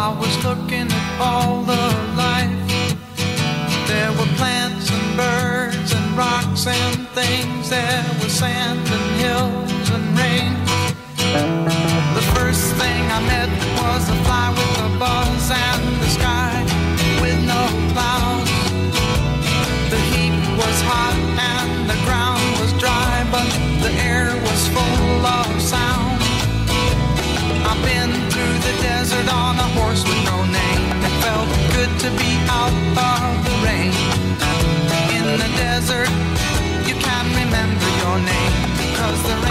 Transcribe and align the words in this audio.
I 0.00 0.10
was 0.10 0.44
looking 0.44 0.86
at 0.92 1.20
all 1.20 1.62
the 1.64 1.86
life. 2.14 2.54
There 3.88 4.12
were 4.12 4.30
plants 4.38 4.92
and 4.92 5.16
birds 5.16 5.92
and 5.92 6.16
rocks 6.16 6.68
and 6.68 7.08
things. 7.08 7.68
There 7.68 8.06
was 8.22 8.32
sand 8.32 8.78
and 8.78 9.07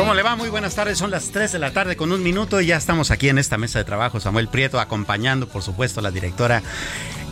¿Cómo 0.08 0.16
le 0.16 0.24
va? 0.24 0.38
Muy 0.38 0.48
buenas 0.48 0.74
tardes. 0.74 0.98
Son 0.98 1.12
las 1.12 1.32
3 1.32 1.52
de 1.52 1.60
la 1.60 1.72
tarde 1.74 1.98
con 1.98 2.14
un 2.14 2.24
minuto 2.24 2.62
y 2.62 2.68
ya 2.68 2.78
estamos 2.78 3.12
aquí 3.12 3.28
en 3.28 3.38
esta 3.38 3.58
mesa 3.58 3.80
de 3.80 3.84
trabajo. 3.84 4.22
Samuel 4.22 4.48
Prieto 4.48 4.80
acompañando, 4.80 5.50
por 5.50 5.64
supuesto, 5.64 6.00
a 6.00 6.04
la 6.04 6.12
directora 6.12 6.64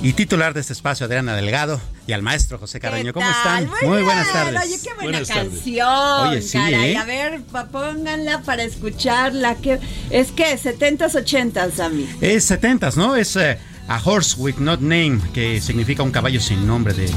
y 0.01 0.11
titular 0.11 0.53
de 0.53 0.59
este 0.59 0.73
espacio, 0.73 1.05
Adriana 1.05 1.37
Delgado, 1.37 1.79
y 2.05 2.11
al 2.11 2.21
maestro 2.21 2.57
José 2.57 2.81
Carreño. 2.81 3.13
¿Cómo 3.13 3.29
están? 3.29 3.69
Muy, 3.81 4.01
buenas 4.03 4.29
tardes. 4.29 4.61
Oye, 4.61 4.77
qué 4.83 4.89
buena 4.93 5.03
Buenas 5.03 5.27
tardes. 5.29 5.53
canción. 5.53 6.27
Oye, 6.27 6.41
sí, 6.41 6.57
caray. 6.57 6.91
¿eh? 6.91 6.97
A 6.97 7.05
ver, 7.05 7.41
pa- 7.43 7.67
pónganla 7.67 8.41
para 8.41 8.63
escucharla. 8.63 9.55
Que, 9.55 9.79
es 10.09 10.33
que 10.33 10.43
70s, 10.59 11.13
80s, 11.13 11.79
a 11.79 11.87
mí. 11.87 12.09
Es 12.19 12.43
70 12.43 12.89
¿no? 12.97 13.15
Es 13.15 13.37
eh, 13.37 13.57
A 13.87 14.01
Horse 14.03 14.35
with 14.37 14.55
Not 14.57 14.79
Name, 14.81 15.19
que 15.33 15.61
significa 15.61 16.01
un 16.03 16.11
caballo 16.11 16.39
sin 16.41 16.65
nombre 16.65 16.93
de 16.93 17.09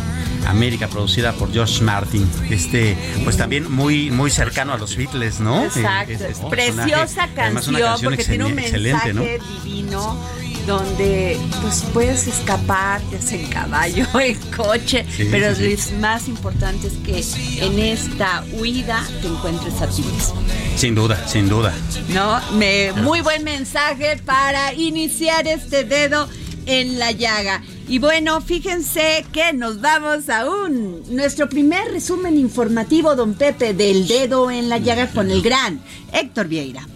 América, 0.47 0.87
producida 0.89 1.33
por 1.33 1.53
George 1.53 1.83
Martin. 1.83 2.29
Este, 2.51 2.97
pues 3.25 3.37
también 3.37 3.71
muy, 3.71 4.11
muy 4.11 4.31
cercano 4.31 4.73
a 4.75 4.79
los 4.79 4.95
Beatles, 4.97 5.41
¿no? 5.41 5.65
Exacto. 5.65 6.13
Eh, 6.13 6.15
es- 6.15 6.21
es 6.23 6.39
un 6.39 6.51
Preciosa 6.51 7.29
canción, 7.35 7.83
porque 8.03 8.25
tiene 8.25 8.45
un 8.45 8.55
mensaje 8.55 9.39
divino 9.65 10.19
donde 10.67 11.39
pues 11.63 11.83
puedes 11.95 12.27
escapar, 12.27 13.01
ya 13.11 13.23
sea 13.23 13.41
en 13.41 13.47
caballo, 13.47 14.05
en 14.21 14.35
coche, 14.55 15.07
Sí, 15.17 15.27
pero 15.31 15.55
sí, 15.55 15.75
sí. 15.79 15.93
lo 15.95 16.01
más 16.01 16.29
importante 16.29 16.89
es 16.89 16.93
que 17.05 17.65
en 17.65 17.79
esta 17.79 18.45
huida 18.53 19.03
te 19.23 19.29
encuentres 19.29 19.81
a 19.81 19.87
ti 19.87 20.03
mismo. 20.03 20.43
Sin 20.77 20.95
duda, 20.95 21.27
sin 21.27 21.49
duda. 21.49 21.73
¿no? 22.11 22.39
Me, 22.59 22.93
muy 22.93 23.23
buen 23.23 23.45
mensaje 23.45 24.19
para 24.25 24.75
iniciar 24.75 25.47
este 25.49 25.85
dedo 25.85 26.29
en 26.69 26.99
la 26.99 27.11
llaga. 27.11 27.63
Y 27.89 27.99
bueno, 27.99 28.41
fíjense 28.41 29.25
que 29.33 29.53
nos 29.55 29.81
vamos 29.81 30.29
a 30.29 30.49
un 30.49 31.03
nuestro 31.09 31.49
primer 31.49 31.91
resumen 31.91 32.39
informativo, 32.39 33.17
don 33.17 33.35
Pepe, 33.35 33.73
del 33.73 34.07
dedo 34.07 34.51
en 34.51 34.69
la 34.69 34.79
llaga 34.79 35.09
con 35.09 35.31
el 35.31 35.43
gran 35.43 35.81
Héctor 36.13 36.47
Vieira. 36.47 36.87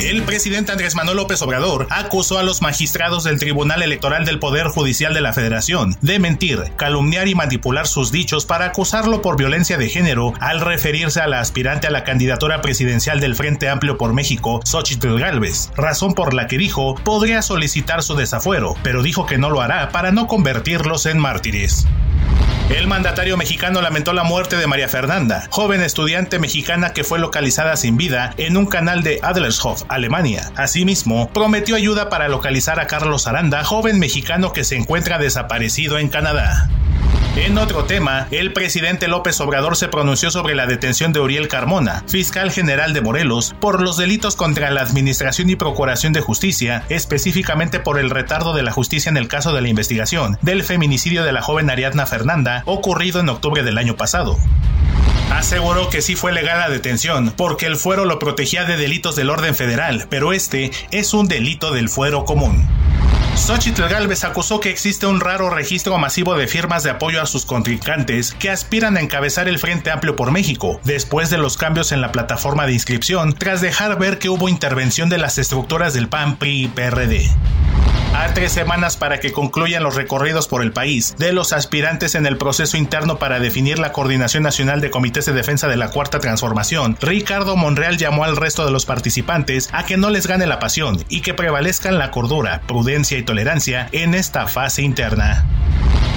El 0.00 0.22
presidente 0.22 0.72
Andrés 0.72 0.94
Manuel 0.94 1.18
López 1.18 1.42
Obrador 1.42 1.86
acusó 1.90 2.38
a 2.38 2.42
los 2.42 2.62
magistrados 2.62 3.22
del 3.22 3.38
Tribunal 3.38 3.82
Electoral 3.82 4.24
del 4.24 4.38
Poder 4.38 4.68
Judicial 4.68 5.12
de 5.12 5.20
la 5.20 5.34
Federación 5.34 5.94
de 6.00 6.18
mentir, 6.18 6.72
calumniar 6.76 7.28
y 7.28 7.34
manipular 7.34 7.86
sus 7.86 8.10
dichos 8.10 8.46
para 8.46 8.64
acusarlo 8.64 9.20
por 9.20 9.36
violencia 9.36 9.76
de 9.76 9.90
género 9.90 10.32
al 10.40 10.62
referirse 10.62 11.20
a 11.20 11.26
la 11.26 11.40
aspirante 11.40 11.86
a 11.86 11.90
la 11.90 12.02
candidatura 12.02 12.62
presidencial 12.62 13.20
del 13.20 13.36
Frente 13.36 13.68
Amplio 13.68 13.98
por 13.98 14.14
México, 14.14 14.60
Xochitl 14.64 15.18
Gálvez, 15.18 15.70
razón 15.76 16.14
por 16.14 16.32
la 16.32 16.46
que 16.46 16.56
dijo 16.56 16.94
podría 16.94 17.42
solicitar 17.42 18.02
su 18.02 18.16
desafuero, 18.16 18.76
pero 18.82 19.02
dijo 19.02 19.26
que 19.26 19.36
no 19.36 19.50
lo 19.50 19.60
hará 19.60 19.90
para 19.90 20.12
no 20.12 20.26
convertirlos 20.26 21.04
en 21.04 21.18
mártires. 21.18 21.86
El 22.70 22.86
mandatario 22.86 23.36
mexicano 23.36 23.82
lamentó 23.82 24.12
la 24.12 24.22
muerte 24.22 24.56
de 24.56 24.68
María 24.68 24.88
Fernanda, 24.88 25.48
joven 25.50 25.82
estudiante 25.82 26.38
mexicana 26.38 26.92
que 26.92 27.02
fue 27.02 27.18
localizada 27.18 27.76
sin 27.76 27.96
vida 27.96 28.32
en 28.36 28.56
un 28.56 28.66
canal 28.66 29.02
de 29.02 29.18
Adlershof, 29.22 29.82
Alemania. 29.88 30.52
Asimismo, 30.56 31.28
prometió 31.32 31.74
ayuda 31.74 32.08
para 32.08 32.28
localizar 32.28 32.78
a 32.78 32.86
Carlos 32.86 33.26
Aranda, 33.26 33.64
joven 33.64 33.98
mexicano 33.98 34.52
que 34.52 34.62
se 34.62 34.76
encuentra 34.76 35.18
desaparecido 35.18 35.98
en 35.98 36.08
Canadá. 36.08 36.68
En 37.36 37.58
otro 37.58 37.84
tema, 37.84 38.26
el 38.32 38.52
presidente 38.52 39.06
López 39.06 39.40
Obrador 39.40 39.76
se 39.76 39.86
pronunció 39.86 40.32
sobre 40.32 40.56
la 40.56 40.66
detención 40.66 41.12
de 41.12 41.20
Uriel 41.20 41.46
Carmona, 41.46 42.02
fiscal 42.08 42.50
general 42.50 42.92
de 42.92 43.02
Morelos, 43.02 43.54
por 43.60 43.80
los 43.80 43.96
delitos 43.96 44.34
contra 44.34 44.70
la 44.72 44.82
Administración 44.82 45.48
y 45.48 45.54
Procuración 45.54 46.12
de 46.12 46.20
Justicia, 46.20 46.84
específicamente 46.88 47.78
por 47.78 48.00
el 48.00 48.10
retardo 48.10 48.52
de 48.52 48.64
la 48.64 48.72
justicia 48.72 49.10
en 49.10 49.16
el 49.16 49.28
caso 49.28 49.52
de 49.52 49.60
la 49.60 49.68
investigación 49.68 50.38
del 50.42 50.64
feminicidio 50.64 51.22
de 51.22 51.32
la 51.32 51.40
joven 51.40 51.70
Ariadna 51.70 52.04
Fernanda, 52.04 52.62
ocurrido 52.66 53.20
en 53.20 53.28
octubre 53.28 53.62
del 53.62 53.78
año 53.78 53.96
pasado. 53.96 54.36
Aseguró 55.32 55.88
que 55.88 56.02
sí 56.02 56.16
fue 56.16 56.32
legal 56.32 56.58
la 56.58 56.68
detención, 56.68 57.32
porque 57.36 57.66
el 57.66 57.76
fuero 57.76 58.04
lo 58.04 58.18
protegía 58.18 58.64
de 58.64 58.76
delitos 58.76 59.14
del 59.14 59.30
orden 59.30 59.54
federal, 59.54 60.06
pero 60.10 60.32
este 60.32 60.72
es 60.90 61.14
un 61.14 61.28
delito 61.28 61.70
del 61.70 61.88
fuero 61.88 62.24
común. 62.24 62.66
Xochitl 63.36 63.88
Galvez 63.88 64.24
acusó 64.24 64.60
que 64.60 64.70
existe 64.70 65.06
un 65.06 65.18
raro 65.18 65.50
registro 65.50 65.96
masivo 65.98 66.34
de 66.34 66.46
firmas 66.46 66.82
de 66.82 66.90
apoyo 66.90 67.19
a 67.20 67.26
sus 67.26 67.44
contrincantes 67.44 68.34
que 68.34 68.50
aspiran 68.50 68.96
a 68.96 69.00
encabezar 69.00 69.48
el 69.48 69.58
Frente 69.58 69.90
Amplio 69.90 70.16
por 70.16 70.30
México, 70.30 70.80
después 70.84 71.30
de 71.30 71.38
los 71.38 71.56
cambios 71.56 71.92
en 71.92 72.00
la 72.00 72.12
plataforma 72.12 72.66
de 72.66 72.72
inscripción, 72.72 73.32
tras 73.32 73.60
dejar 73.60 73.98
ver 73.98 74.18
que 74.18 74.28
hubo 74.28 74.48
intervención 74.48 75.08
de 75.08 75.18
las 75.18 75.38
estructuras 75.38 75.94
del 75.94 76.08
PAN, 76.08 76.36
PRI 76.36 76.64
y 76.64 76.68
PRD. 76.68 77.30
A 78.14 78.34
tres 78.34 78.52
semanas 78.52 78.96
para 78.96 79.20
que 79.20 79.32
concluyan 79.32 79.84
los 79.84 79.94
recorridos 79.94 80.48
por 80.48 80.62
el 80.62 80.72
país 80.72 81.14
de 81.16 81.32
los 81.32 81.52
aspirantes 81.52 82.14
en 82.16 82.26
el 82.26 82.36
proceso 82.36 82.76
interno 82.76 83.18
para 83.18 83.38
definir 83.38 83.78
la 83.78 83.92
Coordinación 83.92 84.42
Nacional 84.42 84.80
de 84.80 84.90
Comités 84.90 85.26
de 85.26 85.32
Defensa 85.32 85.68
de 85.68 85.76
la 85.76 85.90
Cuarta 85.90 86.18
Transformación, 86.18 86.96
Ricardo 87.00 87.56
Monreal 87.56 87.98
llamó 87.98 88.24
al 88.24 88.36
resto 88.36 88.64
de 88.64 88.72
los 88.72 88.84
participantes 88.84 89.68
a 89.72 89.86
que 89.86 89.96
no 89.96 90.10
les 90.10 90.26
gane 90.26 90.46
la 90.46 90.58
pasión 90.58 91.02
y 91.08 91.20
que 91.20 91.34
prevalezcan 91.34 91.98
la 91.98 92.10
cordura, 92.10 92.62
prudencia 92.66 93.16
y 93.16 93.22
tolerancia 93.22 93.88
en 93.92 94.14
esta 94.14 94.46
fase 94.48 94.82
interna. 94.82 95.46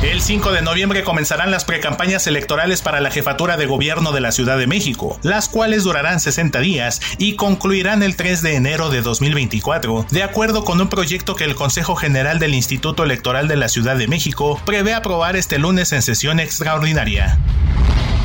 El 0.04 0.20
5 0.20 0.52
de 0.52 0.62
noviembre 0.62 1.02
comenzarán 1.06 1.50
las 1.50 1.64
precampañas 1.64 2.28
electorales 2.28 2.82
para 2.82 3.00
la 3.00 3.10
jefatura 3.10 3.56
de 3.56 3.68
gobierno 3.68 4.12
de 4.12 4.20
la 4.20 4.34
Ciudad 4.34 4.58
de 4.58 4.68
México, 4.68 5.18
las 5.24 5.48
cuales 5.48 5.86
durarán 5.86 6.20
60 6.20 6.60
días 6.60 7.00
y 7.18 7.38
concluirán 7.38 8.04
el 8.04 8.18
3 8.18 8.42
de 8.42 8.56
enero 8.56 8.90
de 8.90 9.02
2024, 9.02 10.06
de 10.12 10.24
acuerdo 10.24 10.66
con 10.66 10.82
un 10.82 10.90
proyecto 10.90 11.36
que 11.36 11.46
el 11.46 11.56
Consejo 11.56 11.96
General 11.96 12.38
del 12.38 12.54
Instituto 12.54 13.06
Electoral 13.06 13.48
de 13.48 13.56
la 13.56 13.70
Ciudad 13.70 13.96
de 13.96 14.10
México 14.10 14.62
prevé 14.66 14.94
aprobar 14.94 15.38
este 15.38 15.58
lunes 15.58 15.94
en 15.94 16.02
sesión 16.02 16.42
extraordinaria. 16.42 17.40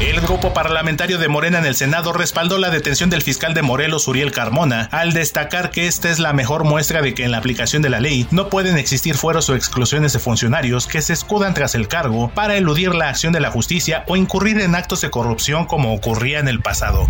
El 0.00 0.20
grupo 0.20 0.54
parlamentario 0.54 1.18
de 1.18 1.26
Morena 1.26 1.58
en 1.58 1.66
el 1.66 1.74
Senado 1.74 2.12
respaldó 2.12 2.56
la 2.58 2.70
detención 2.70 3.10
del 3.10 3.22
fiscal 3.22 3.52
de 3.52 3.62
Morelos, 3.62 4.06
Uriel 4.06 4.30
Carmona, 4.30 4.88
al 4.92 5.12
destacar 5.12 5.72
que 5.72 5.88
esta 5.88 6.08
es 6.08 6.20
la 6.20 6.32
mejor 6.32 6.62
muestra 6.62 7.02
de 7.02 7.14
que 7.14 7.24
en 7.24 7.32
la 7.32 7.38
aplicación 7.38 7.82
de 7.82 7.88
la 7.88 7.98
ley 7.98 8.28
no 8.30 8.48
pueden 8.48 8.78
existir 8.78 9.16
fueros 9.16 9.50
o 9.50 9.56
exclusiones 9.56 10.12
de 10.12 10.20
funcionarios 10.20 10.86
que 10.86 11.02
se 11.02 11.14
escudan 11.14 11.52
tras 11.52 11.74
el 11.74 11.88
cargo 11.88 12.30
para 12.32 12.56
eludir 12.56 12.94
la 12.94 13.08
acción 13.08 13.32
de 13.32 13.40
la 13.40 13.50
justicia 13.50 14.04
o 14.06 14.14
incurrir 14.14 14.60
en 14.60 14.76
actos 14.76 15.00
de 15.00 15.10
corrupción 15.10 15.66
como 15.66 15.92
ocurría 15.92 16.38
en 16.38 16.46
el 16.46 16.60
pasado. 16.60 17.08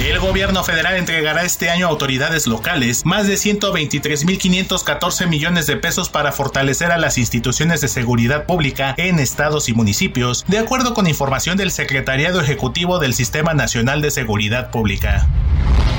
El 0.00 0.18
gobierno 0.18 0.64
federal 0.64 0.96
entregará 0.96 1.42
este 1.42 1.68
año 1.68 1.86
a 1.86 1.90
autoridades 1.90 2.46
locales 2.46 3.04
más 3.04 3.26
de 3.26 3.34
123.514 3.34 5.26
millones 5.26 5.66
de 5.66 5.76
pesos 5.76 6.08
para 6.08 6.32
fortalecer 6.32 6.90
a 6.90 6.96
las 6.96 7.18
instituciones 7.18 7.82
de 7.82 7.88
seguridad 7.88 8.46
pública 8.46 8.94
en 8.96 9.18
estados 9.18 9.68
y 9.68 9.74
municipios, 9.74 10.46
de 10.48 10.58
acuerdo 10.58 10.94
con 10.94 11.06
información 11.06 11.58
del 11.58 11.70
Secretariado 11.70 12.40
Ejecutivo 12.40 12.98
del 12.98 13.12
Sistema 13.12 13.52
Nacional 13.52 14.00
de 14.00 14.10
Seguridad 14.10 14.70
Pública. 14.70 15.28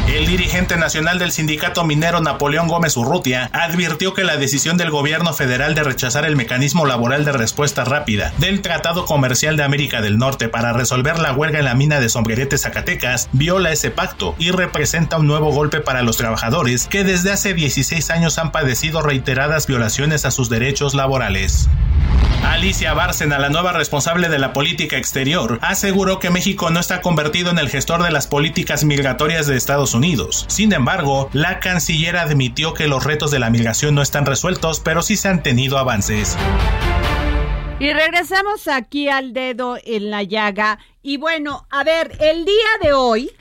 El 0.07 0.25
dirigente 0.25 0.75
nacional 0.75 1.19
del 1.19 1.31
sindicato 1.31 1.85
minero 1.85 2.19
Napoleón 2.19 2.67
Gómez 2.67 2.97
Urrutia 2.97 3.49
advirtió 3.53 4.13
que 4.13 4.25
la 4.25 4.35
decisión 4.35 4.75
del 4.75 4.89
gobierno 4.89 5.31
federal 5.31 5.73
de 5.73 5.83
rechazar 5.83 6.25
el 6.25 6.35
mecanismo 6.35 6.85
laboral 6.85 7.23
de 7.23 7.31
respuesta 7.31 7.85
rápida 7.85 8.33
del 8.37 8.61
Tratado 8.61 9.05
Comercial 9.05 9.55
de 9.55 9.63
América 9.63 10.01
del 10.01 10.17
Norte 10.17 10.49
para 10.49 10.73
resolver 10.73 11.17
la 11.19 11.31
huelga 11.31 11.59
en 11.59 11.65
la 11.65 11.75
mina 11.75 12.01
de 12.01 12.09
Sombrerete 12.09 12.57
Zacatecas 12.57 13.29
viola 13.31 13.71
ese 13.71 13.90
pacto 13.91 14.35
y 14.39 14.51
representa 14.51 15.17
un 15.17 15.27
nuevo 15.27 15.51
golpe 15.51 15.79
para 15.79 16.01
los 16.01 16.17
trabajadores 16.17 16.87
que 16.87 17.03
desde 17.03 17.31
hace 17.31 17.53
16 17.53 18.09
años 18.09 18.37
han 18.37 18.51
padecido 18.51 19.01
reiteradas 19.01 19.67
violaciones 19.67 20.25
a 20.25 20.31
sus 20.31 20.49
derechos 20.49 20.93
laborales. 20.93 21.69
Alicia 22.43 22.93
Bárcena, 22.93 23.39
la 23.39 23.49
nueva 23.49 23.71
responsable 23.71 24.27
de 24.27 24.39
la 24.39 24.51
política 24.51 24.97
exterior, 24.97 25.59
aseguró 25.61 26.19
que 26.19 26.31
México 26.31 26.69
no 26.69 26.79
está 26.79 27.01
convertido 27.01 27.51
en 27.51 27.59
el 27.59 27.69
gestor 27.69 28.03
de 28.03 28.11
las 28.11 28.27
políticas 28.27 28.83
migratorias 28.83 29.47
de 29.47 29.55
Estados 29.55 29.93
Unidos. 29.93 30.45
Sin 30.47 30.73
embargo, 30.73 31.29
la 31.33 31.59
canciller 31.59 32.17
admitió 32.17 32.73
que 32.73 32.87
los 32.87 33.03
retos 33.03 33.31
de 33.31 33.39
la 33.39 33.49
migración 33.49 33.95
no 33.95 34.01
están 34.01 34.25
resueltos, 34.25 34.79
pero 34.79 35.01
sí 35.01 35.17
se 35.17 35.27
han 35.27 35.43
tenido 35.43 35.77
avances. 35.77 36.35
Y 37.79 37.93
regresamos 37.93 38.67
aquí 38.67 39.09
al 39.09 39.33
dedo 39.33 39.77
en 39.83 40.11
la 40.11 40.21
llaga. 40.21 40.77
Y 41.01 41.17
bueno, 41.17 41.65
a 41.71 41.83
ver, 41.83 42.15
el 42.19 42.45
día 42.45 42.69
de 42.83 42.93
hoy, 42.93 43.31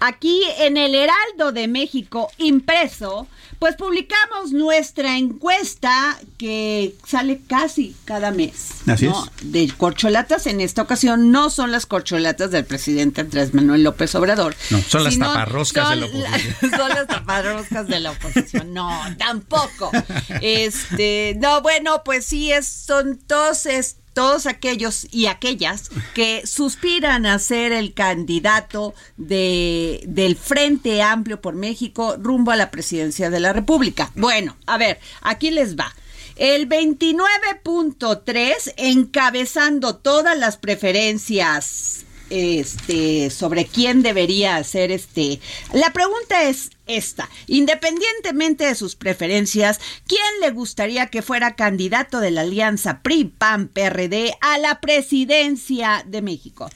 aquí 0.00 0.42
en 0.58 0.76
el 0.76 0.94
Heraldo 0.94 1.52
de 1.52 1.68
México 1.68 2.30
impreso, 2.38 3.28
pues 3.58 3.76
publicamos 3.76 4.52
nuestra 4.52 5.18
encuesta 5.18 6.18
que 6.38 6.94
sale 7.06 7.40
casi 7.46 7.94
cada 8.06 8.30
mes. 8.30 8.76
Así 8.86 9.06
¿no? 9.06 9.26
De 9.42 9.70
corcholatas. 9.76 10.46
En 10.46 10.60
esta 10.62 10.80
ocasión 10.82 11.30
no 11.30 11.50
son 11.50 11.70
las 11.70 11.84
corcholatas 11.84 12.50
del 12.50 12.64
presidente 12.64 13.20
Andrés 13.20 13.52
Manuel 13.52 13.82
López 13.84 14.14
Obrador. 14.14 14.56
No, 14.70 14.80
son 14.80 15.04
las 15.04 15.18
taparroscas 15.18 15.90
de 15.90 15.96
la 15.96 16.06
oposición. 16.06 16.70
son 16.78 16.88
las 16.88 17.06
taparroscas 17.06 17.86
de 17.86 18.00
la 18.00 18.10
oposición. 18.12 18.72
No, 18.72 18.90
tampoco. 19.18 19.90
Este, 20.40 21.36
no, 21.38 21.60
bueno, 21.60 22.02
pues 22.04 22.24
sí, 22.24 22.50
es, 22.52 22.66
son 22.66 23.18
todos 23.26 23.66
es- 23.66 23.96
todos 24.12 24.46
aquellos 24.46 25.06
y 25.10 25.26
aquellas 25.26 25.90
que 26.14 26.46
suspiran 26.46 27.26
a 27.26 27.38
ser 27.38 27.72
el 27.72 27.94
candidato 27.94 28.94
de, 29.16 30.02
del 30.06 30.36
Frente 30.36 31.02
Amplio 31.02 31.40
por 31.40 31.54
México 31.54 32.16
rumbo 32.18 32.50
a 32.50 32.56
la 32.56 32.70
presidencia 32.70 33.30
de 33.30 33.40
la 33.40 33.52
República. 33.52 34.10
Bueno, 34.14 34.56
a 34.66 34.78
ver, 34.78 35.00
aquí 35.22 35.50
les 35.50 35.76
va. 35.76 35.94
El 36.36 36.68
29.3 36.68 38.74
encabezando 38.76 39.96
todas 39.96 40.38
las 40.38 40.56
preferencias 40.56 42.04
este 42.30 43.30
sobre 43.30 43.66
quién 43.66 44.02
debería 44.02 44.62
ser 44.64 44.90
este. 44.90 45.40
La 45.72 45.92
pregunta 45.92 46.48
es 46.48 46.70
esta, 46.86 47.28
independientemente 47.46 48.64
de 48.64 48.74
sus 48.74 48.96
preferencias, 48.96 49.80
¿quién 50.06 50.22
le 50.40 50.50
gustaría 50.50 51.06
que 51.08 51.22
fuera 51.22 51.56
candidato 51.56 52.20
de 52.20 52.30
la 52.30 52.40
alianza 52.42 53.00
PRI 53.02 53.24
PAN 53.36 53.68
PRD 53.68 54.34
a 54.40 54.58
la 54.58 54.80
presidencia 54.80 56.04
de 56.06 56.22
México? 56.22 56.70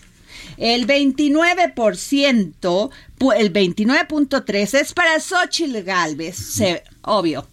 El 0.57 0.87
29%, 0.87 2.91
pu- 3.19 3.35
el 3.37 3.53
29.3 3.53 4.81
es 4.81 4.93
para 4.93 5.19
Xochitl 5.21 5.83
Galvez, 5.83 6.61
obvio. 7.03 7.49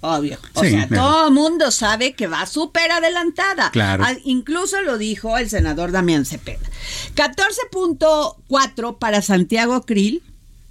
Obvio. 0.00 0.38
O 0.54 0.62
Sí, 0.62 0.70
sea, 0.70 0.86
claro. 0.88 1.02
todo 1.02 1.28
el 1.28 1.34
mundo 1.34 1.70
sabe 1.70 2.12
que 2.14 2.26
va 2.26 2.44
súper 2.46 2.90
adelantada. 2.92 3.70
Claro. 3.70 4.04
Ah, 4.06 4.14
Incluso 4.24 4.80
lo 4.82 4.98
dijo 4.98 5.36
el 5.38 5.48
senador 5.50 5.92
Damián 5.92 6.24
Cepeda. 6.26 6.60
14.4 7.14 8.98
para 8.98 9.22
Santiago 9.22 9.82
Krill, 9.82 10.22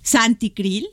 Santi 0.04 0.50
Krill. 0.51 0.88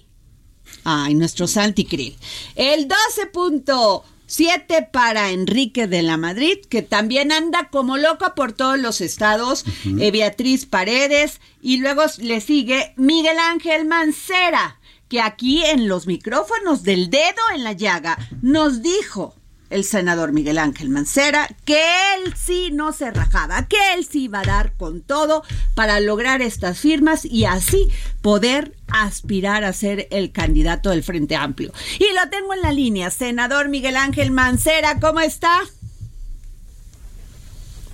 Ay, 0.84 1.14
nuestro 1.14 1.46
Santi 1.46 1.84
Krill. 1.84 2.16
El 2.56 2.88
12.7 2.88 4.90
para 4.90 5.30
Enrique 5.30 5.86
de 5.86 6.02
la 6.02 6.16
Madrid, 6.16 6.58
que 6.68 6.82
también 6.82 7.30
anda 7.32 7.68
como 7.70 7.98
loca 7.98 8.34
por 8.34 8.52
todos 8.52 8.78
los 8.78 9.00
estados. 9.00 9.64
Eh, 10.00 10.10
Beatriz 10.10 10.66
Paredes. 10.66 11.40
Y 11.60 11.76
luego 11.76 12.02
le 12.18 12.40
sigue 12.40 12.92
Miguel 12.96 13.38
Ángel 13.38 13.84
Mancera, 13.86 14.80
que 15.12 15.20
aquí 15.20 15.62
en 15.62 15.88
los 15.88 16.06
micrófonos 16.06 16.84
del 16.84 17.10
dedo 17.10 17.42
en 17.54 17.64
la 17.64 17.72
llaga 17.72 18.16
nos 18.40 18.80
dijo 18.80 19.34
el 19.68 19.84
senador 19.84 20.32
Miguel 20.32 20.56
Ángel 20.56 20.88
Mancera, 20.88 21.54
que 21.66 21.82
él 22.14 22.32
sí 22.34 22.70
no 22.72 22.94
se 22.94 23.10
rajaba, 23.10 23.68
que 23.68 23.76
él 23.94 24.06
sí 24.06 24.22
iba 24.24 24.40
a 24.40 24.44
dar 24.44 24.74
con 24.78 25.02
todo 25.02 25.44
para 25.74 26.00
lograr 26.00 26.40
estas 26.40 26.78
firmas 26.78 27.26
y 27.26 27.44
así 27.44 27.90
poder 28.22 28.74
aspirar 28.88 29.64
a 29.64 29.74
ser 29.74 30.08
el 30.10 30.32
candidato 30.32 30.88
del 30.88 31.02
Frente 31.02 31.36
Amplio. 31.36 31.74
Y 31.98 32.06
lo 32.14 32.30
tengo 32.30 32.54
en 32.54 32.62
la 32.62 32.72
línea, 32.72 33.10
senador 33.10 33.68
Miguel 33.68 33.96
Ángel 33.96 34.30
Mancera, 34.30 34.98
¿cómo 34.98 35.20
está? 35.20 35.60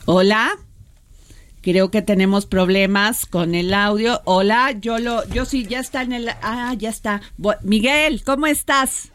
Hola. 0.04 0.56
Creo 1.70 1.90
que 1.90 2.00
tenemos 2.00 2.46
problemas 2.46 3.26
con 3.26 3.54
el 3.54 3.74
audio. 3.74 4.22
Hola, 4.24 4.72
yo 4.72 4.98
lo, 4.98 5.28
yo 5.28 5.44
sí, 5.44 5.66
ya 5.66 5.80
está 5.80 6.00
en 6.00 6.14
el, 6.14 6.30
ah, 6.40 6.72
ya 6.78 6.88
está. 6.88 7.20
Miguel, 7.60 8.24
¿cómo 8.24 8.46
estás? 8.46 9.12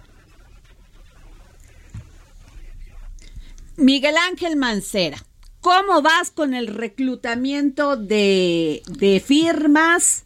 Miguel 3.75 4.13
Ángel 4.29 4.55
Mancera, 4.55 5.17
¿cómo 5.61 6.03
vas 6.03 6.29
con 6.29 6.53
el 6.53 6.67
reclutamiento 6.67 7.97
de, 7.97 8.83
de 8.85 9.19
firmas? 9.19 10.25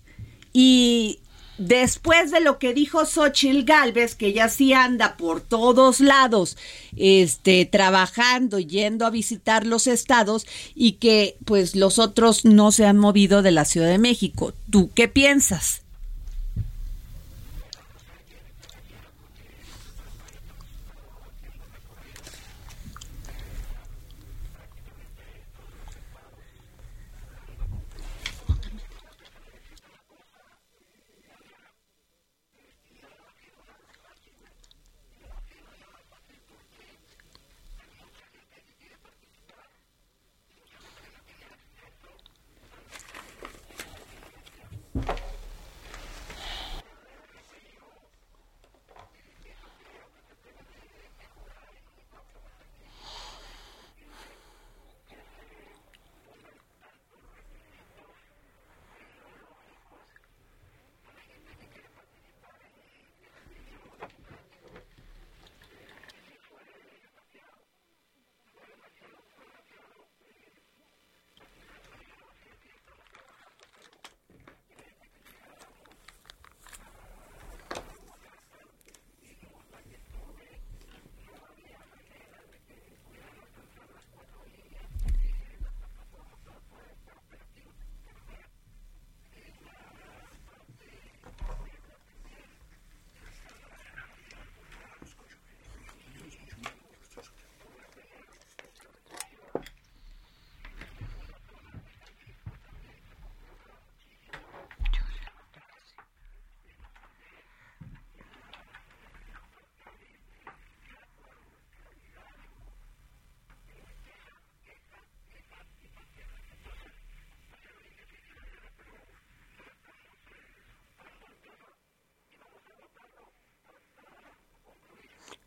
Y 0.52 1.22
después 1.58 2.32
de 2.32 2.42
lo 2.42 2.60
que 2.60 2.74
dijo 2.74 3.06
Xochitl 3.06 3.64
Galvez, 3.64 4.16
que 4.16 4.34
ya 4.34 4.50
sí 4.50 4.74
anda 4.74 5.18
por 5.18 5.42
todos 5.42 6.00
lados, 6.00 6.58
este, 6.96 7.66
trabajando, 7.66 8.60
yendo 8.60 9.06
a 9.06 9.10
visitar 9.10 9.66
los 9.66 9.88
estados 9.88 10.46
y 10.76 10.94
que 10.94 11.38
pues 11.46 11.76
los 11.76 12.00
otros 12.00 12.46
no 12.46 12.72
se 12.72 12.86
han 12.86 12.98
movido 12.98 13.42
de 13.42 13.52
la 13.52 13.66
Ciudad 13.66 13.90
de 13.90 13.98
México. 13.98 14.54
¿Tú 14.70 14.92
qué 14.94 15.08
piensas? 15.08 15.87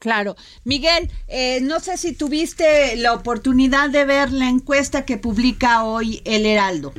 Claro. 0.01 0.35
Miguel, 0.65 1.11
eh, 1.29 1.61
no 1.61 1.79
sé 1.79 1.99
si 1.99 2.15
tuviste 2.15 2.97
la 2.97 3.13
oportunidad 3.13 3.91
de 3.91 4.07
ver 4.07 4.33
la 4.33 4.49
encuesta 4.49 5.05
que 5.05 5.19
publica 5.19 5.85
hoy 5.85 6.23
El 6.25 6.47
Heraldo. 6.47 6.95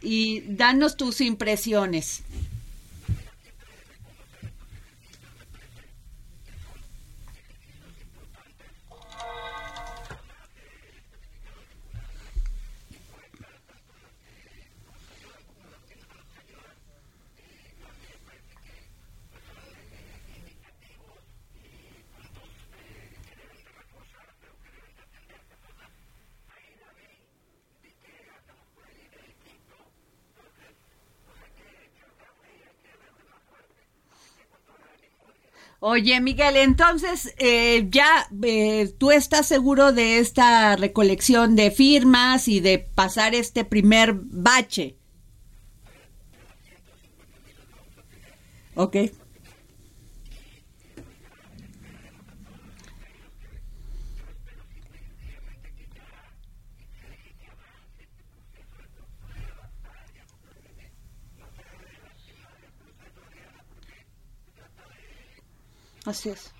Y 0.00 0.40
danos 0.48 0.96
tus 0.96 1.20
impresiones. 1.20 2.22
Oye, 35.88 36.20
Miguel, 36.20 36.56
entonces 36.56 37.32
eh, 37.38 37.86
ya 37.90 38.26
eh, 38.42 38.92
tú 38.98 39.12
estás 39.12 39.46
seguro 39.46 39.92
de 39.92 40.18
esta 40.18 40.74
recolección 40.74 41.54
de 41.54 41.70
firmas 41.70 42.48
y 42.48 42.58
de 42.58 42.80
pasar 42.80 43.36
este 43.36 43.64
primer 43.64 44.14
bache. 44.16 44.96
Ok. 48.74 48.96
Así 66.16 66.55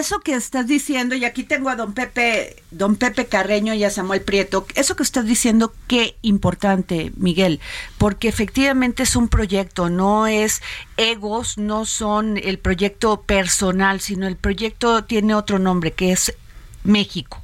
eso 0.00 0.20
que 0.20 0.34
estás 0.34 0.66
diciendo, 0.66 1.14
y 1.14 1.24
aquí 1.24 1.44
tengo 1.44 1.70
a 1.70 1.76
don 1.76 1.94
Pepe, 1.94 2.62
don 2.70 2.96
Pepe 2.96 3.26
Carreño 3.26 3.74
y 3.74 3.84
a 3.84 3.90
Samuel 3.90 4.22
Prieto, 4.22 4.66
eso 4.74 4.96
que 4.96 5.02
estás 5.02 5.24
diciendo, 5.24 5.72
qué 5.86 6.16
importante, 6.22 7.12
Miguel, 7.16 7.60
porque 7.98 8.28
efectivamente 8.28 9.04
es 9.04 9.14
un 9.14 9.28
proyecto, 9.28 9.88
no 9.88 10.26
es 10.26 10.62
egos, 10.96 11.58
no 11.58 11.84
son 11.84 12.36
el 12.38 12.58
proyecto 12.58 13.22
personal, 13.22 14.00
sino 14.00 14.26
el 14.26 14.36
proyecto 14.36 15.04
tiene 15.04 15.34
otro 15.34 15.58
nombre, 15.58 15.92
que 15.92 16.12
es 16.12 16.34
México. 16.82 17.39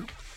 Oops. 0.00 0.27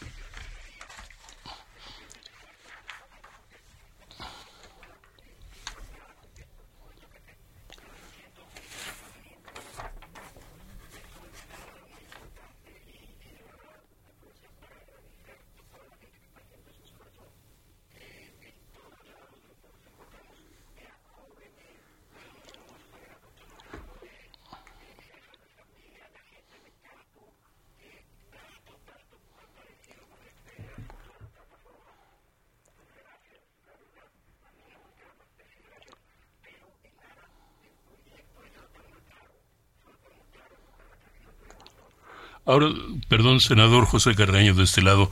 Ahora, 42.45 42.67
perdón, 43.07 43.39
senador 43.39 43.85
José 43.85 44.15
Carreño, 44.15 44.53
de 44.53 44.63
este 44.63 44.81
lado, 44.81 45.11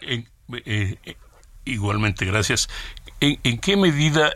eh, 0.00 0.24
eh, 0.64 1.16
igualmente, 1.64 2.24
gracias. 2.24 2.68
¿En, 3.20 3.58
qué 3.58 3.76
medida 3.76 4.32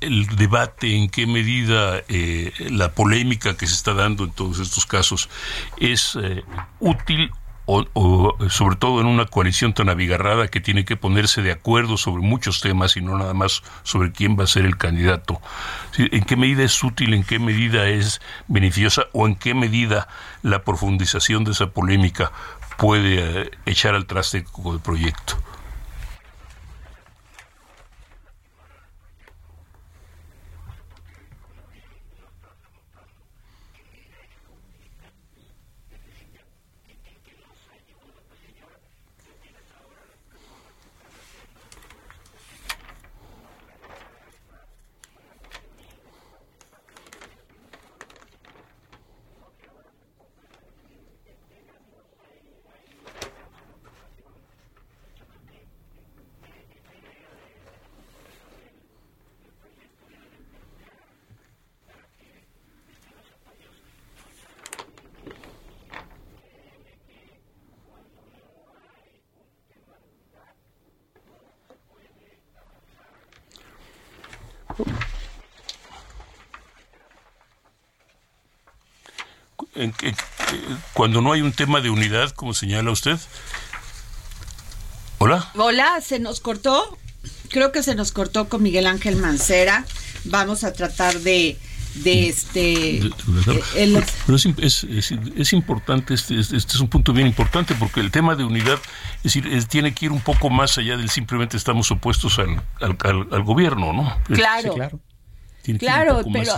el 0.00 0.26
debate, 0.36 0.96
en 0.96 1.08
qué 1.10 1.26
medida 1.26 2.02
eh, 2.08 2.52
la 2.70 2.92
polémica 2.92 3.56
que 3.56 3.66
se 3.66 3.74
está 3.74 3.94
dando 3.94 4.24
en 4.24 4.30
todos 4.30 4.60
estos 4.60 4.86
casos 4.86 5.28
es 5.78 6.16
útil 6.78 7.32
o, 7.70 8.36
sobre 8.48 8.76
todo 8.76 9.00
en 9.00 9.06
una 9.06 9.26
coalición 9.26 9.74
tan 9.74 9.90
abigarrada 9.90 10.48
que 10.48 10.60
tiene 10.60 10.86
que 10.86 10.96
ponerse 10.96 11.42
de 11.42 11.52
acuerdo 11.52 11.98
sobre 11.98 12.22
muchos 12.22 12.62
temas 12.62 12.96
y 12.96 13.02
no 13.02 13.18
nada 13.18 13.34
más 13.34 13.62
sobre 13.82 14.10
quién 14.10 14.38
va 14.38 14.44
a 14.44 14.46
ser 14.46 14.64
el 14.64 14.78
candidato. 14.78 15.40
¿En 15.98 16.24
qué 16.24 16.36
medida 16.36 16.62
es 16.62 16.82
útil, 16.82 17.12
en 17.12 17.24
qué 17.24 17.38
medida 17.38 17.86
es 17.88 18.22
beneficiosa 18.46 19.02
o 19.12 19.26
en 19.26 19.36
qué 19.36 19.52
medida 19.52 20.08
la 20.42 20.62
profundización 20.62 21.44
de 21.44 21.52
esa 21.52 21.70
polémica 21.70 22.32
puede 22.78 23.42
eh, 23.42 23.50
echar 23.66 23.94
al 23.94 24.06
traste 24.06 24.38
el 24.38 24.80
proyecto? 24.80 25.36
Cuando 80.92 81.20
no 81.20 81.32
hay 81.32 81.42
un 81.42 81.52
tema 81.52 81.80
de 81.80 81.90
unidad, 81.90 82.30
como 82.30 82.54
señala 82.54 82.90
usted. 82.90 83.18
Hola. 85.18 85.50
Hola, 85.54 86.00
se 86.00 86.18
nos 86.18 86.40
cortó. 86.40 86.96
Creo 87.50 87.72
que 87.72 87.82
se 87.82 87.94
nos 87.94 88.12
cortó 88.12 88.48
con 88.48 88.62
Miguel 88.62 88.86
Ángel 88.86 89.16
Mancera. 89.16 89.84
Vamos 90.24 90.64
a 90.64 90.72
tratar 90.72 91.18
de 91.20 91.58
de 91.94 92.28
este 92.28 92.98
eh, 92.98 93.10
pero 94.26 94.36
es, 94.36 94.84
es, 94.84 95.52
importante 95.52 96.14
este, 96.14 96.38
este, 96.38 96.56
este, 96.56 96.74
es 96.74 96.80
un 96.80 96.88
punto 96.88 97.12
bien 97.12 97.26
importante 97.26 97.74
porque 97.74 98.00
el 98.00 98.10
tema 98.10 98.36
de 98.36 98.44
unidad 98.44 98.78
es 99.24 99.34
decir 99.34 99.64
tiene 99.68 99.94
que 99.94 100.06
ir 100.06 100.12
un 100.12 100.20
poco 100.20 100.50
más 100.50 100.76
allá 100.78 100.96
del 100.96 101.08
simplemente 101.08 101.56
estamos 101.56 101.90
opuestos 101.90 102.38
al, 102.38 102.62
al, 102.80 103.28
al, 103.32 103.42
gobierno 103.42 103.92
no 103.94 104.16
claro. 104.26 104.74
claro 104.74 105.00
claro, 105.78 106.22
pero 106.32 106.52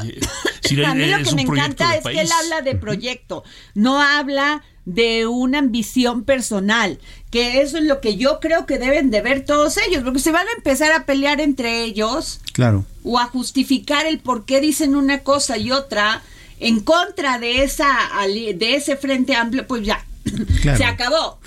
a 0.87 0.95
mí 0.95 1.07
lo 1.07 1.23
que 1.23 1.35
me 1.35 1.43
encanta 1.43 1.97
es 1.97 2.05
que 2.05 2.21
él 2.21 2.29
habla 2.33 2.63
de 2.63 2.75
proyecto, 2.75 3.45
no 3.75 4.01
habla 4.01 4.63
de 4.85 5.27
una 5.27 5.59
ambición 5.59 6.25
personal, 6.25 6.99
que 7.31 7.61
eso 7.61 7.79
es 7.79 7.85
lo 7.85 8.01
que 8.01 8.17
yo 8.17 8.41
creo 8.41 8.67
que 8.67 8.79
deben 8.79 9.11
de 9.11 9.23
ver 9.23 9.45
todos 9.45 9.77
ellos, 9.77 10.03
porque 10.03 10.19
se 10.19 10.33
van 10.33 10.49
a 10.49 10.53
empezar 10.57 10.93
a 10.93 11.05
pelear 11.05 11.41
entre 11.41 11.83
ellos, 11.83 12.41
claro, 12.53 12.85
o 13.05 13.19
a 13.19 13.27
justificar 13.27 14.07
el 14.07 14.19
por 14.19 14.45
qué 14.45 14.61
dicen 14.61 14.97
una 14.97 15.21
cosa 15.21 15.59
y 15.59 15.71
otra 15.71 16.23
en 16.59 16.81
contra 16.81 17.39
de 17.39 17.63
esa 17.63 17.89
de 18.27 18.75
ese 18.75 18.97
frente 18.97 19.35
amplio, 19.35 19.67
pues 19.67 19.85
ya 19.85 20.05
se 20.63 20.85
acabó. 20.85 21.41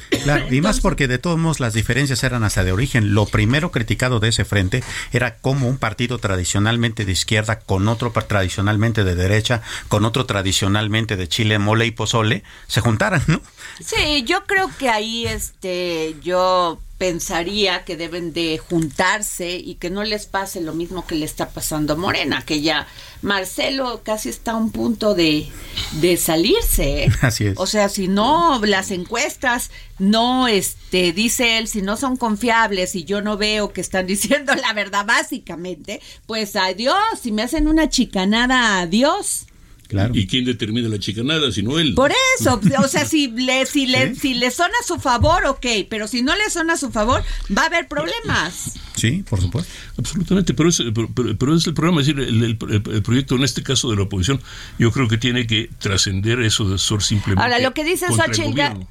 y 0.50 0.62
más 0.62 0.80
porque 0.80 1.08
de 1.08 1.18
todos 1.18 1.38
modos 1.38 1.60
las 1.60 1.74
diferencias 1.74 2.24
eran 2.24 2.44
hasta 2.44 2.63
de 2.63 2.72
origen. 2.72 3.13
Lo 3.13 3.25
primero 3.25 3.72
criticado 3.72 4.20
de 4.20 4.30
ese 4.30 4.46
frente 4.46 4.84
era 5.12 5.36
cómo 5.38 5.68
un 5.68 5.77
partido 5.77 6.18
tradicionalmente 6.18 7.06
de 7.06 7.12
izquierda 7.12 7.60
con 7.60 7.88
otro 7.88 8.12
tradicionalmente 8.12 9.03
de 9.03 9.15
derecha, 9.15 9.62
con 9.88 10.06
otro 10.06 10.25
tradicionalmente 10.25 11.15
de 11.15 11.27
Chile, 11.27 11.60
mole 11.60 11.86
y 11.86 11.92
pozole, 11.92 12.44
se 12.68 12.82
juntaran, 12.82 13.24
¿no? 13.27 13.42
Sí, 13.84 14.24
yo 14.25 14.46
creo 14.46 14.70
que 14.77 14.89
ahí 14.89 15.25
este 15.25 16.15
yo 16.22 16.80
pensaría 17.03 17.83
que 17.83 17.98
deben 17.98 18.31
de 18.31 18.57
juntarse 18.57 19.57
y 19.57 19.75
que 19.75 19.89
no 19.89 20.05
les 20.05 20.25
pase 20.25 20.62
lo 20.62 20.74
mismo 20.74 21.05
que 21.05 21.15
le 21.15 21.25
está 21.25 21.50
pasando 21.50 21.91
a 21.91 21.95
Morena, 21.98 22.45
que 22.45 22.62
ya 22.62 22.88
Marcelo 23.22 24.03
casi 24.05 24.29
está 24.29 24.51
a 24.51 24.55
un 24.55 24.72
punto 24.72 25.13
de, 25.13 25.50
de 26.00 26.15
salirse. 26.15 27.03
¿eh? 27.03 27.12
Así 27.22 27.48
es. 27.48 27.55
O 27.57 27.67
sea, 27.67 27.89
si 27.89 28.07
no, 28.07 28.62
las 28.63 28.89
encuestas 28.91 29.69
no, 30.00 30.48
este, 30.48 31.12
dice 31.12 31.57
él, 31.57 31.67
si 31.67 31.81
no 31.81 31.98
son 31.98 32.15
confiables 32.15 32.95
y 32.95 33.03
yo 33.03 33.22
no 33.22 33.36
veo 33.36 33.74
que 33.74 33.81
están 33.81 34.07
diciendo 34.13 34.55
la 34.55 34.72
verdad 34.72 35.05
básicamente, 35.05 36.00
pues 36.25 36.55
adiós, 36.55 36.95
si 37.22 37.33
me 37.33 37.41
hacen 37.41 37.67
una 37.67 37.89
chicanada, 37.89 38.79
adiós. 38.79 39.48
¿Y 40.13 40.27
quién 40.27 40.45
determina 40.45 40.88
la 40.89 41.00
chicanada 41.00 41.51
sino 41.51 41.79
él? 41.79 41.93
Por 41.95 42.12
eso, 42.39 42.59
o 42.83 42.88
sea, 42.88 43.05
si 43.05 43.27
le, 43.27 43.65
si 43.65 43.85
le, 43.85 44.15
si 44.15 44.33
le 44.33 44.51
son 44.51 44.69
a 44.79 44.85
su 44.85 45.00
favor, 45.00 45.45
ok, 45.45 45.65
pero 45.89 46.07
si 46.07 46.21
no 46.21 46.35
le 46.35 46.50
son 46.50 46.69
a 46.69 46.77
su 46.77 46.91
favor, 46.91 47.23
va 47.55 47.63
a 47.63 47.65
haber 47.65 47.88
problemas. 47.88 48.73
Sí, 48.95 49.23
por 49.27 49.41
supuesto. 49.41 49.71
Absolutamente, 49.97 50.53
pero 50.53 50.69
es, 50.69 50.81
pero, 51.38 51.55
es 51.55 51.67
el 51.67 51.73
problema, 51.73 52.01
es 52.01 52.07
decir, 52.07 52.21
el, 52.21 52.57
proyecto 53.03 53.35
en 53.35 53.43
este 53.43 53.63
caso 53.63 53.89
de 53.89 53.97
la 53.97 54.03
oposición, 54.03 54.39
yo 54.77 54.91
creo 54.91 55.07
que 55.07 55.17
tiene 55.17 55.47
que 55.47 55.69
trascender 55.79 56.41
eso 56.41 56.69
de 56.69 56.77
ser 56.77 57.01
simplemente. 57.01 57.43
Ahora, 57.43 57.59
lo 57.59 57.73
que 57.73 57.83
dice 57.83 58.07
Xochitl, 58.07 58.85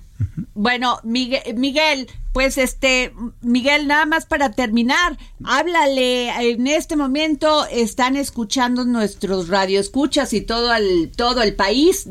bueno, 0.55 1.01
Miguel, 1.05 2.09
pues 2.33 2.59
este, 2.59 3.13
Miguel, 3.41 3.87
nada 3.87 4.07
más 4.07 4.27
para 4.27 4.53
terminar, 4.53 5.17
háblale, 5.45 6.31
en 6.51 6.67
este 6.67 6.97
momento 6.97 7.67
están 7.71 8.17
escuchando 8.17 8.85
nuestros 8.85 9.49
radioescuchas 9.49 10.33
y 10.33 10.41
todo 10.41 10.75
el, 10.75 11.11
todo 11.17 11.43
el 11.43 11.55
país. 11.55 12.09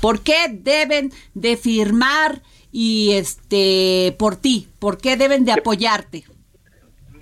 ¿Por 0.00 0.22
qué 0.22 0.48
deben 0.50 1.12
de 1.34 1.56
firmar 1.56 2.40
y 2.72 3.12
este 3.12 4.16
por 4.18 4.36
ti? 4.36 4.68
¿Por 4.78 4.98
qué 4.98 5.16
deben 5.16 5.44
de 5.44 5.52
apoyarte? 5.52 6.24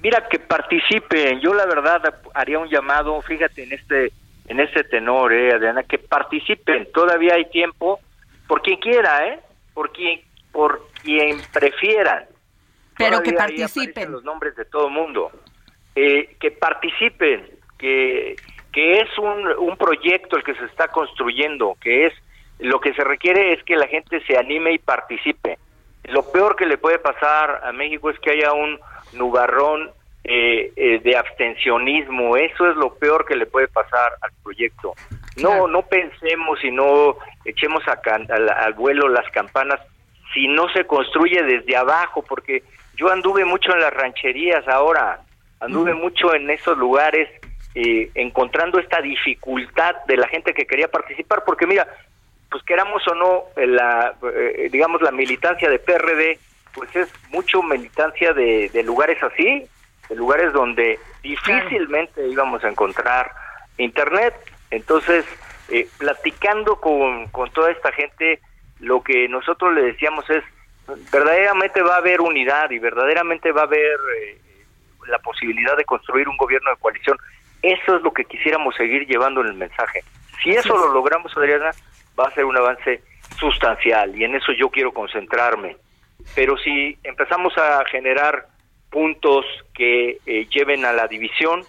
Mira 0.00 0.28
que 0.30 0.38
participen. 0.38 1.40
Yo 1.40 1.54
la 1.54 1.66
verdad 1.66 2.14
haría 2.34 2.58
un 2.60 2.68
llamado, 2.68 3.20
fíjate 3.22 3.64
en 3.64 3.72
este 3.72 4.12
en 4.46 4.60
este 4.60 4.82
tenor, 4.84 5.32
eh, 5.32 5.52
Adriana, 5.52 5.82
que 5.82 5.98
participen. 5.98 6.88
Todavía 6.92 7.34
hay 7.34 7.50
tiempo 7.50 8.00
por 8.46 8.62
quien 8.62 8.78
quiera, 8.78 9.28
¿eh? 9.28 9.40
Por 9.78 9.92
quien, 9.92 10.20
por 10.50 10.88
quien 11.04 11.40
prefieran. 11.52 12.24
Pero 12.96 13.22
que 13.22 13.32
participen. 13.32 14.10
Los 14.10 14.24
nombres 14.24 14.56
de 14.56 14.64
todo 14.64 14.88
el 14.88 14.92
mundo. 14.92 15.30
Eh, 15.94 16.34
que 16.40 16.50
participen, 16.50 17.48
que, 17.78 18.34
que 18.72 18.94
es 18.94 19.18
un, 19.18 19.46
un 19.56 19.76
proyecto 19.76 20.36
el 20.36 20.42
que 20.42 20.56
se 20.56 20.64
está 20.64 20.88
construyendo, 20.88 21.76
que 21.80 22.06
es 22.06 22.12
lo 22.58 22.80
que 22.80 22.92
se 22.94 23.04
requiere 23.04 23.52
es 23.52 23.62
que 23.62 23.76
la 23.76 23.86
gente 23.86 24.20
se 24.26 24.36
anime 24.36 24.72
y 24.72 24.78
participe. 24.78 25.58
Lo 26.08 26.24
peor 26.32 26.56
que 26.56 26.66
le 26.66 26.76
puede 26.76 26.98
pasar 26.98 27.60
a 27.62 27.70
México 27.70 28.10
es 28.10 28.18
que 28.18 28.32
haya 28.32 28.52
un 28.52 28.80
nubarrón 29.12 29.92
eh, 30.24 30.72
eh, 30.74 30.98
de 31.04 31.16
abstencionismo. 31.16 32.36
Eso 32.36 32.68
es 32.68 32.74
lo 32.74 32.94
peor 32.94 33.24
que 33.26 33.36
le 33.36 33.46
puede 33.46 33.68
pasar 33.68 34.10
al 34.22 34.32
proyecto. 34.42 34.94
No, 35.42 35.68
no 35.68 35.82
pensemos 35.82 36.62
y 36.64 36.70
no 36.70 37.16
echemos 37.44 37.82
a 37.88 38.00
al, 38.04 38.74
vuelo 38.74 39.08
las 39.08 39.28
campanas 39.30 39.80
si 40.34 40.46
no 40.46 40.68
se 40.70 40.84
construye 40.84 41.42
desde 41.42 41.76
abajo, 41.76 42.22
porque 42.22 42.62
yo 42.94 43.10
anduve 43.10 43.44
mucho 43.44 43.72
en 43.72 43.80
las 43.80 43.92
rancherías 43.92 44.66
ahora, 44.68 45.20
anduve 45.60 45.94
mucho 45.94 46.34
en 46.34 46.50
esos 46.50 46.76
lugares 46.76 47.28
eh, 47.74 48.10
encontrando 48.14 48.78
esta 48.78 49.00
dificultad 49.00 49.96
de 50.06 50.16
la 50.16 50.28
gente 50.28 50.52
que 50.52 50.66
quería 50.66 50.88
participar, 50.88 51.44
porque 51.46 51.66
mira, 51.66 51.86
pues 52.50 52.62
queramos 52.64 53.06
o 53.08 53.14
no, 53.14 53.44
la, 53.56 54.14
eh, 54.34 54.68
digamos, 54.70 55.00
la 55.02 55.12
militancia 55.12 55.70
de 55.70 55.78
PRD, 55.78 56.38
pues 56.74 56.94
es 56.96 57.12
mucho 57.30 57.62
militancia 57.62 58.32
de, 58.32 58.68
de 58.70 58.82
lugares 58.82 59.22
así, 59.22 59.64
de 60.08 60.16
lugares 60.16 60.52
donde 60.52 60.98
difícilmente 61.22 62.26
íbamos 62.26 62.64
a 62.64 62.68
encontrar 62.68 63.30
internet. 63.76 64.34
Entonces, 64.70 65.24
eh, 65.68 65.88
platicando 65.98 66.76
con, 66.76 67.28
con 67.28 67.50
toda 67.50 67.70
esta 67.70 67.92
gente, 67.92 68.40
lo 68.80 69.02
que 69.02 69.28
nosotros 69.28 69.74
le 69.74 69.82
decíamos 69.82 70.28
es, 70.30 70.44
verdaderamente 71.12 71.82
va 71.82 71.96
a 71.96 71.98
haber 71.98 72.20
unidad 72.20 72.70
y 72.70 72.78
verdaderamente 72.78 73.52
va 73.52 73.62
a 73.62 73.64
haber 73.64 73.98
eh, 74.16 74.38
la 75.08 75.18
posibilidad 75.18 75.76
de 75.76 75.84
construir 75.84 76.28
un 76.28 76.36
gobierno 76.36 76.70
de 76.70 76.76
coalición. 76.76 77.18
Eso 77.62 77.96
es 77.96 78.02
lo 78.02 78.12
que 78.12 78.24
quisiéramos 78.24 78.74
seguir 78.76 79.06
llevando 79.06 79.40
en 79.40 79.48
el 79.48 79.54
mensaje. 79.54 80.02
Si 80.42 80.50
eso 80.50 80.76
lo 80.76 80.92
logramos, 80.92 81.36
Adriana, 81.36 81.70
va 82.18 82.28
a 82.28 82.34
ser 82.34 82.44
un 82.44 82.56
avance 82.56 83.02
sustancial 83.38 84.16
y 84.16 84.24
en 84.24 84.34
eso 84.34 84.52
yo 84.52 84.70
quiero 84.70 84.92
concentrarme. 84.92 85.76
Pero 86.34 86.56
si 86.58 86.96
empezamos 87.02 87.56
a 87.58 87.84
generar 87.86 88.46
puntos 88.90 89.44
que 89.74 90.18
eh, 90.26 90.46
lleven 90.50 90.84
a 90.84 90.92
la 90.92 91.06
división, 91.06 91.64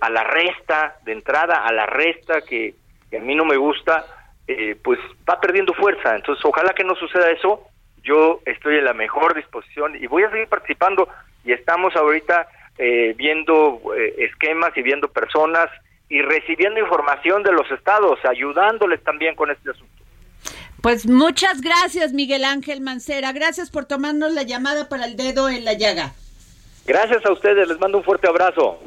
a 0.00 0.08
la 0.08 0.24
resta 0.24 0.96
de 1.04 1.12
entrada, 1.12 1.66
a 1.66 1.72
la 1.72 1.84
resta 1.84 2.40
que 2.40 2.74
a 3.16 3.20
mí 3.20 3.34
no 3.34 3.44
me 3.44 3.56
gusta, 3.56 4.04
eh, 4.48 4.76
pues 4.82 4.98
va 5.28 5.40
perdiendo 5.40 5.74
fuerza. 5.74 6.14
Entonces, 6.14 6.44
ojalá 6.44 6.72
que 6.72 6.84
no 6.84 6.94
suceda 6.94 7.30
eso. 7.30 7.62
Yo 8.02 8.40
estoy 8.46 8.76
en 8.76 8.84
la 8.84 8.94
mejor 8.94 9.34
disposición 9.34 9.96
y 9.96 10.06
voy 10.06 10.22
a 10.22 10.30
seguir 10.30 10.46
participando 10.46 11.08
y 11.44 11.52
estamos 11.52 11.94
ahorita 11.96 12.46
eh, 12.78 13.14
viendo 13.16 13.80
eh, 13.96 14.14
esquemas 14.18 14.70
y 14.76 14.82
viendo 14.82 15.08
personas 15.08 15.68
y 16.08 16.22
recibiendo 16.22 16.78
información 16.78 17.42
de 17.42 17.50
los 17.50 17.68
estados, 17.72 18.20
ayudándoles 18.24 19.02
también 19.02 19.34
con 19.34 19.50
este 19.50 19.70
asunto. 19.70 19.92
Pues 20.80 21.08
muchas 21.08 21.60
gracias, 21.60 22.12
Miguel 22.12 22.44
Ángel 22.44 22.80
Mancera. 22.80 23.32
Gracias 23.32 23.70
por 23.70 23.86
tomarnos 23.86 24.32
la 24.32 24.44
llamada 24.44 24.88
para 24.88 25.06
el 25.06 25.16
dedo 25.16 25.48
en 25.48 25.64
la 25.64 25.72
llaga. 25.72 26.12
Gracias 26.86 27.26
a 27.26 27.32
ustedes, 27.32 27.66
les 27.66 27.80
mando 27.80 27.98
un 27.98 28.04
fuerte 28.04 28.28
abrazo. 28.28 28.78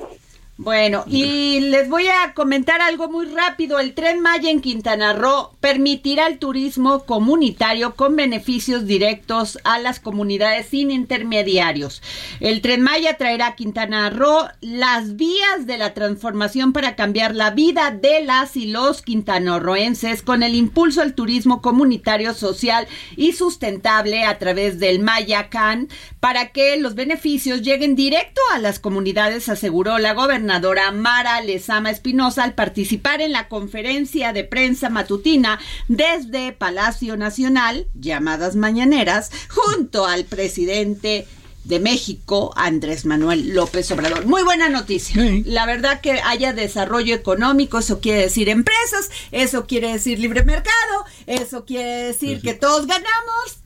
Bueno, 0.62 1.06
y 1.08 1.62
les 1.62 1.88
voy 1.88 2.08
a 2.10 2.34
comentar 2.34 2.82
algo 2.82 3.10
muy 3.10 3.28
rápido. 3.28 3.80
El 3.80 3.94
tren 3.94 4.20
Maya 4.20 4.52
en 4.52 4.60
Quintana 4.60 5.14
Roo 5.14 5.52
permitirá 5.62 6.28
el 6.28 6.38
turismo 6.38 7.06
comunitario 7.06 7.96
con 7.96 8.18
beneficios 8.18 8.86
directos 8.86 9.58
a 9.64 9.80
las 9.80 10.02
comunidades 10.02 10.68
sin 10.68 10.92
intermediarios. 10.92 12.02
El 12.42 12.60
tren 12.60 12.82
Maya 12.82 13.16
traerá 13.16 13.48
a 13.48 13.56
Quintana 13.56 14.10
Roo 14.10 14.50
las 14.60 15.16
vías 15.16 15.66
de 15.66 15.78
la 15.78 15.94
transformación 15.94 16.74
para 16.74 16.98
cambiar 16.98 17.36
la 17.36 17.52
vida 17.52 17.92
de 17.92 18.22
las 18.26 18.58
y 18.58 18.66
los 18.66 19.02
quintanarroenses 19.02 20.22
con 20.22 20.44
el 20.44 20.56
impulso 20.56 21.02
al 21.02 21.16
turismo 21.16 21.62
comunitario, 21.62 22.34
social 22.34 22.86
y 23.16 23.32
sustentable 23.32 24.26
a 24.26 24.38
través 24.40 24.78
del 24.78 25.00
Maya 25.00 25.48
Can 25.48 25.88
para 26.20 26.50
que 26.52 26.76
los 26.76 26.96
beneficios 26.96 27.62
lleguen 27.62 27.96
directo 27.96 28.42
a 28.52 28.60
las 28.60 28.80
comunidades, 28.80 29.48
aseguró 29.48 30.00
la 30.00 30.14
gobernadora 30.14 30.49
Mara 30.92 31.42
Lezama 31.42 31.92
Espinosa 31.92 32.44
al 32.44 32.56
participar 32.56 33.22
en 33.22 33.32
la 33.32 33.48
conferencia 33.48 34.34
de 34.34 34.44
prensa 34.44 34.90
matutina 34.90 35.60
desde 35.88 36.54
Palacio 36.54 37.18
Nacional, 37.18 37.86
llamadas 37.94 38.56
mañaneras, 38.56 39.32
junto 39.50 40.08
al 40.08 40.26
presidente 40.26 41.28
de 41.66 41.80
México, 41.80 42.52
Andrés 42.56 43.06
Manuel 43.06 43.54
López 43.54 43.92
Obrador. 43.92 44.26
Muy 44.26 44.42
buena 44.42 44.70
noticia. 44.70 45.22
La 45.46 45.68
verdad 45.68 46.02
que 46.02 46.14
haya 46.14 46.52
desarrollo 46.52 47.14
económico, 47.14 47.78
eso 47.78 48.00
quiere 48.00 48.22
decir 48.22 48.50
empresas, 48.50 49.12
eso 49.32 49.68
quiere 49.68 49.92
decir 49.92 50.18
libre 50.18 50.44
mercado, 50.44 51.06
eso 51.28 51.66
quiere 51.66 52.06
decir 52.06 52.42
que 52.42 52.56
todos 52.56 52.88
ganamos 52.88 53.60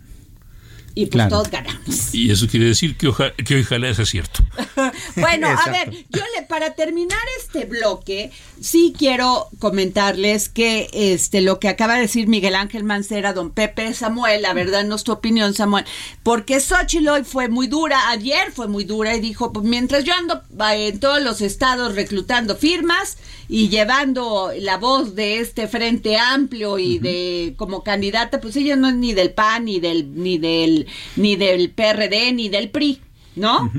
y 0.96 1.08
pues 1.08 1.28
todos 1.28 1.50
ganamos. 1.50 2.14
Y 2.14 2.32
eso 2.32 2.48
quiere 2.48 2.68
decir 2.68 2.96
que, 2.96 3.08
ojalá, 3.08 3.34
que 3.34 3.62
ojalá 3.62 3.94
sea 3.94 4.06
cierto. 4.06 4.44
bueno, 5.16 5.48
a 5.48 5.70
ver, 5.72 5.92
yo 5.92 6.22
le, 6.36 6.44
para 6.44 6.76
terminar 6.76 7.20
este 7.40 7.66
bloque, 7.66 8.32
sí 8.62 8.94
quiero 8.98 9.50
comentarles 9.60 10.50
que 10.50 10.90
este 10.94 11.42
lo 11.42 11.60
que 11.60 11.70
acaba 11.70 11.96
de 11.96 12.02
decir 12.02 12.28
Miguel 12.28 12.56
Ángel 12.56 12.84
Mancera, 12.84 13.34
don 13.34 13.50
Pepe 13.52 13.94
Samuel, 13.94 14.44
la 14.44 14.54
verdad 14.54 14.84
no 14.84 14.96
es 14.96 15.04
tu 15.04 15.12
opinión, 15.12 15.54
Samuel, 15.54 15.86
porque 16.22 16.60
Xochitl 16.60 17.08
hoy 17.08 17.24
fue 17.24 17.50
muy 17.50 17.68
dura, 17.68 18.10
ayer 18.10 18.52
fue 18.52 18.68
muy 18.68 18.84
dura 18.84 19.16
y 19.16 19.20
dijo, 19.20 19.52
pues 19.52 19.66
mientras 19.66 20.04
yo 20.04 20.14
ando 20.14 20.42
en 20.72 21.00
todos 21.00 21.22
los 21.22 21.42
estados 21.42 21.96
reclutando 21.96 22.56
firmas 22.56 23.18
y 23.54 23.70
llevando 23.70 24.52
la 24.60 24.78
voz 24.78 25.14
de 25.14 25.38
este 25.38 25.68
frente 25.68 26.18
amplio 26.18 26.80
y 26.80 26.98
de 26.98 27.54
como 27.56 27.84
candidata, 27.84 28.42
pues 28.42 28.56
ella 28.56 28.76
no 28.76 28.90
es 28.90 28.96
ni 28.96 29.14
del 29.14 29.30
PAN, 29.30 29.66
ni 29.66 29.80
del, 29.80 30.16
ni 30.16 30.40
del, 30.40 30.88
ni 31.18 31.36
del 31.36 31.70
PRD, 31.70 32.34
ni 32.34 32.50
del 32.50 32.72
PRI, 32.72 33.00
¿no? 33.36 33.72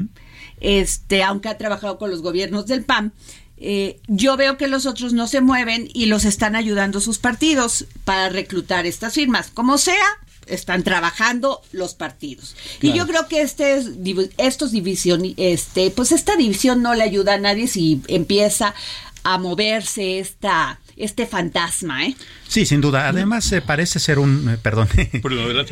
Este, 0.60 1.24
aunque 1.24 1.48
ha 1.48 1.58
trabajado 1.58 1.98
con 1.98 2.08
los 2.08 2.22
gobiernos 2.22 2.68
del 2.68 2.84
PAN. 2.84 3.14
Eh, 3.56 3.98
yo 4.06 4.36
veo 4.36 4.56
que 4.58 4.68
los 4.68 4.86
otros 4.86 5.12
no 5.12 5.26
se 5.26 5.40
mueven 5.40 5.88
y 5.92 6.06
los 6.06 6.24
están 6.24 6.54
ayudando 6.54 7.00
sus 7.00 7.18
partidos 7.18 7.86
para 8.04 8.28
reclutar 8.28 8.86
estas 8.86 9.14
firmas. 9.14 9.50
Como 9.52 9.76
sea, 9.76 10.04
están 10.46 10.84
trabajando 10.84 11.62
los 11.72 11.94
partidos. 11.94 12.54
Y 12.80 12.92
yo 12.92 13.08
creo 13.08 13.26
que 13.26 13.42
este 13.42 13.82
estos 14.38 14.70
división, 14.70 15.34
este, 15.36 15.90
pues 15.90 16.12
esta 16.12 16.36
división 16.36 16.80
no 16.80 16.94
le 16.94 17.02
ayuda 17.02 17.34
a 17.34 17.38
nadie 17.38 17.66
si 17.66 18.02
empieza 18.06 18.72
a 19.24 19.38
moverse 19.38 20.18
esta 20.18 20.78
este 20.96 21.26
fantasma, 21.26 22.06
¿eh? 22.06 22.16
Sí, 22.46 22.66
sin 22.66 22.80
duda. 22.80 23.08
Además, 23.08 23.50
eh, 23.52 23.60
parece 23.60 23.98
ser 23.98 24.18
un. 24.18 24.48
Eh, 24.48 24.58
perdón. 24.58 24.88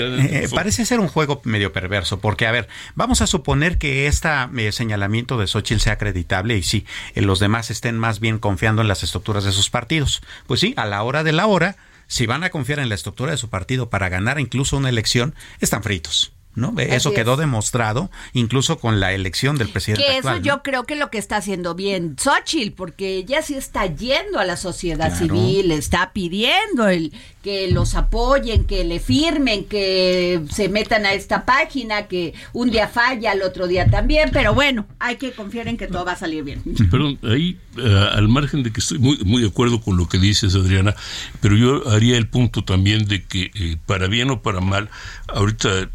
Eh, 0.03 0.49
parece 0.53 0.85
ser 0.85 1.01
un 1.01 1.09
juego 1.09 1.41
medio 1.45 1.73
perverso, 1.73 2.19
porque, 2.21 2.47
a 2.47 2.53
ver, 2.53 2.69
vamos 2.95 3.21
a 3.21 3.27
suponer 3.27 3.79
que 3.79 4.07
este 4.07 4.29
señalamiento 4.73 5.39
de 5.39 5.47
Xochitl 5.47 5.81
sea 5.81 5.95
acreditable 5.95 6.57
y 6.57 6.63
sí, 6.63 6.87
los 7.15 7.39
demás 7.39 7.71
estén 7.71 7.99
más 7.99 8.21
bien 8.21 8.39
confiando 8.39 8.83
en 8.83 8.89
las 8.89 9.03
estructuras 9.03 9.45
de 9.45 9.53
sus 9.53 9.71
partidos. 9.71 10.23
Pues 10.47 10.61
sí, 10.61 10.75
a 10.77 10.87
la 10.87 11.03
hora 11.03 11.23
de 11.23 11.33
la 11.33 11.47
hora, 11.47 11.77
si 12.07 12.27
van 12.27 12.45
a 12.45 12.51
confiar 12.51 12.79
en 12.79 12.89
la 12.89 12.95
estructura 12.95 13.33
de 13.33 13.39
su 13.39 13.49
partido 13.51 13.91
para 13.91 14.09
ganar 14.09 14.41
incluso 14.41 14.77
una 14.77 14.89
elección, 14.89 15.35
están 15.61 15.83
fritos. 15.83 16.33
¿No? 16.55 16.75
Eso 16.79 17.13
quedó 17.13 17.37
demostrado 17.37 18.11
incluso 18.33 18.79
con 18.79 19.01
la 19.01 19.13
elección 19.13 19.57
del 19.57 19.69
presidente. 19.69 20.05
Que 20.05 20.19
eso 20.19 20.37
yo 20.39 20.63
creo 20.63 20.85
que 20.85 20.97
lo 20.97 21.11
que 21.11 21.19
está 21.19 21.37
haciendo 21.37 21.75
bien 21.75 22.17
Xochitl, 22.19 22.73
porque 22.73 23.17
ella 23.17 23.43
sí 23.43 23.55
está 23.55 23.87
yendo 23.87 24.39
a 24.39 24.45
la 24.45 24.57
sociedad 24.57 25.17
civil, 25.17 25.71
está 25.73 26.13
pidiendo 26.13 26.89
el 26.89 27.13
que 27.43 27.69
los 27.71 27.97
apoyen, 27.97 28.65
que 28.65 28.85
le 28.85 29.01
firmen, 29.01 29.65
que 29.65 30.43
se 30.51 30.69
metan 30.69 31.07
a 31.07 31.13
esta 31.13 31.45
página, 31.45 32.07
que 32.07 32.35
un 32.53 32.71
día 32.71 32.87
falla, 32.87 33.33
el 33.33 33.43
otro 33.43 33.67
día 33.67 33.91
también, 33.91 34.31
pero 34.33 34.55
bueno, 34.55 34.87
hay 35.01 35.17
que 35.17 35.33
confiar 35.33 35.67
en 35.67 35.77
que 35.77 35.89
todo 35.89 36.05
va 36.05 36.13
a 36.13 36.17
salir 36.17 36.45
bien. 36.45 36.63
Perdón, 36.91 37.19
ahí 37.25 37.59
eh, 37.79 38.09
al 38.13 38.29
margen 38.29 38.63
de 38.63 38.73
que 38.73 38.81
estoy 38.81 38.99
muy, 38.99 39.19
muy 39.25 39.43
de 39.43 39.49
acuerdo 39.49 39.81
con 39.81 39.97
lo 39.97 40.09
que 40.09 40.19
dices, 40.19 40.55
Adriana, 40.55 40.95
pero 41.41 41.57
yo 41.57 41.89
haría 41.89 42.17
el 42.17 42.29
punto 42.29 42.65
también 42.65 43.07
de 43.07 43.25
que 43.25 43.51
eh, 43.55 43.77
para 43.87 44.07
bien 44.07 44.31
o 44.31 44.41
para 44.41 44.61
mal, 44.61 44.89
ahorita 45.27 45.91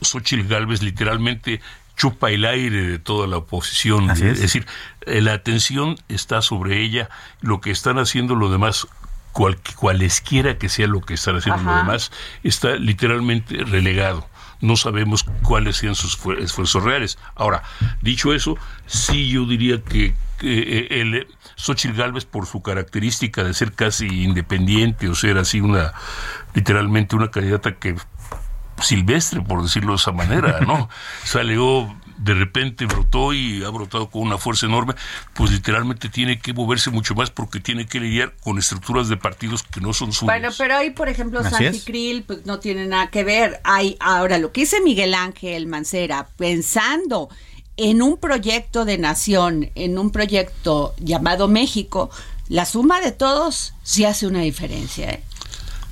Xochitl 0.00 0.46
Galvez 0.48 0.82
literalmente 0.82 1.60
chupa 1.96 2.30
el 2.30 2.44
aire 2.44 2.82
de 2.82 2.98
toda 2.98 3.26
la 3.26 3.38
oposición. 3.38 4.10
es. 4.10 4.40
decir, 4.40 4.66
eh, 5.02 5.20
la 5.20 5.34
atención 5.34 5.96
está 6.08 6.42
sobre 6.42 6.82
ella, 6.82 7.08
lo 7.40 7.60
que 7.60 7.70
están 7.70 7.98
haciendo 7.98 8.34
los 8.34 8.50
demás, 8.50 8.86
cualesquiera 9.32 10.58
que 10.58 10.68
sea 10.68 10.86
lo 10.86 11.00
que 11.00 11.14
están 11.14 11.36
haciendo 11.36 11.62
los 11.62 11.76
demás, 11.76 12.12
está 12.42 12.76
literalmente 12.76 13.64
relegado. 13.64 14.28
No 14.60 14.76
sabemos 14.76 15.24
cuáles 15.42 15.76
sean 15.76 15.94
sus 15.94 16.18
esfuerzos 16.38 16.84
reales. 16.84 17.18
Ahora, 17.34 17.62
dicho 18.00 18.32
eso, 18.32 18.56
sí 18.86 19.28
yo 19.28 19.44
diría 19.44 19.82
que 19.82 20.14
eh, 20.40 20.88
el 20.90 21.26
Xochitl 21.56 21.96
Galvez, 21.96 22.24
por 22.24 22.46
su 22.46 22.62
característica 22.62 23.44
de 23.44 23.54
ser 23.54 23.72
casi 23.72 24.22
independiente 24.22 25.08
o 25.08 25.14
ser 25.14 25.38
así 25.38 25.60
una, 25.60 25.92
literalmente 26.54 27.16
una 27.16 27.30
candidata 27.30 27.74
que 27.76 27.96
silvestre, 28.84 29.40
por 29.40 29.62
decirlo 29.62 29.92
de 29.92 29.96
esa 29.96 30.12
manera, 30.12 30.60
¿no? 30.60 30.88
Salió 31.24 31.94
de 32.22 32.34
repente 32.34 32.86
brotó 32.86 33.32
y 33.32 33.64
ha 33.64 33.70
brotado 33.70 34.08
con 34.08 34.22
una 34.22 34.38
fuerza 34.38 34.66
enorme, 34.66 34.94
pues 35.34 35.50
literalmente 35.50 36.08
tiene 36.08 36.38
que 36.38 36.52
moverse 36.52 36.90
mucho 36.90 37.14
más 37.14 37.30
porque 37.30 37.58
tiene 37.58 37.86
que 37.86 37.98
lidiar 37.98 38.34
con 38.40 38.58
estructuras 38.58 39.08
de 39.08 39.16
partidos 39.16 39.64
que 39.64 39.80
no 39.80 39.92
son 39.92 40.12
suyas. 40.12 40.38
Bueno, 40.38 40.54
pero 40.56 40.76
ahí, 40.76 40.90
por 40.90 41.08
ejemplo, 41.08 41.42
Santi 41.42 41.80
Krill, 41.80 42.22
pues 42.22 42.46
no 42.46 42.60
tiene 42.60 42.86
nada 42.86 43.08
que 43.10 43.24
ver. 43.24 43.60
Hay, 43.64 43.96
ahora, 43.98 44.38
lo 44.38 44.52
que 44.52 44.62
dice 44.62 44.80
Miguel 44.80 45.14
Ángel 45.14 45.66
Mancera, 45.66 46.28
pensando 46.36 47.28
en 47.76 48.02
un 48.02 48.18
proyecto 48.18 48.84
de 48.84 48.98
nación, 48.98 49.70
en 49.74 49.98
un 49.98 50.10
proyecto 50.10 50.94
llamado 50.98 51.48
México, 51.48 52.10
la 52.48 52.66
suma 52.66 53.00
de 53.00 53.12
todos 53.12 53.74
sí 53.82 54.04
hace 54.04 54.26
una 54.26 54.42
diferencia. 54.42 55.10
¿eh? 55.10 55.22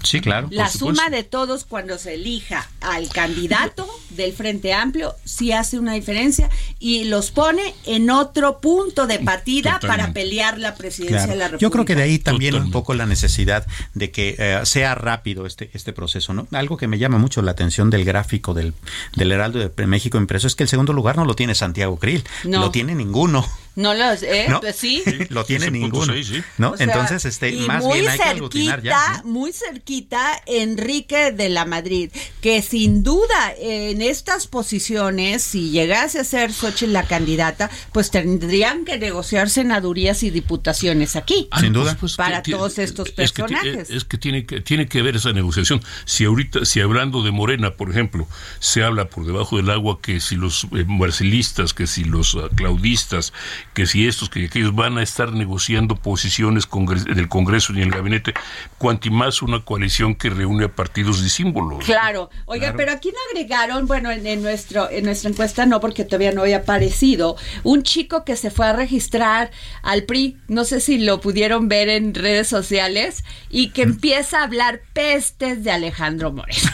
Sí, 0.03 0.21
claro. 0.21 0.49
La 0.51 0.69
suma 0.69 1.11
de 1.11 1.25
todos 1.25 1.65
cuando 1.65 1.99
se 1.99 2.15
elija 2.15 2.69
al 2.81 3.09
candidato 3.09 3.89
del 4.11 4.33
Frente 4.33 4.73
Amplio 4.73 5.15
sí 5.25 5.53
hace 5.53 5.79
una 5.79 5.93
diferencia 5.95 6.49
y 6.79 7.05
los 7.05 7.31
pone 7.31 7.75
en 7.85 8.11
otro 8.11 8.61
punto 8.61 9.07
de 9.07 9.19
partida 9.19 9.79
para 9.81 10.13
pelear 10.13 10.59
la 10.59 10.75
presidencia 10.75 11.27
de 11.27 11.37
la 11.37 11.45
República. 11.45 11.61
Yo 11.61 11.71
creo 11.71 11.85
que 11.85 11.95
de 11.95 12.03
ahí 12.03 12.19
también 12.19 12.55
un 12.55 12.71
poco 12.71 12.95
la 12.95 13.07
necesidad 13.07 13.67
de 13.95 14.11
que 14.11 14.37
eh, 14.39 14.61
sea 14.65 14.95
rápido 14.95 15.47
este 15.47 15.71
este 15.73 15.93
proceso, 15.93 16.33
¿no? 16.33 16.47
Algo 16.53 16.77
que 16.77 16.87
me 16.89 16.99
llama 16.99 17.19
mucho 17.19 17.43
la 17.43 17.53
atención 17.53 17.91
del 17.91 18.05
gráfico 18.05 18.55
del, 18.55 18.75
del 19.17 19.33
Heraldo 19.33 19.59
de 19.59 19.87
México 19.87 20.19
impreso 20.19 20.47
es 20.47 20.55
que 20.55 20.65
el 20.65 20.69
segundo 20.69 20.93
lugar 20.93 21.17
no 21.17 21.25
lo 21.25 21.35
tiene 21.35 21.55
Santiago 21.55 21.99
Krill, 21.99 22.25
no. 22.45 22.61
lo 22.61 22.71
tiene 22.71 22.95
ninguno. 22.95 23.47
No 23.81 23.95
lo 23.95 24.12
¿eh? 24.12 24.47
Pues 24.61 24.77
sí. 24.77 25.03
Lo 25.31 25.45
tiene 25.45 25.71
ninguno. 25.71 26.12
¿no? 26.59 26.75
Entonces, 26.79 27.25
este, 27.25 27.53
más 27.66 27.87
bien 27.87 28.09
hay 28.09 28.19
que 28.19 28.25
aglutinar 28.25 28.83
ya. 28.83 29.23
Muy 29.25 29.53
cerquita, 29.53 30.21
Enrique 30.47 31.33
de 31.33 31.49
la 31.49 31.64
Madrid, 31.64 32.11
que 32.40 32.62
sin 32.62 33.03
duda 33.03 33.55
en 33.59 34.03
estas 34.03 34.47
posiciones, 34.47 35.43
si 35.43 35.71
llegase 35.71 36.21
a 36.21 36.25
ser 36.25 36.53
Xochitl 36.53 36.93
la 36.93 37.05
candidata, 37.05 37.71
pues 37.93 38.11
tendrían 38.11 38.85
que 38.85 38.99
negociar 38.99 39.49
senadurías 39.49 40.23
y 40.23 40.31
diputaciones 40.31 41.16
aquí. 41.16 41.49
Ah, 41.51 41.61
sin 41.61 41.73
duda. 41.73 41.97
Pues, 41.99 42.16
para 42.16 42.43
todos 42.43 42.79
estos 42.79 43.11
personajes. 43.11 43.90
Es 43.90 44.05
que, 44.05 44.19
tiene 44.19 44.45
que 44.45 44.61
tiene 44.61 44.87
que 44.87 45.03
ver 45.03 45.16
esa 45.16 45.33
negociación. 45.33 45.83
Si 46.05 46.25
ahorita, 46.25 46.64
si 46.64 46.81
hablando 46.81 47.23
de 47.23 47.31
Morena, 47.31 47.73
por 47.73 47.90
ejemplo, 47.90 48.29
se 48.59 48.83
habla 48.83 49.09
por 49.09 49.27
debajo 49.27 49.57
del 49.57 49.71
agua 49.71 50.01
que 50.03 50.21
si 50.21 50.37
los 50.37 50.64
eh, 50.73 50.85
marcelistas, 50.87 51.75
que 51.75 51.87
si 51.87 52.05
los 52.05 52.35
uh, 52.35 52.49
claudistas, 52.55 53.33
que 53.74 53.87
si 53.87 54.06
estos, 54.06 54.28
que 54.28 54.46
aquellos 54.46 54.74
van 54.74 54.98
a 54.98 55.02
estar 55.02 55.33
negociando 55.33 55.96
posiciones 55.96 56.68
del 57.04 57.28
Congreso 57.28 57.72
y 57.72 57.83
el 57.83 57.90
gabinete, 57.90 58.35
cuanto 58.78 59.11
más 59.11 59.42
una 59.42 59.64
coalición 59.64 60.14
que 60.14 60.30
reúne 60.30 60.64
a 60.64 60.68
partidos 60.68 61.22
de 61.22 61.28
símbolos. 61.28 61.85
Claro, 61.85 62.30
oiga, 62.46 62.74
pero 62.76 62.92
aquí 62.92 63.09
no 63.09 63.18
agregaron, 63.30 63.87
bueno, 63.87 64.11
en, 64.11 64.42
nuestro, 64.42 64.90
en 64.90 65.04
nuestra 65.04 65.30
encuesta 65.30 65.66
no, 65.66 65.80
porque 65.80 66.04
todavía 66.04 66.33
no 66.33 66.42
había 66.42 66.59
aparecido, 66.59 67.37
un 67.62 67.83
chico 67.83 68.24
que 68.24 68.37
se 68.37 68.50
fue 68.50 68.66
a 68.66 68.72
registrar 68.72 69.50
al 69.83 70.04
PRI, 70.04 70.37
no 70.48 70.64
sé 70.64 70.80
si 70.80 70.98
lo 70.98 71.20
pudieron 71.20 71.68
ver 71.68 71.88
en 71.88 72.14
redes 72.14 72.48
sociales, 72.48 73.24
y 73.48 73.70
que 73.70 73.83
empieza 73.90 74.40
a 74.40 74.44
hablar 74.44 74.80
pestes 74.92 75.62
de 75.64 75.70
Alejandro 75.70 76.33
Moreno. 76.33 76.70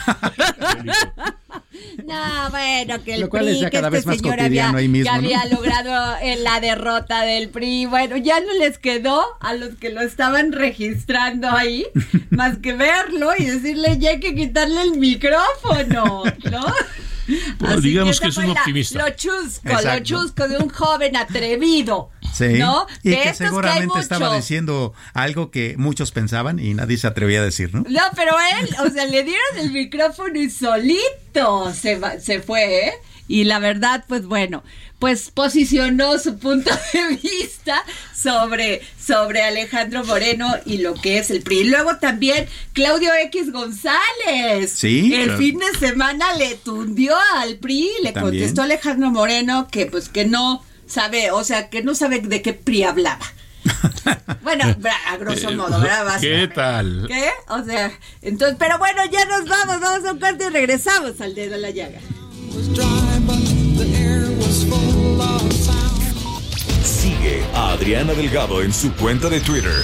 No, 2.05 2.49
bueno, 2.51 3.03
que 3.03 3.15
el 3.15 3.29
PRI, 3.29 3.69
que 3.69 3.79
este 3.79 4.01
señor 4.01 4.39
había, 4.39 4.71
que 4.71 5.09
había 5.09 5.45
logrado 5.45 6.15
en 6.21 6.43
la 6.43 6.59
derrota 6.59 7.21
del 7.21 7.49
PRI, 7.49 7.85
bueno, 7.85 8.17
ya 8.17 8.39
no 8.39 8.53
les 8.53 8.77
quedó 8.77 9.23
a 9.39 9.53
los 9.53 9.75
que 9.75 9.89
lo 9.89 10.01
estaban 10.01 10.51
registrando 10.51 11.49
ahí, 11.49 11.85
más 12.29 12.59
que 12.59 12.73
verlo 12.73 13.31
y 13.37 13.45
decirle, 13.45 13.97
ya 13.97 14.11
hay 14.11 14.19
que 14.19 14.35
quitarle 14.35 14.81
el 14.83 14.97
micrófono, 14.97 16.23
¿no? 16.49 16.65
digamos 17.81 18.19
que, 18.19 18.27
es 18.27 18.37
un 18.37 18.49
optimista. 18.51 18.99
Lo 18.99 19.15
chusco, 19.15 19.81
lo 19.83 19.99
chusco 19.99 20.47
de 20.47 20.57
un 20.57 20.69
joven 20.69 21.15
atrevido. 21.17 22.09
Sí. 22.33 22.59
¿no? 22.59 22.85
Y 23.03 23.15
que 23.15 23.33
seguramente 23.33 23.99
estaba 23.99 24.35
diciendo 24.35 24.93
algo 25.13 25.51
que 25.51 25.75
muchos 25.77 26.11
pensaban 26.11 26.59
y 26.59 26.73
nadie 26.73 26.97
se 26.97 27.07
atrevía 27.07 27.39
a 27.39 27.43
decir, 27.43 27.73
¿no? 27.73 27.83
No, 27.89 28.01
pero 28.15 28.35
él, 28.59 28.69
o 28.85 28.89
sea, 28.89 29.05
le 29.05 29.23
dieron 29.23 29.57
el 29.57 29.71
micrófono 29.71 30.39
y 30.39 30.49
solito 30.49 31.73
se, 31.73 31.99
se 32.21 32.41
fue, 32.41 32.87
¿eh? 32.87 32.93
Y 33.27 33.43
la 33.43 33.59
verdad, 33.59 34.05
pues 34.07 34.25
bueno, 34.25 34.63
pues 34.99 35.31
posicionó 35.31 36.17
su 36.17 36.39
punto 36.39 36.71
de 36.93 37.17
vista 37.17 37.83
sobre, 38.15 38.81
sobre 38.99 39.43
Alejandro 39.43 40.03
Moreno 40.05 40.55
y 40.65 40.77
lo 40.79 40.93
que 40.95 41.19
es 41.19 41.29
el 41.29 41.41
PRI. 41.41 41.65
Luego 41.65 41.97
también 41.97 42.47
Claudio 42.73 43.11
X 43.25 43.51
González. 43.51 44.71
Sí. 44.71 45.13
El 45.13 45.37
fin 45.37 45.59
de 45.59 45.77
semana 45.77 46.33
le 46.35 46.55
tundió 46.55 47.15
al 47.35 47.57
PRI, 47.57 47.89
le 48.01 48.13
contestó 48.13 48.61
Alejandro 48.63 49.11
Moreno 49.11 49.67
que 49.69 49.85
pues 49.85 50.09
que 50.09 50.25
no 50.25 50.63
sabe, 50.87 51.31
o 51.31 51.43
sea, 51.43 51.69
que 51.69 51.83
no 51.83 51.95
sabe 51.95 52.19
de 52.19 52.41
qué 52.41 52.53
PRI 52.53 52.83
hablaba. 52.83 53.25
bueno, 54.43 54.63
a 55.07 55.17
grosso 55.17 55.51
modo, 55.51 55.79
¿verdad? 55.79 56.19
¿Qué 56.19 56.47
tal? 56.47 57.05
¿Qué? 57.07 57.29
O 57.49 57.63
sea, 57.63 57.91
entonces, 58.21 58.55
pero 58.57 58.77
bueno, 58.77 59.01
ya 59.11 59.25
nos 59.25 59.47
vamos, 59.47 59.79
vamos 59.81 60.07
a 60.07 60.13
un 60.13 60.19
corte 60.19 60.45
y 60.45 60.49
regresamos 60.49 61.19
al 61.21 61.35
dedo 61.35 61.51
de 61.51 61.57
la 61.57 61.69
llaga. 61.71 61.99
Sigue 66.83 67.43
a 67.53 67.71
Adriana 67.71 68.13
Delgado 68.13 68.61
en 68.61 68.73
su 68.73 68.93
cuenta 68.93 69.29
de 69.29 69.41
Twitter 69.41 69.83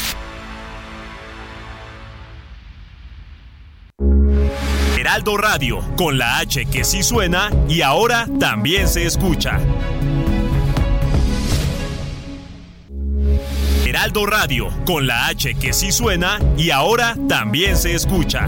Heraldo 5.01 5.35
Radio, 5.35 5.79
con 5.97 6.19
la 6.19 6.37
H 6.37 6.67
que 6.67 6.83
sí 6.83 7.01
suena 7.01 7.49
y 7.67 7.81
ahora 7.81 8.27
también 8.39 8.87
se 8.87 9.03
escucha. 9.07 9.59
Heraldo 13.83 14.27
Radio, 14.27 14.69
con 14.85 15.07
la 15.07 15.25
H 15.25 15.55
que 15.55 15.73
sí 15.73 15.91
suena 15.91 16.37
y 16.55 16.69
ahora 16.69 17.15
también 17.27 17.77
se 17.77 17.95
escucha. 17.95 18.47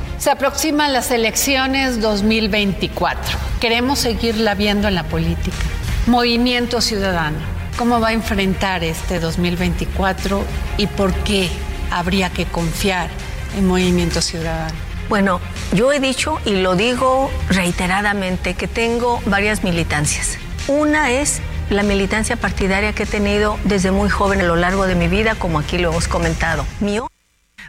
Se 0.21 0.29
aproximan 0.29 0.93
las 0.93 1.09
elecciones 1.09 1.99
2024. 1.99 3.39
Queremos 3.59 3.97
seguirla 3.97 4.53
viendo 4.53 4.87
en 4.87 4.93
la 4.93 5.01
política. 5.01 5.57
Movimiento 6.05 6.79
Ciudadano. 6.79 7.39
¿Cómo 7.75 7.99
va 7.99 8.09
a 8.09 8.13
enfrentar 8.13 8.83
este 8.83 9.19
2024 9.19 10.45
y 10.77 10.85
por 10.85 11.11
qué 11.23 11.49
habría 11.89 12.29
que 12.29 12.45
confiar 12.45 13.09
en 13.57 13.65
Movimiento 13.65 14.21
Ciudadano? 14.21 14.75
Bueno, 15.09 15.41
yo 15.73 15.91
he 15.91 15.99
dicho 15.99 16.37
y 16.45 16.51
lo 16.51 16.75
digo 16.75 17.31
reiteradamente 17.49 18.53
que 18.53 18.67
tengo 18.67 19.23
varias 19.25 19.63
militancias. 19.63 20.37
Una 20.67 21.09
es 21.09 21.41
la 21.71 21.81
militancia 21.81 22.35
partidaria 22.35 22.93
que 22.93 23.03
he 23.03 23.07
tenido 23.07 23.57
desde 23.63 23.89
muy 23.89 24.11
joven 24.11 24.41
a 24.41 24.43
lo 24.43 24.55
largo 24.55 24.85
de 24.85 24.93
mi 24.93 25.07
vida, 25.07 25.33
como 25.33 25.57
aquí 25.57 25.79
lo 25.79 25.89
hemos 25.89 26.07
comentado. 26.07 26.63
Mío. 26.79 27.10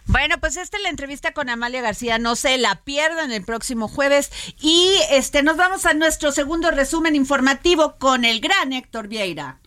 Bueno, 0.06 0.36
pues 0.40 0.56
esta 0.56 0.76
es 0.76 0.82
la 0.82 0.88
entrevista 0.88 1.32
con 1.32 1.48
Amalia 1.48 1.80
García, 1.80 2.18
no 2.18 2.36
se 2.36 2.58
la 2.58 2.82
pierdan 2.82 3.32
el 3.32 3.44
próximo 3.44 3.88
jueves 3.88 4.30
y 4.60 4.94
este 5.10 5.42
nos 5.42 5.56
vamos 5.56 5.86
a 5.86 5.94
nuestro 5.94 6.32
segundo 6.32 6.70
resumen 6.70 7.14
informativo 7.14 7.96
con 7.98 8.24
el 8.24 8.40
gran 8.40 8.72
Héctor 8.72 9.08
Vieira. 9.08 9.61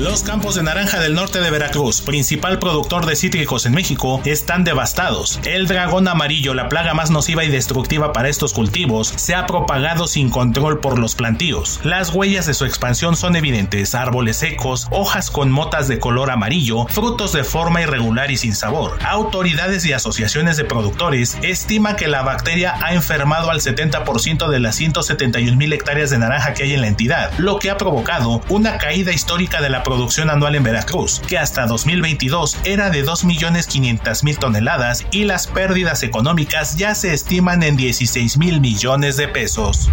Los 0.00 0.22
campos 0.22 0.54
de 0.54 0.62
naranja 0.62 0.98
del 0.98 1.12
norte 1.12 1.42
de 1.42 1.50
Veracruz, 1.50 2.00
principal 2.00 2.58
productor 2.58 3.04
de 3.04 3.16
cítricos 3.16 3.66
en 3.66 3.74
México, 3.74 4.22
están 4.24 4.64
devastados. 4.64 5.38
El 5.44 5.66
dragón 5.66 6.08
amarillo, 6.08 6.54
la 6.54 6.70
plaga 6.70 6.94
más 6.94 7.10
nociva 7.10 7.44
y 7.44 7.50
destructiva 7.50 8.14
para 8.14 8.30
estos 8.30 8.54
cultivos, 8.54 9.12
se 9.16 9.34
ha 9.34 9.46
propagado 9.46 10.06
sin 10.06 10.30
control 10.30 10.80
por 10.80 10.98
los 10.98 11.14
plantíos. 11.14 11.80
Las 11.84 12.14
huellas 12.14 12.46
de 12.46 12.54
su 12.54 12.64
expansión 12.64 13.14
son 13.14 13.36
evidentes, 13.36 13.94
árboles 13.94 14.38
secos, 14.38 14.88
hojas 14.90 15.30
con 15.30 15.50
motas 15.50 15.86
de 15.86 15.98
color 15.98 16.30
amarillo, 16.30 16.86
frutos 16.86 17.34
de 17.34 17.44
forma 17.44 17.82
irregular 17.82 18.30
y 18.30 18.38
sin 18.38 18.54
sabor. 18.54 18.98
Autoridades 19.06 19.84
y 19.84 19.92
asociaciones 19.92 20.56
de 20.56 20.64
productores 20.64 21.36
estiman 21.42 21.96
que 21.96 22.08
la 22.08 22.22
bacteria 22.22 22.74
ha 22.82 22.94
enfermado 22.94 23.50
al 23.50 23.60
70% 23.60 24.48
de 24.48 24.60
las 24.60 24.76
171 24.76 25.58
mil 25.58 25.74
hectáreas 25.74 26.08
de 26.08 26.16
naranja 26.16 26.54
que 26.54 26.62
hay 26.62 26.72
en 26.72 26.80
la 26.80 26.88
entidad, 26.88 27.32
lo 27.36 27.58
que 27.58 27.68
ha 27.68 27.76
provocado 27.76 28.40
una 28.48 28.78
caída 28.78 29.12
histórica 29.12 29.60
de 29.60 29.68
la 29.68 29.82
producción 29.90 30.30
anual 30.30 30.54
en 30.54 30.62
Veracruz, 30.62 31.20
que 31.26 31.36
hasta 31.36 31.66
2022 31.66 32.58
era 32.62 32.90
de 32.90 33.04
2.500.000 33.04 34.38
toneladas 34.38 35.04
y 35.10 35.24
las 35.24 35.48
pérdidas 35.48 36.04
económicas 36.04 36.76
ya 36.76 36.94
se 36.94 37.12
estiman 37.12 37.64
en 37.64 37.76
16 37.76 38.38
mil 38.38 38.60
millones 38.60 39.16
de 39.16 39.26
pesos. 39.26 39.90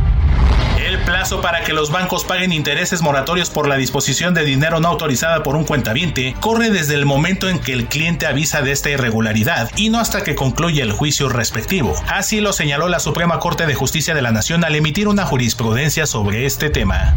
El 0.86 0.99
plazo 0.99 1.41
para 1.41 1.63
que 1.63 1.73
los 1.73 1.91
bancos 1.91 2.25
paguen 2.25 2.53
intereses 2.53 3.01
moratorios 3.01 3.49
por 3.49 3.67
la 3.67 3.75
disposición 3.75 4.36
de 4.36 4.45
dinero 4.45 4.79
no 4.79 4.89
autorizada 4.89 5.41
por 5.41 5.55
un 5.55 5.65
cuentaviente 5.65 6.36
corre 6.41 6.69
desde 6.69 6.93
el 6.93 7.07
momento 7.07 7.49
en 7.49 7.57
que 7.57 7.73
el 7.73 7.88
cliente 7.88 8.27
avisa 8.27 8.62
de 8.62 8.73
esta 8.73 8.91
irregularidad 8.91 9.71
y 9.77 9.89
no 9.89 9.99
hasta 9.99 10.23
que 10.23 10.36
concluye 10.36 10.83
el 10.83 10.91
juicio 10.91 11.27
respectivo. 11.27 11.95
Así 12.07 12.39
lo 12.39 12.53
señaló 12.53 12.88
la 12.88 12.99
Suprema 12.99 13.39
Corte 13.39 13.65
de 13.65 13.73
Justicia 13.73 14.13
de 14.13 14.21
la 14.21 14.31
Nación 14.31 14.63
al 14.63 14.75
emitir 14.75 15.07
una 15.07 15.25
jurisprudencia 15.25 16.05
sobre 16.05 16.45
este 16.45 16.69
tema. 16.69 17.15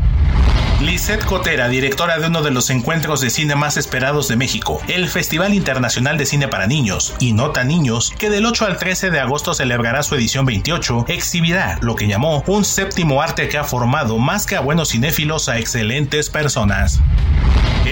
Lisette 0.80 1.26
Cotera, 1.26 1.68
directora 1.68 2.18
de 2.18 2.28
uno 2.28 2.40
de 2.42 2.50
los 2.50 2.70
encuentros 2.70 3.20
de 3.20 3.28
cine 3.28 3.54
más 3.54 3.76
esperados 3.76 4.28
de 4.28 4.36
México, 4.36 4.80
el 4.88 5.10
Festival 5.10 5.52
Internacional 5.52 6.16
de 6.16 6.24
Cine 6.24 6.48
para 6.48 6.66
Niños 6.66 7.14
y 7.20 7.34
Nota 7.34 7.64
Niños, 7.64 8.14
que 8.18 8.30
del 8.30 8.46
8 8.46 8.64
al 8.64 8.78
13 8.78 9.10
de 9.10 9.20
agosto 9.20 9.52
celebrará 9.52 10.02
su 10.02 10.14
edición 10.14 10.46
28, 10.46 11.04
exhibirá 11.08 11.78
lo 11.82 11.96
que 11.96 12.06
llamó 12.06 12.42
un 12.46 12.64
séptimo 12.64 13.20
arte 13.20 13.50
que 13.50 13.58
ha 13.58 13.64
formado 13.64 14.16
más 14.16 14.46
que 14.46 14.56
a 14.56 14.60
buenos 14.60 14.88
cinéfilos 14.88 15.50
a 15.50 15.58
excelentes 15.58 16.30
personas. 16.30 17.00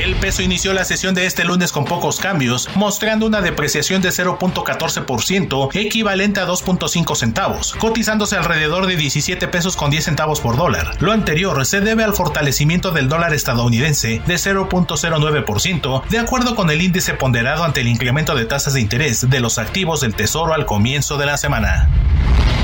El 0.08 0.16
peso 0.16 0.40
inició 0.40 0.72
la 0.72 0.86
sesión 0.86 1.14
de 1.14 1.26
este 1.26 1.44
lunes 1.44 1.70
con 1.70 1.84
pocos 1.84 2.18
cambios, 2.18 2.70
mostrando 2.74 3.26
una 3.26 3.42
depreciación 3.42 4.00
de 4.00 4.08
0.14%, 4.08 5.68
equivalente 5.74 6.40
a 6.40 6.46
2.5 6.46 7.14
centavos, 7.14 7.74
cotizándose 7.74 8.34
alrededor 8.34 8.86
de 8.86 8.96
17 8.96 9.48
pesos 9.48 9.76
con 9.76 9.90
10 9.90 10.06
centavos 10.06 10.40
por 10.40 10.56
dólar. 10.56 10.96
Lo 11.02 11.12
anterior 11.12 11.66
se 11.66 11.82
debe 11.82 12.04
al 12.04 12.14
fortalecimiento 12.14 12.90
del 12.90 13.10
dólar 13.10 13.34
estadounidense 13.34 14.22
de 14.26 14.34
0.09%, 14.36 16.02
de 16.08 16.18
acuerdo 16.18 16.56
con 16.56 16.70
el 16.70 16.80
índice 16.80 17.12
ponderado 17.12 17.64
ante 17.64 17.82
el 17.82 17.88
incremento 17.88 18.34
de 18.34 18.46
tasas 18.46 18.72
de 18.72 18.80
interés 18.80 19.28
de 19.28 19.40
los 19.40 19.58
activos 19.58 20.00
del 20.00 20.14
Tesoro 20.14 20.54
al 20.54 20.64
comienzo 20.64 21.18
de 21.18 21.26
la 21.26 21.36
semana. 21.36 21.90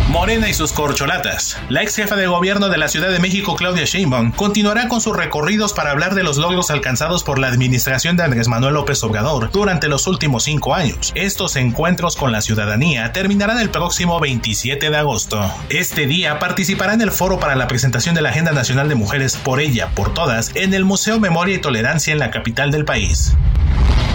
Morena 0.08 0.48
y 0.48 0.54
sus 0.54 0.72
corcholatas. 0.72 1.56
La 1.68 1.82
ex 1.82 1.96
jefa 1.96 2.14
de 2.14 2.26
gobierno 2.26 2.68
de 2.68 2.76
la 2.78 2.88
Ciudad 2.88 3.10
de 3.10 3.18
México, 3.18 3.56
Claudia 3.56 3.84
Sheinbaum, 3.84 4.32
continuará 4.32 4.88
con 4.88 5.00
sus 5.00 5.16
recorridos 5.16 5.72
para 5.72 5.90
hablar 5.90 6.14
de 6.14 6.22
los 6.22 6.36
logros 6.36 6.70
alcanzados 6.70 7.24
por 7.24 7.38
la 7.38 7.48
administración 7.48 8.16
de 8.16 8.22
Andrés 8.22 8.48
Manuel 8.48 8.74
López 8.74 9.02
Obrador 9.02 9.50
durante 9.50 9.88
los 9.88 10.06
últimos 10.06 10.44
cinco 10.44 10.74
años. 10.74 11.12
Estos 11.14 11.56
encuentros 11.56 12.16
con 12.16 12.32
la 12.32 12.42
ciudadanía 12.42 13.12
terminarán 13.12 13.58
el 13.58 13.70
próximo 13.70 14.20
27 14.20 14.90
de 14.90 14.96
agosto. 14.96 15.40
Este 15.70 16.06
día 16.06 16.38
participará 16.38 16.94
en 16.94 17.00
el 17.00 17.10
foro 17.10 17.40
para 17.40 17.56
la 17.56 17.66
presentación 17.66 18.14
de 18.14 18.22
la 18.22 18.28
Agenda 18.28 18.52
Nacional 18.52 18.88
de 18.88 18.94
Mujeres 18.94 19.36
por 19.36 19.60
ella, 19.60 19.90
por 19.94 20.12
todas, 20.12 20.52
en 20.54 20.74
el 20.74 20.84
Museo 20.84 21.18
Memoria 21.18 21.56
y 21.56 21.60
Tolerancia 21.60 22.12
en 22.12 22.18
la 22.18 22.30
capital 22.30 22.70
del 22.70 22.84
país. 22.84 23.34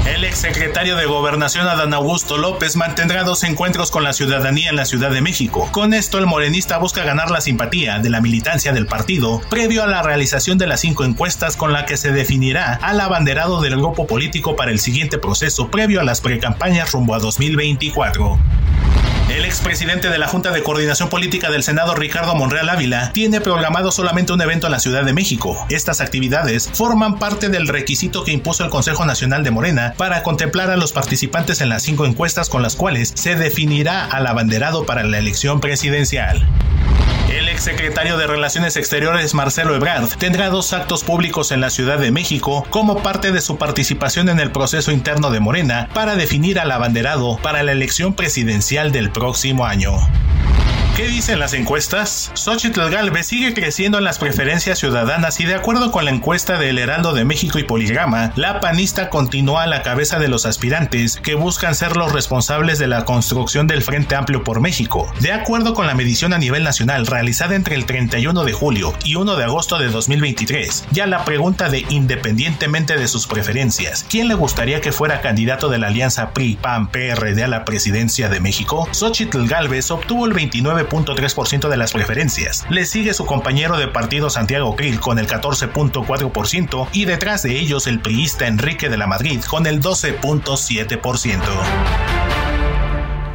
El 0.09 0.23
exsecretario 0.23 0.95
de 0.95 1.05
Gobernación 1.05 1.67
Adán 1.67 1.93
Augusto 1.93 2.39
López 2.39 2.75
mantendrá 2.75 3.23
dos 3.23 3.43
encuentros 3.43 3.91
con 3.91 4.03
la 4.03 4.11
ciudadanía 4.11 4.71
en 4.71 4.75
la 4.75 4.85
Ciudad 4.85 5.11
de 5.11 5.21
México. 5.21 5.69
Con 5.71 5.93
esto, 5.93 6.17
el 6.17 6.25
morenista 6.25 6.79
busca 6.79 7.03
ganar 7.03 7.29
la 7.29 7.41
simpatía 7.41 7.99
de 7.99 8.09
la 8.09 8.19
militancia 8.19 8.73
del 8.73 8.87
partido 8.87 9.39
previo 9.51 9.83
a 9.83 9.87
la 9.87 10.01
realización 10.01 10.57
de 10.57 10.65
las 10.65 10.79
cinco 10.79 11.03
encuestas 11.03 11.55
con 11.55 11.73
la 11.73 11.85
que 11.85 11.95
se 11.95 12.11
definirá 12.11 12.73
al 12.81 12.99
abanderado 13.01 13.61
del 13.61 13.75
grupo 13.75 14.07
político 14.07 14.55
para 14.55 14.71
el 14.71 14.79
siguiente 14.79 15.19
proceso 15.19 15.69
previo 15.69 16.01
a 16.01 16.03
las 16.03 16.21
precampañas 16.21 16.91
rumbo 16.91 17.13
a 17.13 17.19
2024. 17.19 18.39
El 19.29 19.45
expresidente 19.45 20.09
de 20.09 20.17
la 20.17 20.27
Junta 20.27 20.49
de 20.49 20.63
Coordinación 20.63 21.07
Política 21.07 21.51
del 21.51 21.61
Senado, 21.61 21.93
Ricardo 21.93 22.33
Monreal 22.33 22.67
Ávila, 22.67 23.13
tiene 23.13 23.41
programado 23.41 23.91
solamente 23.91 24.33
un 24.33 24.41
evento 24.41 24.65
en 24.65 24.71
la 24.71 24.79
Ciudad 24.79 25.03
de 25.03 25.13
México. 25.13 25.67
Estas 25.69 26.01
actividades 26.01 26.67
forman 26.73 27.19
parte 27.19 27.49
del 27.49 27.67
requisito 27.67 28.23
que 28.23 28.31
impuso 28.31 28.63
el 28.63 28.71
Consejo 28.71 29.05
Nacional 29.05 29.43
de 29.43 29.51
Morena 29.51 29.93
para 29.97 30.23
contemplar 30.23 30.71
a 30.71 30.77
los 30.77 30.93
participantes 30.93 31.61
en 31.61 31.69
las 31.69 31.83
cinco 31.83 32.07
encuestas 32.07 32.49
con 32.49 32.63
las 32.63 32.75
cuales 32.75 33.11
se 33.13 33.35
definirá 33.35 34.03
al 34.03 34.25
abanderado 34.25 34.87
para 34.87 35.03
la 35.03 35.19
elección 35.19 35.59
presidencial. 35.59 36.47
Exsecretario 37.59 38.17
de 38.17 38.25
Relaciones 38.25 38.77
Exteriores 38.77 39.33
Marcelo 39.33 39.75
Ebrard 39.75 40.07
tendrá 40.17 40.49
dos 40.49 40.71
actos 40.71 41.03
públicos 41.03 41.51
en 41.51 41.59
la 41.59 41.69
Ciudad 41.69 41.99
de 41.99 42.09
México 42.09 42.65
como 42.69 43.03
parte 43.03 43.33
de 43.33 43.41
su 43.41 43.57
participación 43.57 44.29
en 44.29 44.39
el 44.39 44.53
proceso 44.53 44.93
interno 44.93 45.29
de 45.29 45.41
Morena 45.41 45.89
para 45.93 46.15
definir 46.15 46.57
al 46.57 46.71
abanderado 46.71 47.37
para 47.43 47.61
la 47.63 47.73
elección 47.73 48.13
presidencial 48.13 48.93
del 48.93 49.11
próximo 49.11 49.65
año. 49.65 49.91
¿Qué 50.99 51.07
dicen 51.07 51.39
las 51.39 51.53
encuestas? 51.53 52.29
Xochitl 52.33 52.89
Galvez 52.89 53.27
sigue 53.27 53.53
creciendo 53.53 53.99
en 53.99 54.03
las 54.03 54.19
preferencias 54.19 54.79
ciudadanas 54.79 55.39
y 55.39 55.45
de 55.45 55.55
acuerdo 55.55 55.93
con 55.93 56.03
la 56.03 56.11
encuesta 56.11 56.57
del 56.57 56.77
Heraldo 56.77 57.13
de 57.13 57.23
México 57.23 57.57
y 57.57 57.63
Poligrama, 57.63 58.33
la 58.35 58.59
panista 58.59 59.09
continúa 59.09 59.63
a 59.63 59.67
la 59.67 59.81
cabeza 59.81 60.19
de 60.19 60.27
los 60.27 60.45
aspirantes 60.45 61.15
que 61.15 61.35
buscan 61.35 61.73
ser 61.73 61.95
los 61.95 62.11
responsables 62.11 62.79
de 62.79 62.87
la 62.87 63.05
construcción 63.05 63.65
del 63.65 63.81
Frente 63.81 64.15
Amplio 64.15 64.43
por 64.43 64.59
México. 64.59 65.09
De 65.21 65.31
acuerdo 65.31 65.73
con 65.73 65.87
la 65.87 65.95
medición 65.95 66.33
a 66.33 66.37
nivel 66.37 66.65
nacional 66.65 67.07
realizada 67.07 67.55
entre 67.55 67.75
el 67.75 67.85
31 67.85 68.43
de 68.43 68.51
julio 68.51 68.93
y 69.05 69.15
1 69.15 69.37
de 69.37 69.45
agosto 69.45 69.79
de 69.79 69.87
2023, 69.87 70.87
ya 70.91 71.07
la 71.07 71.23
pregunta 71.23 71.69
de 71.69 71.85
independientemente 71.87 72.97
de 72.97 73.07
sus 73.07 73.25
preferencias, 73.25 74.05
¿quién 74.09 74.27
le 74.27 74.33
gustaría 74.33 74.81
que 74.81 74.91
fuera 74.91 75.21
candidato 75.21 75.69
de 75.69 75.77
la 75.77 75.87
alianza 75.87 76.33
PRI-PAN-PRD 76.33 77.41
a 77.41 77.47
la 77.47 77.63
presidencia 77.63 78.27
de 78.27 78.41
México? 78.41 78.89
Xochitl 78.91 79.47
Galvez 79.47 79.91
obtuvo 79.91 80.25
el 80.25 80.33
29 80.33 80.88
ciento 81.47 81.69
de 81.69 81.77
las 81.77 81.93
preferencias. 81.93 82.65
Le 82.69 82.85
sigue 82.85 83.13
su 83.13 83.25
compañero 83.25 83.77
de 83.77 83.87
partido 83.87 84.29
Santiago 84.29 84.75
Krill 84.75 84.99
con 84.99 85.19
el 85.19 85.27
14.4% 85.27 86.89
y 86.93 87.05
detrás 87.05 87.43
de 87.43 87.57
ellos 87.57 87.87
el 87.87 88.01
priista 88.01 88.47
Enrique 88.47 88.89
de 88.89 88.97
la 88.97 89.07
Madrid 89.07 89.41
con 89.49 89.65
el 89.67 89.81
12.7%. 89.81 91.41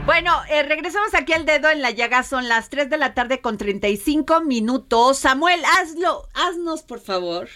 Bueno, 0.06 0.42
eh, 0.50 0.62
regresamos 0.62 1.14
aquí 1.14 1.32
al 1.32 1.46
dedo 1.46 1.70
en 1.70 1.80
la 1.80 1.90
llaga. 1.90 2.22
Son 2.22 2.46
las 2.48 2.68
3 2.68 2.90
de 2.90 2.98
la 2.98 3.14
tarde 3.14 3.40
con 3.40 3.56
35 3.56 4.42
minutos. 4.42 5.18
Samuel, 5.18 5.60
hazlo, 5.80 6.28
haznos 6.34 6.82
por 6.82 7.00
favor 7.00 7.48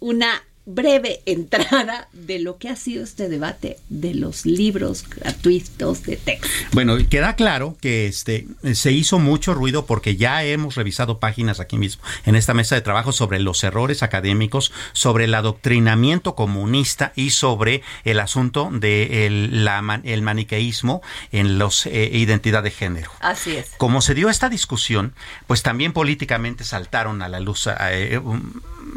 una 0.00 0.42
breve 0.66 1.22
entrada 1.26 2.08
de 2.12 2.40
lo 2.40 2.58
que 2.58 2.68
ha 2.68 2.76
sido 2.76 3.04
este 3.04 3.28
debate 3.28 3.78
de 3.88 4.14
los 4.14 4.44
libros 4.44 5.08
gratuitos 5.08 6.02
de 6.02 6.16
texto. 6.16 6.48
Bueno, 6.72 6.96
queda 7.08 7.36
claro 7.36 7.76
que 7.80 8.06
este 8.06 8.46
se 8.74 8.90
hizo 8.90 9.20
mucho 9.20 9.54
ruido 9.54 9.86
porque 9.86 10.16
ya 10.16 10.42
hemos 10.42 10.74
revisado 10.74 11.20
páginas 11.20 11.60
aquí 11.60 11.78
mismo 11.78 12.02
en 12.24 12.34
esta 12.34 12.52
mesa 12.52 12.74
de 12.74 12.80
trabajo 12.80 13.12
sobre 13.12 13.38
los 13.38 13.62
errores 13.62 14.02
académicos, 14.02 14.72
sobre 14.92 15.24
el 15.24 15.34
adoctrinamiento 15.34 16.34
comunista 16.34 17.12
y 17.14 17.30
sobre 17.30 17.82
el 18.04 18.18
asunto 18.18 18.68
de 18.72 19.26
el, 19.26 19.68
el 20.04 20.22
maniqueísmo 20.22 21.00
en 21.30 21.58
los 21.58 21.86
eh, 21.86 22.10
identidad 22.12 22.64
de 22.64 22.72
género. 22.72 23.12
Así 23.20 23.56
es. 23.56 23.70
Como 23.78 24.00
se 24.00 24.14
dio 24.14 24.28
esta 24.28 24.48
discusión, 24.48 25.14
pues 25.46 25.62
también 25.62 25.92
políticamente 25.92 26.64
saltaron 26.64 27.22
a 27.22 27.28
la 27.28 27.38
luz 27.38 27.68
eh, 27.80 28.20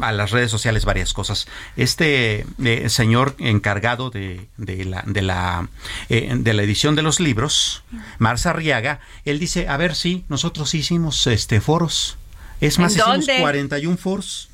a 0.00 0.12
las 0.12 0.30
redes 0.30 0.50
sociales 0.50 0.84
varias 0.84 1.12
cosas. 1.12 1.46
Este 1.76 2.46
eh, 2.62 2.88
señor 2.88 3.34
encargado 3.38 4.10
de, 4.10 4.48
la, 4.56 5.02
de, 5.06 5.22
la, 5.22 5.68
eh, 6.08 6.32
de 6.36 6.54
la 6.54 6.62
edición 6.62 6.96
de 6.96 7.02
los 7.02 7.20
libros, 7.20 7.82
Marza 8.18 8.50
Arriaga, 8.50 9.00
él 9.24 9.38
dice, 9.38 9.68
a 9.68 9.76
ver, 9.76 9.94
sí, 9.94 10.24
nosotros 10.28 10.74
hicimos 10.74 11.26
este 11.26 11.60
foros. 11.60 12.16
Es 12.60 12.78
más, 12.78 12.94
hicimos 12.94 13.26
41 13.26 13.96
foros. 13.96 14.49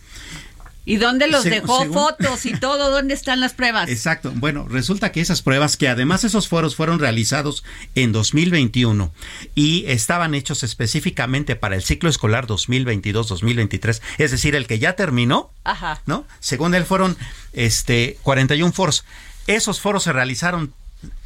¿Y 0.87 0.99
dónde 0.99 1.27
los 1.27 1.43
dejó 1.43 1.85
fotos 1.93 2.47
y 2.47 2.53
todo? 2.59 2.93
¿Dónde 2.93 3.13
están 3.13 3.41
las 3.41 3.55
pruebas? 3.55 3.91
Exacto. 3.91 4.33
Bueno, 4.37 4.69
resulta 4.69 5.11
que 5.11 5.21
esas 5.21 5.43
pruebas, 5.43 5.77
que 5.77 5.89
además 5.89 6.23
esos 6.23 6.47
foros 6.47 6.77
fueron 6.77 7.01
realizados 7.01 7.65
en 7.97 8.13
2021 8.13 9.13
y 9.57 9.85
estaban 9.89 10.37
hechos 10.37 10.63
específicamente 10.63 11.57
para 11.57 11.75
el 11.75 11.83
ciclo 11.83 12.09
escolar 12.09 12.47
2022-2023, 12.47 14.01
es 14.19 14.31
decir, 14.31 14.55
el 14.55 14.69
que 14.69 14.79
ya 14.79 14.95
terminó, 14.95 15.51
Ajá. 15.65 16.01
¿no? 16.07 16.25
Según 16.39 16.73
él 16.77 16.85
fueron 16.85 17.17
este 17.53 18.17
41 18.23 18.73
foros. 18.73 19.05
Esos 19.49 19.81
foros 19.81 20.05
se 20.05 20.13
realizaron 20.13 20.73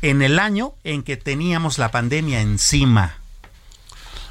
en 0.01 0.23
el 0.23 0.39
año 0.39 0.73
en 0.85 1.03
que 1.03 1.19
teníamos 1.19 1.79
la 1.79 1.91
pandemia 1.91 2.41
encima, 2.41 3.19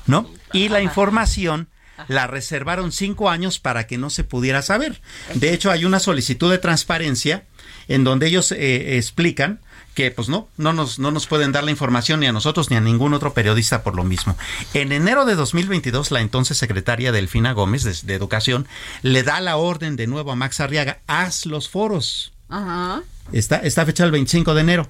¿no? 0.08 0.28
Y 0.54 0.70
la 0.70 0.82
información 0.82 1.68
la 2.08 2.28
reservaron 2.28 2.92
cinco 2.92 3.30
años 3.30 3.60
para 3.60 3.88
que 3.88 3.98
no 3.98 4.10
se 4.10 4.24
pudiera 4.24 4.62
saber. 4.62 5.02
De 5.34 5.54
hecho, 5.54 5.72
hay 5.72 5.86
una 5.86 6.00
solicitud 6.00 6.50
de 6.52 6.58
transparencia 6.58 7.44
en 7.88 8.04
donde 8.04 8.28
ellos 8.28 8.52
eh, 8.52 8.98
explican 8.98 9.60
que 9.96 10.12
pues 10.12 10.30
no, 10.30 10.48
no 10.56 10.72
nos, 10.72 11.00
no 11.00 11.12
nos 11.12 11.28
pueden 11.28 11.52
dar 11.52 11.64
la 11.64 11.72
información 11.72 12.22
ni 12.22 12.28
a 12.28 12.32
nosotros 12.32 12.70
ni 12.70 12.78
a 12.78 12.82
ningún 12.82 13.14
otro 13.14 13.34
periodista 13.34 13.84
por 13.84 13.96
lo 13.96 14.04
mismo. 14.04 14.38
En 14.74 14.92
enero 14.92 15.26
de 15.26 15.36
2022, 15.36 16.12
la 16.12 16.22
entonces 16.22 16.58
secretaria 16.58 17.12
Delfina 17.12 17.52
Gómez 17.52 17.84
de, 17.84 17.94
de 18.04 18.14
Educación 18.14 18.68
le 19.02 19.24
da 19.24 19.42
la 19.42 19.58
orden 19.58 19.96
de 19.98 20.08
nuevo 20.08 20.32
a 20.32 20.36
Max 20.36 20.62
Arriaga, 20.62 21.00
haz 21.08 21.46
los 21.46 21.68
foros. 21.68 22.32
Ajá. 22.48 23.04
Está, 23.34 23.58
está 23.58 23.86
fecha 23.86 24.06
el 24.06 24.12
25 24.12 24.54
de 24.54 24.62
enero. 24.62 24.90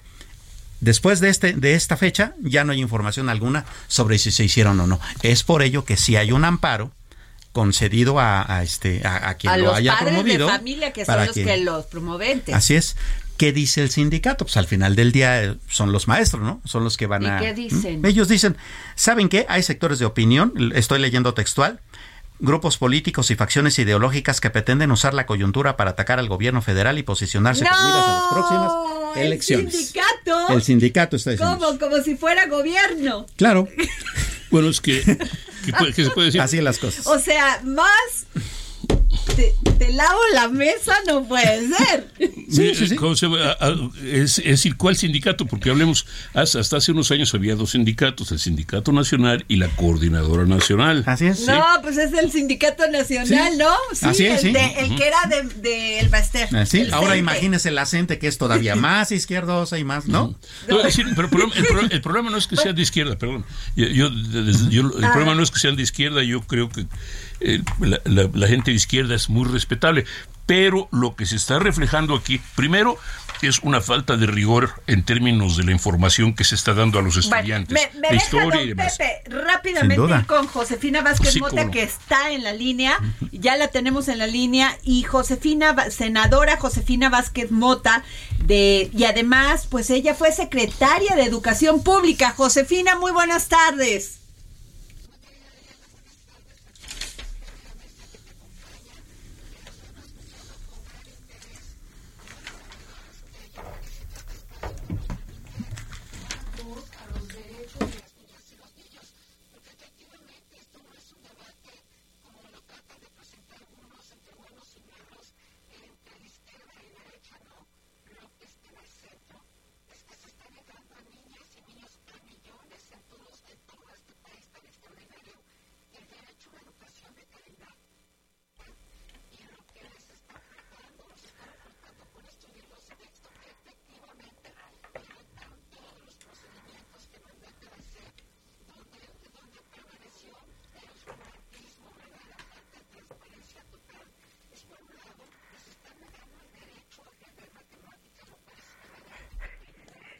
Después 0.81 1.19
de, 1.19 1.29
este, 1.29 1.53
de 1.53 1.73
esta 1.73 1.97
fecha 1.97 2.35
ya 2.41 2.63
no 2.63 2.71
hay 2.71 2.79
información 2.79 3.29
alguna 3.29 3.65
sobre 3.87 4.17
si 4.17 4.31
se 4.31 4.43
hicieron 4.43 4.79
o 4.79 4.87
no. 4.87 4.99
Es 5.23 5.43
por 5.43 5.61
ello 5.61 5.83
que 5.85 5.97
si 5.97 6.15
hay 6.15 6.31
un 6.31 6.45
amparo 6.45 6.91
concedido 7.59 8.21
a, 8.21 8.61
este 8.63 9.05
a, 9.05 9.33
quien 9.33 9.61
lo 9.61 9.73
haya 9.73 9.97
promovido 9.99 10.45
de 10.47 10.53
familia 10.53 10.93
que 10.93 11.03
son 11.03 11.25
los 11.25 11.35
que, 11.35 11.57
los 11.57 11.85
promoventes 11.87 12.55
así 12.55 12.75
es 12.75 12.95
¿Qué 13.35 13.53
dice 13.53 13.81
el 13.81 13.89
sindicato? 13.89 14.43
Pues 14.43 14.57
al 14.57 14.65
final 14.65 14.97
del 14.97 15.13
día 15.13 15.41
eh, 15.41 15.55
son 15.69 15.93
los 15.93 16.09
maestros, 16.09 16.43
¿no? 16.43 16.61
Son 16.65 16.83
los 16.83 16.97
que 16.97 17.07
van 17.07 17.25
a... 17.25 17.37
¿Y 17.37 17.45
qué 17.45 17.53
dicen? 17.53 18.05
Ellos 18.05 18.27
dicen, 18.27 18.57
¿saben 18.95 19.29
qué? 19.29 19.45
Hay 19.47 19.63
sectores 19.63 19.97
de 19.97 20.05
opinión, 20.05 20.73
estoy 20.75 20.99
leyendo 20.99 21.33
textual, 21.33 21.79
grupos 22.39 22.77
políticos 22.77 23.31
y 23.31 23.35
facciones 23.35 23.79
ideológicas 23.79 24.41
que 24.41 24.49
pretenden 24.49 24.91
usar 24.91 25.13
la 25.13 25.25
coyuntura 25.25 25.77
para 25.77 25.91
atacar 25.91 26.19
al 26.19 26.27
gobierno 26.27 26.61
federal 26.61 26.97
y 26.97 27.03
posicionarse 27.03 27.63
¡No! 27.63 27.69
con 27.69 27.85
miras 27.85 28.03
a 28.03 28.11
las 28.11 28.33
próximas 28.33 28.71
elecciones. 29.15 29.73
El 29.73 29.83
sindicato. 29.83 30.49
El 30.49 30.61
sindicato 30.61 31.15
está 31.15 31.31
diciendo. 31.31 31.59
¿Cómo? 31.59 31.79
Como 31.79 32.03
si 32.03 32.17
fuera 32.17 32.45
gobierno. 32.47 33.25
Claro. 33.37 33.69
bueno, 34.51 34.67
es 34.67 34.81
que 34.81 35.01
¿Qué, 35.71 36.03
se 36.03 36.09
puede 36.11 36.27
decir? 36.27 36.41
Así 36.41 36.61
las 36.61 36.77
cosas. 36.79 37.07
O 37.07 37.19
sea, 37.19 37.61
más 37.63 38.25
te, 39.35 39.91
lavo 39.93 40.19
la 40.33 40.47
mesa 40.49 40.93
no 41.07 41.23
puede 41.25 41.67
ser. 41.67 42.07
Sí, 42.49 42.75
sí, 42.75 42.87
sí. 42.87 42.97
es, 44.03 44.35
decir, 44.43 44.75
¿cuál 44.75 44.95
sindicato? 44.95 45.45
Porque 45.45 45.69
hablemos, 45.69 46.05
hasta, 46.33 46.77
hace 46.77 46.91
unos 46.91 47.11
años 47.11 47.33
había 47.33 47.55
dos 47.55 47.71
sindicatos, 47.71 48.31
el 48.31 48.39
Sindicato 48.39 48.91
Nacional 48.91 49.45
y 49.47 49.57
la 49.57 49.67
Coordinadora 49.69 50.45
Nacional. 50.45 51.03
Así 51.05 51.27
es. 51.27 51.47
No, 51.47 51.63
pues 51.81 51.97
es 51.97 52.13
el 52.13 52.31
Sindicato 52.31 52.89
Nacional, 52.89 53.57
¿no? 53.57 53.71
Sí, 53.93 54.05
Así 54.05 54.25
es, 54.25 54.43
el, 54.43 54.53
de, 54.53 54.65
el 54.79 54.95
que 54.95 55.07
era 55.07 55.17
del 55.29 55.61
de, 55.61 55.99
el 55.99 56.09
Baster. 56.09 56.55
Así. 56.55 56.87
Ahora 56.91 57.17
imagínese 57.17 57.71
la 57.71 57.85
gente 57.85 58.19
que 58.19 58.27
es 58.27 58.37
todavía 58.37 58.75
más 58.77 59.11
izquierdosa 59.11 59.77
y 59.77 59.83
más, 59.83 60.07
¿no? 60.07 60.35
no. 60.67 60.83
decir, 60.83 61.05
pero 61.15 61.23
el 61.23 61.29
problema, 61.29 61.53
el, 61.55 61.91
el 61.91 62.01
problema, 62.01 62.29
no 62.29 62.37
es 62.37 62.47
que 62.47 62.55
sean 62.55 62.75
de 62.75 62.81
izquierda, 62.81 63.17
perdón. 63.17 63.45
Yo, 63.75 63.87
yo, 63.87 64.07
el 64.07 65.03
ah. 65.03 65.11
problema 65.11 65.35
no 65.35 65.43
es 65.43 65.51
que 65.51 65.59
sean 65.59 65.75
de 65.75 65.83
izquierda, 65.83 66.23
yo 66.23 66.41
creo 66.41 66.69
que 66.69 66.85
eh, 67.41 67.61
la, 67.79 68.47
gente 68.47 68.71
de 68.71 68.77
izquierda 68.77 69.15
es 69.15 69.29
muy 69.29 69.47
respetable, 69.47 70.05
pero 70.45 70.89
lo 70.91 71.15
que 71.15 71.25
se 71.25 71.35
está 71.35 71.59
reflejando 71.59 72.15
aquí, 72.15 72.41
primero, 72.55 72.97
es 73.41 73.59
una 73.59 73.79
falta 73.81 74.17
de 74.17 74.25
rigor 74.25 74.81
en 74.87 75.03
términos 75.03 75.55
de 75.55 75.63
la 75.63 75.71
información 75.71 76.33
que 76.33 76.43
se 76.43 76.55
está 76.55 76.73
dando 76.73 76.99
a 76.99 77.01
los 77.01 77.15
estudiantes. 77.15 77.89
me, 77.95 78.15
historia 78.15 78.61
y 78.61 78.73
Pepe, 78.73 79.21
rápidamente 79.27 80.25
con 80.27 80.47
Josefina 80.47 81.01
Vázquez 81.01 81.39
Mota, 81.39 81.71
que 81.71 81.83
está 81.83 82.31
en 82.31 82.43
la 82.43 82.53
línea, 82.53 82.97
ya 83.31 83.55
la 83.55 83.69
tenemos 83.69 84.07
en 84.07 84.17
la 84.17 84.27
línea, 84.27 84.77
y 84.83 85.03
Josefina, 85.03 85.75
senadora 85.89 86.57
Josefina 86.57 87.09
Vázquez 87.09 87.51
Mota, 87.51 88.03
de, 88.43 88.89
y 88.93 89.05
además, 89.05 89.67
pues 89.69 89.89
ella 89.89 90.15
fue 90.15 90.31
secretaria 90.31 91.15
de 91.15 91.23
Educación 91.23 91.83
Pública. 91.83 92.33
Josefina, 92.35 92.97
muy 92.97 93.11
buenas 93.11 93.47
tardes. 93.47 94.18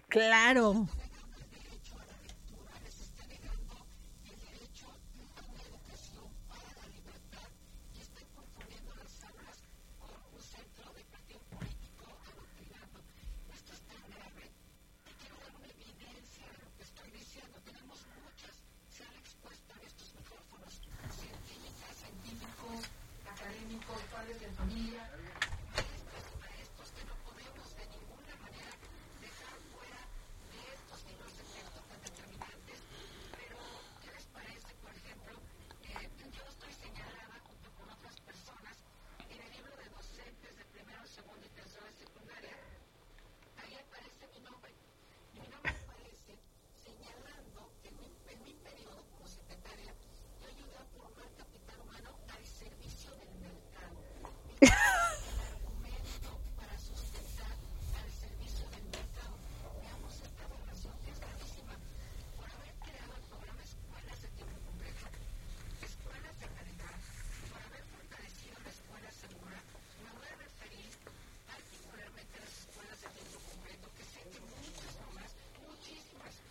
Claro. 0.09 0.87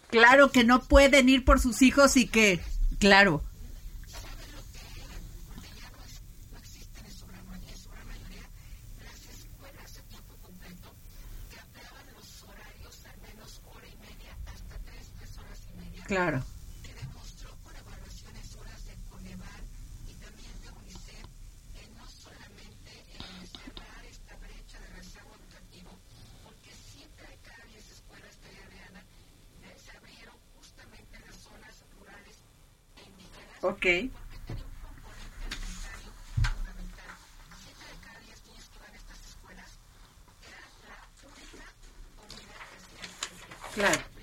Claro 0.09 0.51
que 0.51 0.65
no 0.65 0.85
pueden 0.85 1.29
ir 1.29 1.45
por 1.45 1.61
sus 1.61 1.83
hijos 1.83 2.17
y 2.17 2.27
que, 2.27 2.61
claro. 2.99 3.43
Claro. 16.07 16.43
Ok. 33.79 34.11
Claro. 43.75 44.19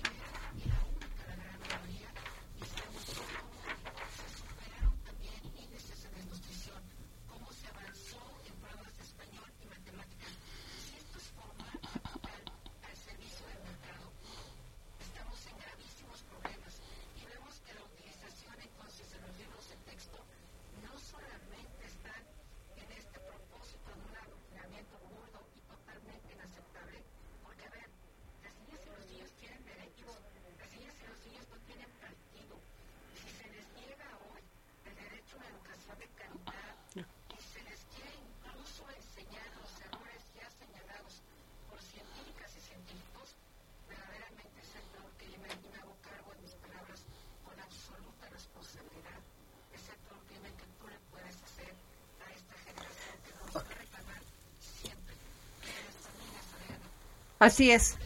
Así 57.46 57.70
es. 57.70 57.96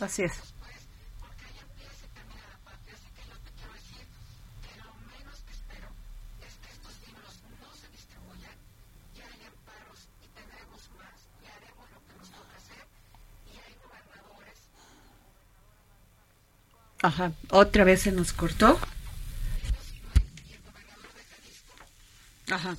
Así 0.00 0.22
es. 0.22 0.49
Ajá, 17.10 17.32
otra 17.50 17.82
vez 17.82 18.02
se 18.02 18.12
nos 18.12 18.32
cortó. 18.32 18.78
Ajá. 22.48 22.76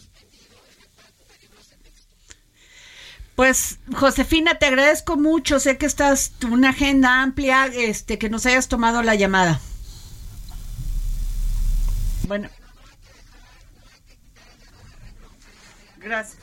Pues 3.35 3.79
Josefina, 3.93 4.57
te 4.57 4.67
agradezco 4.67 5.17
mucho. 5.17 5.59
Sé 5.59 5.77
que 5.77 5.85
estás 5.85 6.31
una 6.49 6.69
agenda 6.69 7.21
amplia, 7.21 7.65
este, 7.65 8.17
que 8.17 8.29
nos 8.29 8.45
hayas 8.45 8.69
tomado 8.69 9.03
la 9.03 9.15
llamada. 9.15 9.59
Bueno. 12.25 12.49
Gracias. 15.97 16.37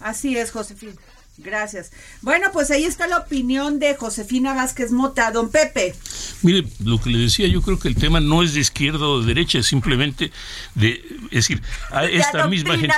Así 0.00 0.38
es, 0.38 0.52
Josefina. 0.52 0.94
Gracias. 1.36 1.92
Bueno, 2.22 2.50
pues 2.50 2.70
ahí 2.70 2.86
está 2.86 3.06
la 3.06 3.18
opinión 3.18 3.78
de 3.78 3.94
Josefina 3.94 4.54
Vázquez 4.54 4.90
Mota. 4.90 5.30
Don 5.32 5.50
Pepe. 5.50 5.94
Mire, 6.42 6.64
lo 6.84 7.00
que 7.00 7.10
le 7.10 7.18
decía, 7.18 7.46
yo 7.46 7.62
creo 7.62 7.78
que 7.78 7.88
el 7.88 7.94
tema 7.94 8.20
no 8.20 8.42
es 8.42 8.54
de 8.54 8.60
izquierda 8.60 9.06
o 9.06 9.20
de 9.20 9.26
derecha, 9.26 9.58
es 9.58 9.66
simplemente 9.66 10.32
de, 10.74 11.04
es 11.30 11.48
decir, 11.48 11.62
a 11.90 12.04
esta 12.04 12.46
misma 12.46 12.76
gente. 12.78 12.94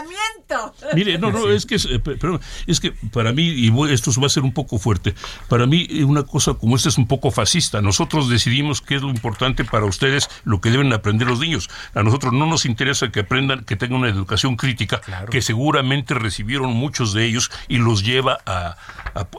Mire, 0.94 1.18
no, 1.18 1.30
no, 1.30 1.50
es 1.50 1.66
que, 1.66 1.76
eh, 1.76 2.00
pero 2.00 2.40
es 2.66 2.80
que 2.80 2.92
para 3.12 3.32
mí, 3.32 3.48
y 3.48 3.72
esto 3.90 4.10
va 4.20 4.26
a 4.26 4.30
ser 4.30 4.42
un 4.42 4.52
poco 4.52 4.78
fuerte, 4.78 5.14
para 5.48 5.66
mí 5.66 5.86
una 6.02 6.22
cosa 6.22 6.54
como 6.54 6.76
esta 6.76 6.88
es 6.88 6.98
un 6.98 7.06
poco 7.06 7.30
fascista. 7.30 7.82
Nosotros 7.82 8.28
decidimos 8.28 8.80
qué 8.80 8.96
es 8.96 9.02
lo 9.02 9.10
importante 9.10 9.64
para 9.64 9.84
ustedes, 9.84 10.28
lo 10.44 10.60
que 10.60 10.70
deben 10.70 10.92
aprender 10.92 11.28
los 11.28 11.40
niños. 11.40 11.68
A 11.94 12.02
nosotros 12.02 12.32
no 12.32 12.46
nos 12.46 12.64
interesa 12.64 13.10
que 13.10 13.20
aprendan, 13.20 13.64
que 13.64 13.76
tengan 13.76 14.00
una 14.00 14.08
educación 14.08 14.56
crítica, 14.56 15.00
que 15.30 15.42
seguramente 15.42 16.14
recibieron 16.14 16.72
muchos 16.72 17.12
de 17.12 17.26
ellos 17.26 17.50
y 17.68 17.78
los 17.78 18.02
lleva 18.02 18.38
a, 18.46 18.76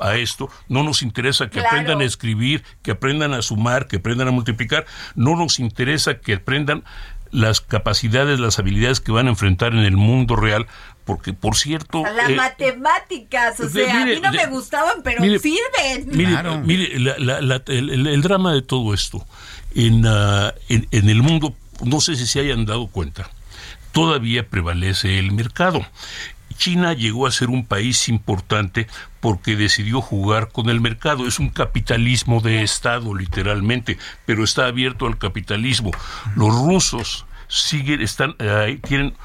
a, 0.01 0.15
esto. 0.17 0.49
No 0.67 0.83
nos 0.83 1.01
interesa 1.01 1.49
que 1.49 1.59
aprendan 1.59 2.01
a 2.01 2.05
escribir, 2.05 2.63
que 2.81 2.91
aprendan 2.91 3.33
a 3.33 3.41
sumar, 3.41 3.87
que 3.87 3.97
aprendan 3.97 4.27
a 4.27 4.31
multiplicar. 4.31 4.85
No 5.15 5.35
nos 5.35 5.59
interesa 5.59 6.19
que 6.19 6.35
aprendan 6.35 6.83
las 7.31 7.61
capacidades, 7.61 8.39
las 8.39 8.59
habilidades 8.59 9.01
que 9.01 9.11
van 9.11 9.27
a 9.27 9.31
enfrentar 9.31 9.73
en 9.73 9.79
el 9.79 9.97
mundo 9.97 10.35
real, 10.35 10.67
porque 11.09 11.33
por 11.33 11.55
cierto... 11.55 12.03
Las 12.03 12.29
eh, 12.29 12.35
matemáticas, 12.35 13.59
o 13.59 13.67
sea, 13.67 14.03
a 14.03 14.05
mí 14.05 14.19
no 14.21 14.31
me 14.31 14.45
gustaban, 14.45 15.01
pero 15.03 15.23
sirven. 15.39 16.07
Mire, 16.67 16.95
el, 16.95 18.21
drama 18.21 18.53
de 18.53 18.61
todo 18.61 18.93
esto 18.93 19.25
en, 19.73 20.05
ah, 20.05 20.53
en, 20.67 20.87
en 20.91 21.09
el 21.09 21.23
mundo, 21.23 21.55
no 21.83 21.99
sé 21.99 22.15
si 22.15 22.27
se 22.27 22.41
hayan 22.41 22.67
dado 22.67 22.85
cuenta, 22.85 23.27
todavía 23.91 24.47
prevalece 24.47 25.17
el 25.17 25.31
mercado 25.31 25.83
China 26.59 26.93
llegó 26.93 27.25
a 27.25 27.31
ser 27.31 27.49
un 27.49 27.65
país 27.65 28.07
importante 28.07 28.85
porque 29.19 29.55
decidió 29.55 30.01
jugar 30.01 30.49
con 30.51 30.69
el 30.69 30.81
mercado. 30.81 31.25
Es 31.25 31.39
un 31.39 31.49
capitalismo 31.49 32.41
de 32.41 32.63
Estado, 32.63 33.15
literalmente, 33.15 33.97
pero 34.25 34.43
está 34.43 34.65
abierto 34.65 35.07
al 35.07 35.17
capitalismo. 35.17 35.91
Los 36.35 36.53
rusos 36.53 37.25
siguen, 37.47 38.01
están, 38.01 38.35
eh, 38.39 38.77
tienen 38.85 39.15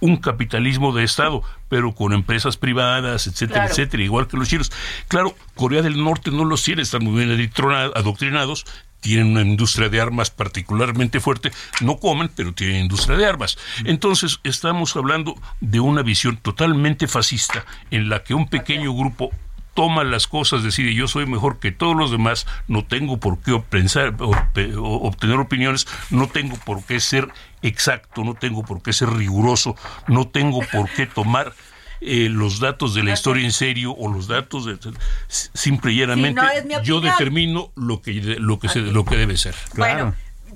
un 0.00 0.16
capitalismo 0.16 0.92
de 0.92 1.04
Estado, 1.04 1.42
pero 1.68 1.94
con 1.94 2.12
empresas 2.12 2.56
privadas, 2.56 3.26
etcétera, 3.26 3.66
etcétera, 3.66 4.02
igual 4.02 4.26
que 4.28 4.36
los 4.36 4.48
chinos. 4.48 4.72
Claro, 5.08 5.36
Corea 5.54 5.82
del 5.82 6.02
Norte 6.02 6.30
no 6.30 6.44
los 6.44 6.62
tiene, 6.62 6.82
están 6.82 7.04
muy 7.04 7.24
bien 7.24 7.50
adoctrinados, 7.94 8.64
tienen 9.00 9.28
una 9.28 9.42
industria 9.42 9.88
de 9.88 10.00
armas 10.00 10.30
particularmente 10.30 11.20
fuerte, 11.20 11.52
no 11.80 11.98
comen, 11.98 12.30
pero 12.34 12.52
tienen 12.52 12.82
industria 12.82 13.16
de 13.16 13.26
armas. 13.26 13.58
Entonces, 13.84 14.40
estamos 14.44 14.96
hablando 14.96 15.36
de 15.60 15.80
una 15.80 16.02
visión 16.02 16.36
totalmente 16.36 17.06
fascista 17.06 17.64
en 17.90 18.08
la 18.08 18.22
que 18.24 18.34
un 18.34 18.48
pequeño 18.48 18.92
grupo 18.94 19.30
toma 19.78 20.02
las 20.02 20.26
cosas, 20.26 20.64
decide 20.64 20.92
yo 20.92 21.06
soy 21.06 21.24
mejor 21.24 21.60
que 21.60 21.70
todos 21.70 21.94
los 21.94 22.10
demás, 22.10 22.48
no 22.66 22.84
tengo 22.84 23.18
por 23.18 23.38
qué 23.38 23.62
pensar, 23.70 24.12
obtener 24.18 25.36
opiniones, 25.38 25.86
no 26.10 26.26
tengo 26.26 26.56
por 26.56 26.82
qué 26.82 26.98
ser 26.98 27.28
exacto, 27.62 28.24
no 28.24 28.34
tengo 28.34 28.64
por 28.64 28.82
qué 28.82 28.92
ser 28.92 29.08
riguroso, 29.10 29.76
no 30.08 30.26
tengo 30.26 30.62
por 30.72 30.90
qué 30.90 31.06
tomar 31.06 31.54
eh, 32.00 32.28
los 32.28 32.58
datos 32.58 32.92
de 32.92 33.04
la 33.04 33.12
historia 33.12 33.44
en 33.44 33.52
serio 33.52 33.92
o 33.92 34.12
los 34.12 34.26
datos 34.26 34.66
de 34.66 34.76
simple 35.28 35.92
y 35.92 36.00
llanamente 36.00 36.42
yo 36.82 37.00
determino 37.00 37.70
lo 37.76 38.02
que 38.02 38.14
lo 38.14 38.58
que 38.58 38.68
se, 38.68 38.80
lo 38.80 39.04
que 39.04 39.16
debe 39.16 39.36
ser. 39.36 39.54
Bueno, 39.76 40.12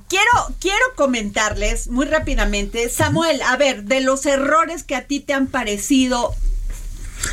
quiero 0.09 0.57
quiero 0.59 0.85
comentarles 0.97 1.87
muy 1.87 2.07
rápidamente, 2.07 2.89
Samuel, 2.89 3.41
a 3.43 3.57
ver, 3.57 3.85
de 3.85 4.01
los 4.01 4.27
errores 4.27 4.83
que 4.83 4.97
a 4.97 5.07
ti 5.07 5.21
te 5.21 5.33
han 5.33 5.47
parecido 5.47 6.35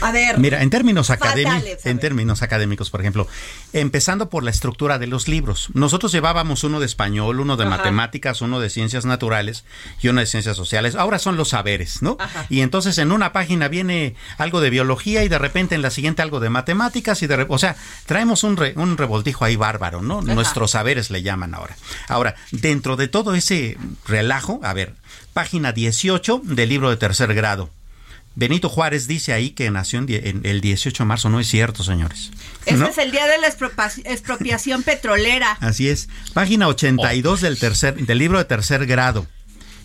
a 0.02 0.12
ver. 0.12 0.40
Mira, 0.40 0.62
en 0.62 0.70
términos 0.70 1.10
académicos, 1.10 1.86
en 1.86 2.00
términos 2.00 2.42
académicos, 2.42 2.90
por 2.90 3.02
ejemplo, 3.02 3.28
empezando 3.74 4.30
por 4.30 4.44
la 4.44 4.52
estructura 4.52 5.00
de 5.00 5.08
los 5.08 5.28
libros. 5.28 5.70
Nosotros 5.74 6.12
llevábamos 6.12 6.64
uno 6.64 6.80
de 6.80 6.86
español, 6.86 7.40
uno 7.40 7.58
de 7.58 7.66
matemáticas, 7.66 8.42
uno 8.42 8.60
de 8.60 8.70
ciencias 8.70 9.06
naturales 9.06 9.66
y 10.02 10.08
uno 10.08 10.22
de 10.22 10.26
ciencias 10.26 10.56
sociales. 10.56 10.96
Ahora 10.96 11.20
son 11.20 11.38
los 11.38 11.50
saberes, 11.50 12.02
¿no? 12.02 12.18
Y 12.50 12.62
entonces 12.62 12.98
en 12.98 13.12
una 13.12 13.34
página 13.34 13.68
viene 13.68 14.16
algo 14.38 14.62
de 14.62 14.70
biología 14.70 15.24
y 15.24 15.30
de 15.30 15.40
repente 15.40 15.76
en 15.76 15.82
la 15.82 15.92
siguiente 15.92 16.22
algo 16.22 16.40
de 16.40 16.50
matemáticas 16.50 17.22
y 17.22 17.28
de, 17.28 17.46
o 17.48 17.58
sea, 17.58 17.76
traemos 18.06 18.44
un, 18.44 18.60
un 18.76 18.98
revoltijo 18.98 19.46
ahí 19.46 19.56
bárbaro, 19.56 20.02
¿no? 20.02 20.22
Nuestros 20.22 20.72
saberes 20.72 21.10
le 21.10 21.22
llaman 21.22 21.54
ahora. 21.54 21.76
Ahora, 22.08 22.36
dentro 22.52 22.96
de 22.96 23.08
todo 23.08 23.36
ese 23.36 23.78
relajo, 24.08 24.60
a 24.64 24.74
ver, 24.74 24.96
página 25.34 25.72
18 25.72 26.42
del 26.44 26.70
libro 26.70 26.90
de 26.90 26.98
tercer 26.98 27.34
grado 27.34 27.70
Benito 28.40 28.70
Juárez 28.70 29.06
dice 29.06 29.34
ahí 29.34 29.50
que 29.50 29.70
nació 29.70 30.00
en, 30.00 30.42
el 30.46 30.62
18 30.62 31.04
de 31.04 31.06
marzo. 31.06 31.30
No 31.30 31.42
es 31.42 31.48
cierto, 31.50 31.84
señores. 31.84 32.32
Ese 32.66 32.86
es 32.86 32.98
el 32.98 33.12
día 33.12 33.28
de 33.28 33.38
la 33.38 33.48
expropiación 33.48 34.84
petrolera. 34.84 35.58
Así 35.60 35.90
es. 35.90 36.08
Página 36.34 36.70
82 36.70 37.42
del, 37.42 37.60
tercer, 37.60 37.96
del 37.96 38.18
libro 38.18 38.38
de 38.38 38.46
tercer 38.46 38.86
grado. 38.86 39.28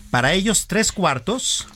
Para 0.09 0.31
ellos, 0.31 0.67
tres 0.67 0.93
cuartos 0.93 1.67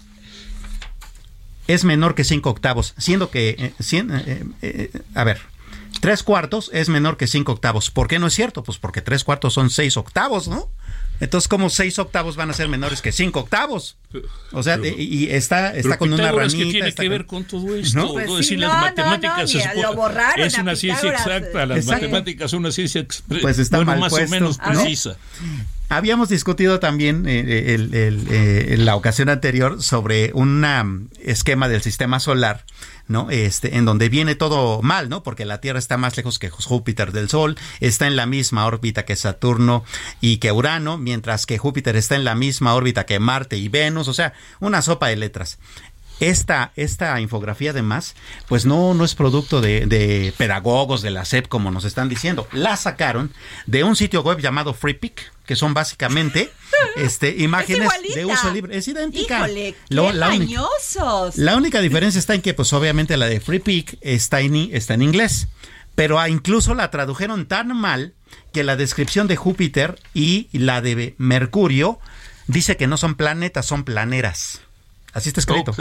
es 1.67 1.83
menor 1.83 2.15
que 2.15 2.23
cinco 2.23 2.49
octavos, 2.49 2.93
siendo 2.97 3.29
que... 3.29 3.49
Eh, 3.49 3.73
eh, 3.77 4.45
eh, 4.61 5.01
a 5.15 5.25
ver, 5.25 5.41
tres 5.99 6.23
cuartos 6.23 6.71
es 6.73 6.87
menor 6.87 7.17
que 7.17 7.27
cinco 7.27 7.51
octavos. 7.51 7.91
¿Por 7.91 8.07
qué 8.07 8.19
no 8.19 8.27
es 8.27 8.33
cierto? 8.33 8.63
Pues 8.63 8.77
porque 8.77 9.01
tres 9.01 9.25
cuartos 9.25 9.53
son 9.53 9.69
seis 9.69 9.97
octavos, 9.97 10.47
¿no? 10.47 10.69
Entonces, 11.19 11.47
como 11.47 11.69
seis 11.69 11.99
octavos 11.99 12.35
van 12.35 12.49
a 12.49 12.53
ser 12.53 12.69
menores 12.69 13.01
que 13.01 13.11
cinco 13.11 13.41
octavos? 13.41 13.97
O 14.51 14.63
sea, 14.63 14.79
y 14.83 15.27
está, 15.29 15.75
está 15.75 15.97
con 15.97 16.13
una 16.13 16.31
ranita. 16.31 16.57
¿Qué 16.57 16.71
tiene 16.71 16.93
que 16.93 17.09
ver 17.09 17.25
con 17.25 17.43
todo 17.43 17.75
esto? 17.75 17.99
No, 17.99 18.13
pues 18.13 18.37
decir, 18.37 18.59
las 18.59 18.73
matemáticas 18.73 19.53
es, 19.53 20.57
una 20.57 20.75
ciencia 20.75 21.11
exacta, 21.11 21.65
las 21.65 21.85
matemáticas 21.85 22.51
son 22.51 22.59
una 22.59 22.71
ciencia 22.71 23.05
pues 23.41 23.59
está 23.59 23.83
más 23.83 24.13
o 24.13 24.27
menos 24.27 24.57
precisa. 24.57 25.17
Habíamos 25.89 26.29
discutido 26.29 26.79
también 26.79 27.25
eh, 27.27 27.43
eh, 27.47 28.65
en 28.69 28.85
la 28.85 28.95
ocasión 28.95 29.27
anterior 29.27 29.81
sobre 29.81 30.31
un 30.33 31.09
esquema 31.19 31.67
del 31.67 31.81
sistema 31.81 32.19
solar 32.19 32.63
¿no? 33.09 33.29
Este, 33.31 33.75
en 33.75 33.83
donde 33.83 34.07
viene 34.07 34.35
todo 34.35 34.81
mal, 34.81 35.09
¿no? 35.09 35.23
Porque 35.23 35.43
la 35.43 35.59
Tierra 35.59 35.79
está 35.79 35.97
más 35.97 36.15
lejos 36.15 36.39
que 36.39 36.49
Júpiter 36.49 37.11
del 37.11 37.27
Sol, 37.27 37.57
está 37.81 38.07
en 38.07 38.15
la 38.15 38.25
misma 38.25 38.65
órbita 38.65 39.03
que 39.03 39.15
Saturno 39.15 39.83
y 40.21 40.37
que 40.37 40.51
Urano, 40.51 40.97
mientras 40.97 41.45
que 41.45 41.57
Júpiter 41.57 41.95
está 41.97 42.15
en 42.15 42.23
la 42.23 42.35
misma 42.35 42.73
órbita 42.75 43.05
que 43.05 43.19
Marte 43.19 43.57
y 43.57 43.67
Venus, 43.67 44.07
o 44.07 44.13
sea, 44.13 44.33
una 44.59 44.81
sopa 44.81 45.07
de 45.07 45.17
letras. 45.17 45.57
Esta, 46.19 46.71
esta 46.75 47.19
infografía 47.21 47.71
además, 47.71 48.15
pues 48.47 48.65
no, 48.65 48.93
no 48.93 49.05
es 49.05 49.15
producto 49.15 49.61
de, 49.61 49.85
de 49.85 50.33
pedagogos 50.37 51.01
de 51.01 51.11
la 51.11 51.25
SEP 51.25 51.47
como 51.47 51.71
nos 51.71 51.85
están 51.85 52.09
diciendo. 52.09 52.47
La 52.51 52.75
sacaron 52.77 53.31
de 53.65 53.83
un 53.83 53.95
sitio 53.95 54.21
web 54.21 54.39
llamado 54.39 54.73
FreePic, 54.73 55.31
que 55.45 55.55
son 55.55 55.73
básicamente 55.73 56.51
este, 56.95 57.35
imágenes 57.37 57.89
de 58.13 58.25
uso 58.25 58.53
libre. 58.53 58.77
Es 58.77 58.87
idéntica. 58.87 59.39
Híjole, 59.39 59.75
la, 59.89 60.29
única, 60.29 60.61
la, 61.35 61.55
única, 61.55 61.81
diferencia 61.81 62.19
está 62.19 62.35
en 62.35 62.41
que, 62.41 62.53
pues 62.53 62.71
obviamente 62.73 63.17
la 63.17 63.27
de 63.27 63.39
FreePic 63.39 63.97
está 64.01 64.41
en, 64.41 64.55
está 64.73 64.93
en 64.93 65.01
inglés, 65.01 65.47
pero 65.95 66.25
incluso 66.27 66.75
la 66.75 66.91
tradujeron 66.91 67.47
tan 67.47 67.75
mal 67.75 68.13
que 68.53 68.63
la 68.63 68.75
descripción 68.75 69.27
de 69.27 69.37
Júpiter 69.37 69.99
y 70.13 70.49
la 70.53 70.81
de 70.81 71.15
Mercurio 71.17 71.99
dice 72.47 72.77
que 72.77 72.87
no 72.87 72.97
son 72.97 73.15
planetas, 73.15 73.65
son 73.65 73.83
planeras. 73.83 74.61
Así 75.13 75.29
está 75.29 75.41
escrito. 75.41 75.73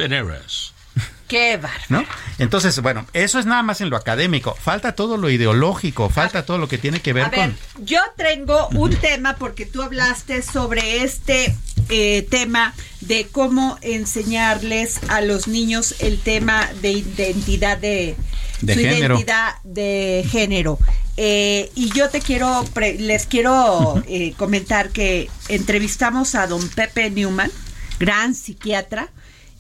Qué 1.29 1.59
bárbaro. 1.59 2.09
Entonces, 2.39 2.81
bueno, 2.81 3.07
eso 3.13 3.39
es 3.39 3.45
nada 3.45 3.63
más 3.63 3.83
en 3.83 3.91
lo 3.91 3.97
académico. 3.97 4.55
Falta 4.55 4.95
todo 4.95 5.19
lo 5.19 5.29
ideológico, 5.29 6.09
falta 6.09 6.47
todo 6.47 6.57
lo 6.57 6.69
que 6.69 6.79
tiene 6.79 7.01
que 7.01 7.13
ver 7.13 7.27
a 7.27 7.31
con. 7.31 7.51
Ver, 7.51 7.55
yo 7.85 8.01
tengo 8.17 8.69
un 8.69 8.97
tema 8.97 9.37
porque 9.37 9.67
tú 9.67 9.83
hablaste 9.83 10.43
sobre 10.43 11.03
este 11.03 11.55
eh, 11.91 12.27
tema 12.31 12.75
de 13.03 13.29
cómo 13.31 13.79
enseñarles 13.83 15.01
a 15.09 15.21
los 15.21 15.49
niños 15.49 15.97
el 16.01 16.19
tema 16.19 16.67
de 16.81 16.93
identidad 16.93 17.77
de, 17.77 18.17
de 18.63 18.75
género. 18.75 19.15
identidad 19.15 19.55
de 19.65 20.27
género. 20.31 20.79
Eh, 21.19 21.71
y 21.75 21.91
yo 21.91 22.09
te 22.09 22.21
quiero, 22.21 22.65
les 22.77 23.27
quiero 23.27 24.03
eh, 24.09 24.33
comentar 24.39 24.89
que 24.89 25.29
entrevistamos 25.49 26.35
a 26.35 26.47
don 26.47 26.67
Pepe 26.71 27.11
Newman, 27.11 27.51
gran 27.99 28.35
psiquiatra 28.35 29.11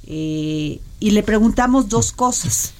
y 0.04 0.80
le 1.00 1.22
preguntamos 1.22 1.88
dos 1.88 2.12
cosas. 2.12 2.74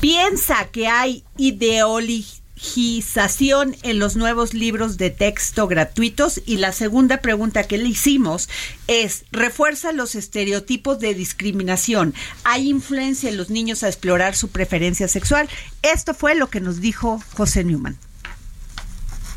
¿Piensa 0.00 0.68
que 0.72 0.88
hay 0.88 1.22
ideologización 1.36 3.76
en 3.82 3.98
los 3.98 4.16
nuevos 4.16 4.54
libros 4.54 4.96
de 4.96 5.10
texto 5.10 5.68
gratuitos? 5.68 6.40
Y 6.46 6.56
la 6.56 6.72
segunda 6.72 7.18
pregunta 7.18 7.64
que 7.64 7.76
le 7.76 7.88
hicimos 7.88 8.48
es, 8.86 9.24
¿refuerza 9.30 9.92
los 9.92 10.14
estereotipos 10.14 11.00
de 11.00 11.12
discriminación? 11.14 12.14
¿Hay 12.44 12.70
influencia 12.70 13.28
en 13.28 13.36
los 13.36 13.50
niños 13.50 13.82
a 13.82 13.88
explorar 13.88 14.34
su 14.34 14.48
preferencia 14.48 15.06
sexual? 15.06 15.50
Esto 15.82 16.14
fue 16.14 16.34
lo 16.34 16.48
que 16.48 16.60
nos 16.60 16.80
dijo 16.80 17.22
José 17.34 17.62
Newman 17.64 17.98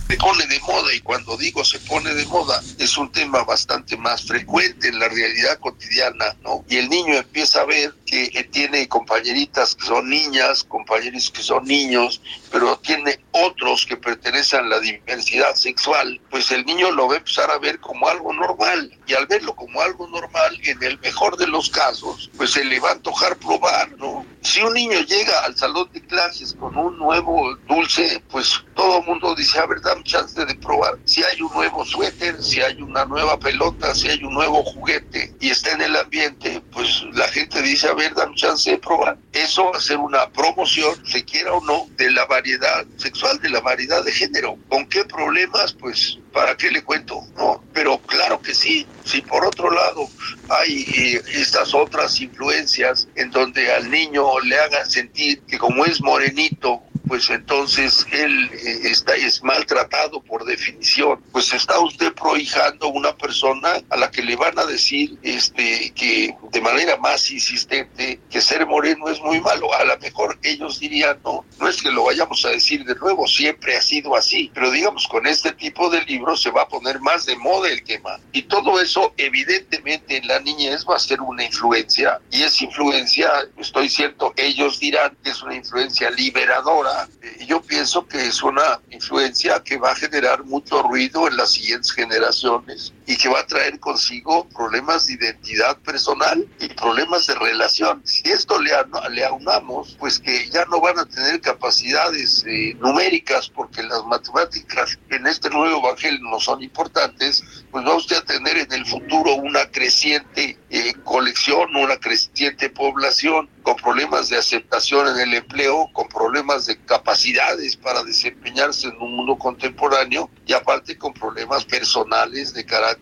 se 0.07 0.17
pone 0.17 0.45
de 0.47 0.59
moda 0.59 0.93
y 0.93 0.99
cuando 0.99 1.37
digo 1.37 1.63
se 1.63 1.79
pone 1.79 2.13
de 2.13 2.25
moda 2.25 2.61
es 2.77 2.97
un 2.97 3.11
tema 3.11 3.43
bastante 3.43 3.97
más 3.97 4.25
frecuente 4.25 4.87
en 4.87 4.99
la 4.99 5.09
realidad 5.09 5.59
cotidiana, 5.59 6.35
¿no? 6.43 6.63
Y 6.69 6.77
el 6.77 6.89
niño 6.89 7.15
empieza 7.15 7.61
a 7.61 7.65
ver 7.65 7.93
que 8.05 8.47
tiene 8.51 8.87
compañeritas 8.87 9.75
que 9.75 9.85
son 9.85 10.09
niñas, 10.09 10.63
compañeros 10.63 11.31
que 11.31 11.41
son 11.41 11.65
niños, 11.65 12.21
pero 12.51 12.77
tiene 12.77 13.19
otros 13.31 13.85
que 13.85 13.97
pertenecen 13.97 14.59
a 14.59 14.67
la 14.67 14.79
diversidad 14.79 15.55
sexual, 15.55 16.21
pues 16.29 16.51
el 16.51 16.65
niño 16.65 16.91
lo 16.91 17.07
va 17.07 17.15
a 17.15 17.17
empezar 17.17 17.49
a 17.49 17.57
ver 17.57 17.79
como 17.79 18.07
algo 18.07 18.31
normal 18.33 18.95
y 19.07 19.13
al 19.13 19.25
verlo 19.25 19.55
como 19.55 19.81
algo 19.81 20.07
normal, 20.07 20.59
en 20.63 20.83
el 20.83 20.99
mejor 20.99 21.37
de 21.37 21.47
los 21.47 21.69
casos, 21.69 22.29
pues 22.37 22.51
se 22.51 22.63
le 22.63 22.79
va 22.79 22.89
a 22.89 22.93
antojar 22.93 23.37
probar, 23.37 23.91
¿no? 23.97 24.25
Si 24.41 24.61
un 24.61 24.73
niño 24.73 24.99
llega 25.01 25.39
al 25.45 25.57
salón 25.57 25.89
de 25.93 26.01
clases 26.01 26.53
con 26.53 26.77
un 26.77 26.97
nuevo 26.97 27.55
dulce, 27.67 28.21
pues 28.29 28.63
todo 28.75 28.99
el 28.99 29.05
mundo 29.05 29.33
dice, 29.35 29.57
a 29.59 29.65
ver, 29.65 29.81
dame 29.93 30.03
chance 30.03 30.45
de 30.45 30.55
probar. 30.55 30.97
Si 31.05 31.23
hay 31.23 31.41
un 31.41 31.53
nuevo 31.53 31.85
suéter, 31.85 32.41
si 32.41 32.61
hay 32.61 32.81
una 32.81 33.05
nueva 33.05 33.37
pelota, 33.37 33.93
si 33.93 34.09
hay 34.09 34.23
un 34.23 34.33
nuevo 34.33 34.63
juguete 34.63 35.33
y 35.39 35.49
está 35.49 35.71
en 35.71 35.81
el 35.81 35.95
ambiente, 35.95 36.61
pues 36.71 37.03
la 37.13 37.27
gente 37.27 37.61
dice, 37.61 37.87
a 37.87 37.93
ver, 37.93 38.13
dame 38.15 38.35
chance 38.35 38.71
de 38.71 38.77
probar. 38.77 39.17
Eso 39.31 39.71
ser 39.79 39.97
una 39.97 40.29
promoción, 40.29 40.95
se 41.05 41.23
quiera 41.23 41.53
o 41.53 41.63
no, 41.63 41.87
de 41.97 42.11
la 42.11 42.25
variedad 42.25 42.85
sexual, 42.97 43.39
de 43.39 43.49
la 43.49 43.61
variedad 43.61 44.03
de 44.03 44.11
género. 44.11 44.57
¿Con 44.69 44.87
qué 44.87 45.05
problemas? 45.05 45.73
Pues, 45.73 46.17
¿para 46.31 46.55
qué 46.57 46.71
le 46.71 46.83
cuento? 46.83 47.21
No, 47.35 47.63
pero 47.73 47.99
claro 47.99 48.41
que 48.41 48.55
sí. 48.55 48.87
Si 49.05 49.21
por 49.21 49.45
otro 49.45 49.69
lado 49.69 50.07
hay 50.49 50.85
eh, 50.95 51.21
estas 51.33 51.73
otras 51.73 52.19
influencias 52.21 53.07
en 53.15 53.31
donde 53.31 53.71
al 53.71 53.89
niño 53.89 54.39
le 54.39 54.57
hagan 54.57 54.89
sentir 54.89 55.41
que 55.41 55.57
como 55.57 55.85
es 55.85 56.01
morenito, 56.01 56.81
pues 57.13 57.29
entonces 57.29 58.07
él 58.11 58.49
eh, 58.53 58.79
está 58.85 59.13
es 59.13 59.43
maltratado 59.43 60.19
por 60.23 60.45
definición. 60.45 61.21
Pues 61.31 61.53
está 61.53 61.79
usted 61.79 62.11
prohijando 62.13 62.87
una 62.87 63.15
persona 63.15 63.83
a 63.91 63.97
la 63.97 64.09
que 64.09 64.23
le 64.23 64.35
van 64.35 64.57
a 64.57 64.65
decir 64.65 65.15
este 65.21 65.91
que 65.91 66.35
de 66.51 66.61
manera 66.61 66.97
más 66.97 67.29
insistente 67.29 68.19
que 68.31 68.41
ser 68.41 68.65
moreno 68.65 69.09
es 69.09 69.21
muy 69.21 69.39
malo. 69.41 69.71
A 69.75 69.83
lo 69.83 69.95
mejor 69.99 70.39
ellos 70.41 70.79
dirían, 70.79 71.19
no, 71.23 71.45
no 71.59 71.67
es 71.67 71.83
que 71.83 71.91
lo 71.91 72.05
vayamos 72.05 72.43
a 72.45 72.49
decir 72.49 72.83
de 72.83 72.95
nuevo, 72.95 73.27
siempre 73.27 73.77
ha 73.77 73.81
sido 73.83 74.15
así, 74.15 74.49
pero 74.51 74.71
digamos 74.71 75.07
con 75.07 75.27
este 75.27 75.51
tipo 75.51 75.91
de 75.91 76.01
libros 76.05 76.41
se 76.41 76.49
va 76.49 76.63
a 76.63 76.67
poner 76.67 76.99
más 76.99 77.27
de 77.27 77.35
moda 77.35 77.69
el 77.69 77.83
tema. 77.83 78.19
Y 78.31 78.41
todo 78.41 78.81
eso 78.81 79.13
evidentemente 79.17 80.17
en 80.17 80.27
la 80.27 80.39
niñez 80.39 80.83
va 80.89 80.95
a 80.95 80.99
ser 80.99 81.21
una 81.21 81.43
influencia 81.43 82.19
y 82.31 82.41
esa 82.41 82.63
influencia, 82.63 83.29
estoy 83.59 83.87
cierto, 83.87 84.33
ellos 84.35 84.79
dirán 84.79 85.15
que 85.23 85.29
es 85.29 85.43
una 85.43 85.53
influencia 85.53 86.09
liberadora. 86.09 87.02
Yo 87.47 87.61
pienso 87.61 88.07
que 88.07 88.27
es 88.27 88.41
una 88.43 88.81
influencia 88.89 89.61
que 89.63 89.77
va 89.77 89.91
a 89.91 89.95
generar 89.95 90.43
mucho 90.43 90.81
ruido 90.83 91.27
en 91.27 91.37
las 91.37 91.51
siguientes 91.51 91.91
generaciones 91.91 92.93
y 93.05 93.17
que 93.17 93.29
va 93.29 93.41
a 93.41 93.47
traer 93.47 93.79
consigo 93.79 94.47
problemas 94.49 95.07
de 95.07 95.13
identidad 95.13 95.77
personal 95.79 96.47
y 96.59 96.67
problemas 96.69 97.27
de 97.27 97.35
relación. 97.35 98.01
Si 98.05 98.29
esto 98.29 98.61
le, 98.61 98.71
le 99.11 99.25
aunamos, 99.25 99.95
pues 99.99 100.19
que 100.19 100.49
ya 100.49 100.65
no 100.65 100.79
van 100.79 100.99
a 100.99 101.05
tener 101.05 101.41
capacidades 101.41 102.43
eh, 102.47 102.75
numéricas 102.79 103.49
porque 103.49 103.83
las 103.83 104.05
matemáticas 104.05 104.97
en 105.09 105.27
este 105.27 105.49
nuevo 105.49 105.79
evangelio 105.79 106.19
no 106.21 106.39
son 106.39 106.61
importantes, 106.63 107.43
pues 107.71 107.85
va 107.85 107.95
usted 107.95 108.17
a 108.17 108.25
tener 108.25 108.57
en 108.57 108.71
el 108.71 108.85
futuro 108.85 109.35
una 109.35 109.65
creciente 109.69 110.57
eh, 110.69 110.93
colección, 111.03 111.75
una 111.75 111.97
creciente 111.97 112.69
población 112.69 113.49
con 113.63 113.75
problemas 113.77 114.29
de 114.29 114.37
aceptación 114.37 115.07
en 115.07 115.17
el 115.19 115.33
empleo, 115.35 115.89
con 115.93 116.07
problemas 116.07 116.65
de 116.65 116.77
capacidades 116.77 117.77
para 117.77 118.03
desempeñarse 118.03 118.87
en 118.87 118.97
un 119.01 119.15
mundo 119.15 119.37
contemporáneo 119.37 120.29
y 120.45 120.53
aparte 120.53 120.97
con 120.97 121.13
problemas 121.13 121.63
personales 121.65 122.53
de 122.53 122.65
carácter 122.65 122.92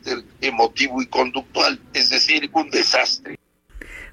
emotivo 0.41 1.01
y 1.01 1.07
conductual, 1.07 1.79
es 1.93 2.09
decir, 2.09 2.49
un 2.53 2.69
desastre. 2.69 3.37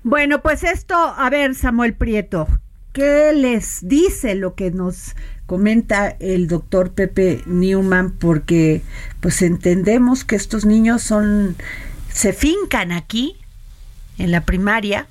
Bueno, 0.02 0.40
pues 0.42 0.62
esto, 0.62 0.94
a 0.94 1.28
ver, 1.30 1.54
Samuel 1.54 1.94
Prieto, 1.94 2.46
¿qué 2.92 3.32
les 3.34 3.86
dice 3.86 4.34
lo 4.34 4.54
que 4.54 4.70
nos 4.70 5.16
comenta 5.46 6.08
el 6.20 6.46
doctor 6.46 6.92
Pepe 6.92 7.42
Newman? 7.46 8.12
Porque 8.12 8.82
pues 9.20 9.42
entendemos 9.42 10.24
que 10.24 10.36
estos 10.36 10.64
niños 10.64 11.02
son, 11.02 11.56
se 12.12 12.32
fincan 12.32 12.92
aquí, 12.92 13.36
en 14.18 14.30
la 14.30 14.44
primaria, 14.44 15.06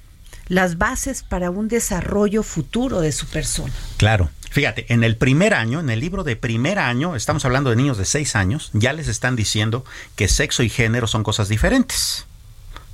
las 0.47 0.77
bases 0.77 1.23
para 1.23 1.49
un 1.49 1.67
desarrollo 1.67 2.43
futuro 2.43 3.01
de 3.01 3.11
su 3.11 3.27
persona. 3.27 3.73
Claro. 3.97 4.29
Fíjate, 4.49 4.85
en 4.93 5.03
el 5.03 5.17
primer 5.17 5.53
año, 5.53 5.79
en 5.79 5.89
el 5.89 5.99
libro 5.99 6.23
de 6.23 6.35
primer 6.35 6.79
año, 6.79 7.15
estamos 7.15 7.43
hablando 7.45 7.69
de 7.69 7.75
niños 7.75 7.97
de 7.97 8.05
seis 8.05 8.35
años, 8.35 8.71
ya 8.73 8.93
les 8.93 9.07
están 9.07 9.35
diciendo 9.35 9.83
que 10.15 10.27
sexo 10.27 10.63
y 10.63 10.69
género 10.69 11.05
son 11.07 11.23
cosas 11.23 11.49
diferentes. 11.49 12.25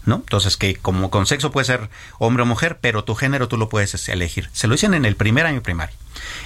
¿No? 0.05 0.15
Entonces 0.15 0.57
que 0.57 0.75
como 0.75 1.09
con 1.09 1.25
sexo 1.25 1.51
puede 1.51 1.65
ser 1.65 1.89
hombre 2.19 2.43
o 2.43 2.45
mujer, 2.45 2.77
pero 2.81 3.03
tu 3.03 3.15
género 3.15 3.47
tú 3.47 3.57
lo 3.57 3.69
puedes 3.69 4.09
elegir. 4.09 4.49
Se 4.53 4.67
lo 4.67 4.73
dicen 4.73 4.93
en 4.93 5.05
el 5.05 5.15
primer 5.15 5.45
año 5.45 5.61
primario. 5.61 5.95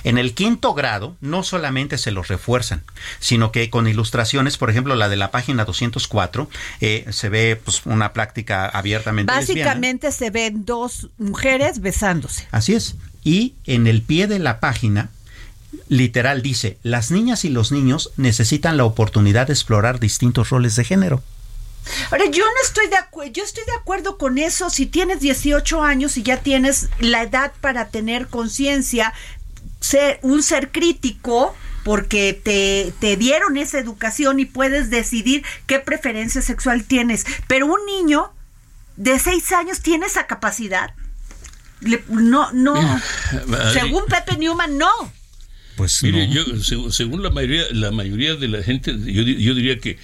En 0.04 0.18
el 0.18 0.34
quinto 0.34 0.74
grado 0.74 1.16
no 1.22 1.44
solamente 1.44 1.98
se 1.98 2.12
los 2.12 2.28
refuerzan, 2.28 2.84
sino 3.20 3.52
que 3.52 3.70
con 3.70 3.88
ilustraciones, 3.88 4.58
por 4.58 4.70
ejemplo 4.70 4.96
la 4.96 5.10
de 5.10 5.18
la 5.18 5.32
página 5.32 5.66
204, 5.66 6.50
eh, 6.82 7.06
se 7.10 7.30
ve 7.30 7.60
pues, 7.64 7.86
una 7.86 8.14
práctica 8.14 8.68
abiertamente. 8.68 9.34
Básicamente 9.34 10.12
se 10.12 10.30
ven 10.30 10.66
dos 10.66 11.10
mujeres 11.18 11.82
besándose. 11.82 12.48
Así 12.52 12.74
es. 12.74 12.96
Y 13.24 13.56
en 13.66 13.88
el 13.88 14.02
pie 14.02 14.28
de 14.28 14.40
la 14.40 14.60
página 14.60 15.10
literal 15.90 16.42
dice, 16.42 16.78
las 16.84 17.12
niñas 17.12 17.46
y 17.46 17.50
los 17.50 17.72
niños 17.72 18.12
necesitan 18.18 18.78
la 18.78 18.86
oportunidad 18.86 19.48
de 19.48 19.54
explorar 19.54 20.00
distintos 20.00 20.50
roles 20.50 20.76
de 20.76 20.84
género. 20.84 21.24
Ahora, 22.12 22.26
yo 22.26 22.44
no 22.44 22.62
estoy 22.64 22.88
de 22.88 22.98
acuerdo, 22.98 23.34
yo 23.34 23.44
estoy 23.44 23.64
de 23.66 23.74
acuerdo 23.74 24.18
con 24.18 24.38
eso 24.38 24.70
si 24.70 24.86
tienes 24.86 25.20
18 25.20 25.84
años 25.84 26.18
y 26.18 26.24
ya 26.24 26.38
tienes 26.38 26.90
la 27.00 27.24
edad 27.24 27.54
para 27.62 27.90
tener 27.90 28.28
conciencia, 28.28 29.14
ser 29.80 30.20
un 30.22 30.44
ser 30.44 30.72
crítico, 30.72 31.56
porque 31.84 32.34
te, 32.34 32.94
te, 33.00 33.16
dieron 33.16 33.56
esa 33.56 33.80
educación 33.80 34.40
y 34.42 34.46
puedes 34.46 34.90
decidir 34.90 35.44
qué 35.68 35.80
preferencia 35.80 36.42
sexual 36.42 36.84
tienes. 36.84 37.26
Pero 37.48 37.68
un 37.68 37.80
niño 37.86 38.34
de 38.98 39.18
6 39.18 39.52
años 39.54 39.82
tiene 39.82 40.08
esa 40.08 40.28
capacidad. 40.28 40.94
no, 42.10 42.52
no. 42.52 43.02
según 43.74 44.06
Pepe 44.08 44.38
Newman, 44.38 44.78
no. 44.78 44.92
Pues 45.78 46.02
Mire, 46.02 46.28
yo, 46.28 46.44
según 46.92 47.22
la 47.22 47.30
mayoría, 47.30 47.64
la 47.72 47.92
mayoría 47.92 48.36
de 48.36 48.48
la 48.48 48.64
gente, 48.64 48.92
yo, 49.06 49.22
yo 49.22 49.54
diría 49.54 49.78
que 49.80 50.00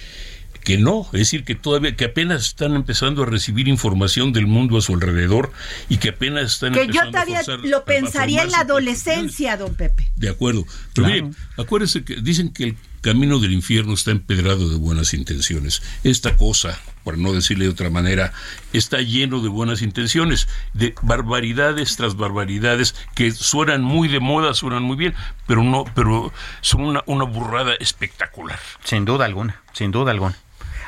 que 0.64 0.78
no, 0.78 1.06
es 1.12 1.20
decir, 1.20 1.44
que 1.44 1.54
todavía, 1.54 1.94
que 1.94 2.06
apenas 2.06 2.46
están 2.46 2.74
empezando 2.74 3.22
a 3.22 3.26
recibir 3.26 3.68
información 3.68 4.32
del 4.32 4.46
mundo 4.46 4.78
a 4.78 4.80
su 4.80 4.94
alrededor 4.94 5.52
y 5.88 5.98
que 5.98 6.08
apenas 6.08 6.54
están 6.54 6.72
que 6.72 6.86
yo 6.86 7.04
todavía 7.10 7.42
lo 7.62 7.84
pensaría 7.84 8.42
en 8.42 8.50
la 8.50 8.60
adolescencia, 8.60 9.56
don 9.56 9.74
Pepe. 9.74 10.10
De 10.16 10.30
acuerdo. 10.30 10.64
Pero 10.94 11.06
mire, 11.06 11.30
acuérdese 11.58 12.02
que 12.02 12.16
dicen 12.16 12.52
que 12.52 12.64
el 12.64 12.76
camino 13.02 13.38
del 13.38 13.52
infierno 13.52 13.92
está 13.92 14.10
empedrado 14.10 14.70
de 14.70 14.76
buenas 14.76 15.12
intenciones. 15.12 15.82
Esta 16.02 16.38
cosa, 16.38 16.80
por 17.04 17.18
no 17.18 17.34
decirle 17.34 17.66
de 17.66 17.70
otra 17.70 17.90
manera, 17.90 18.32
está 18.72 19.02
lleno 19.02 19.40
de 19.40 19.50
buenas 19.50 19.82
intenciones, 19.82 20.48
de 20.72 20.94
barbaridades 21.02 21.96
tras 21.96 22.16
barbaridades 22.16 22.94
que 23.14 23.30
suenan 23.30 23.82
muy 23.82 24.08
de 24.08 24.20
moda, 24.20 24.54
suenan 24.54 24.82
muy 24.82 24.96
bien, 24.96 25.14
pero 25.46 25.62
no, 25.62 25.84
pero 25.94 26.32
son 26.62 26.80
una, 26.80 27.02
una 27.04 27.24
burrada 27.24 27.74
espectacular. 27.74 28.58
Sin 28.82 29.04
duda 29.04 29.26
alguna, 29.26 29.60
sin 29.74 29.90
duda 29.90 30.10
alguna. 30.10 30.38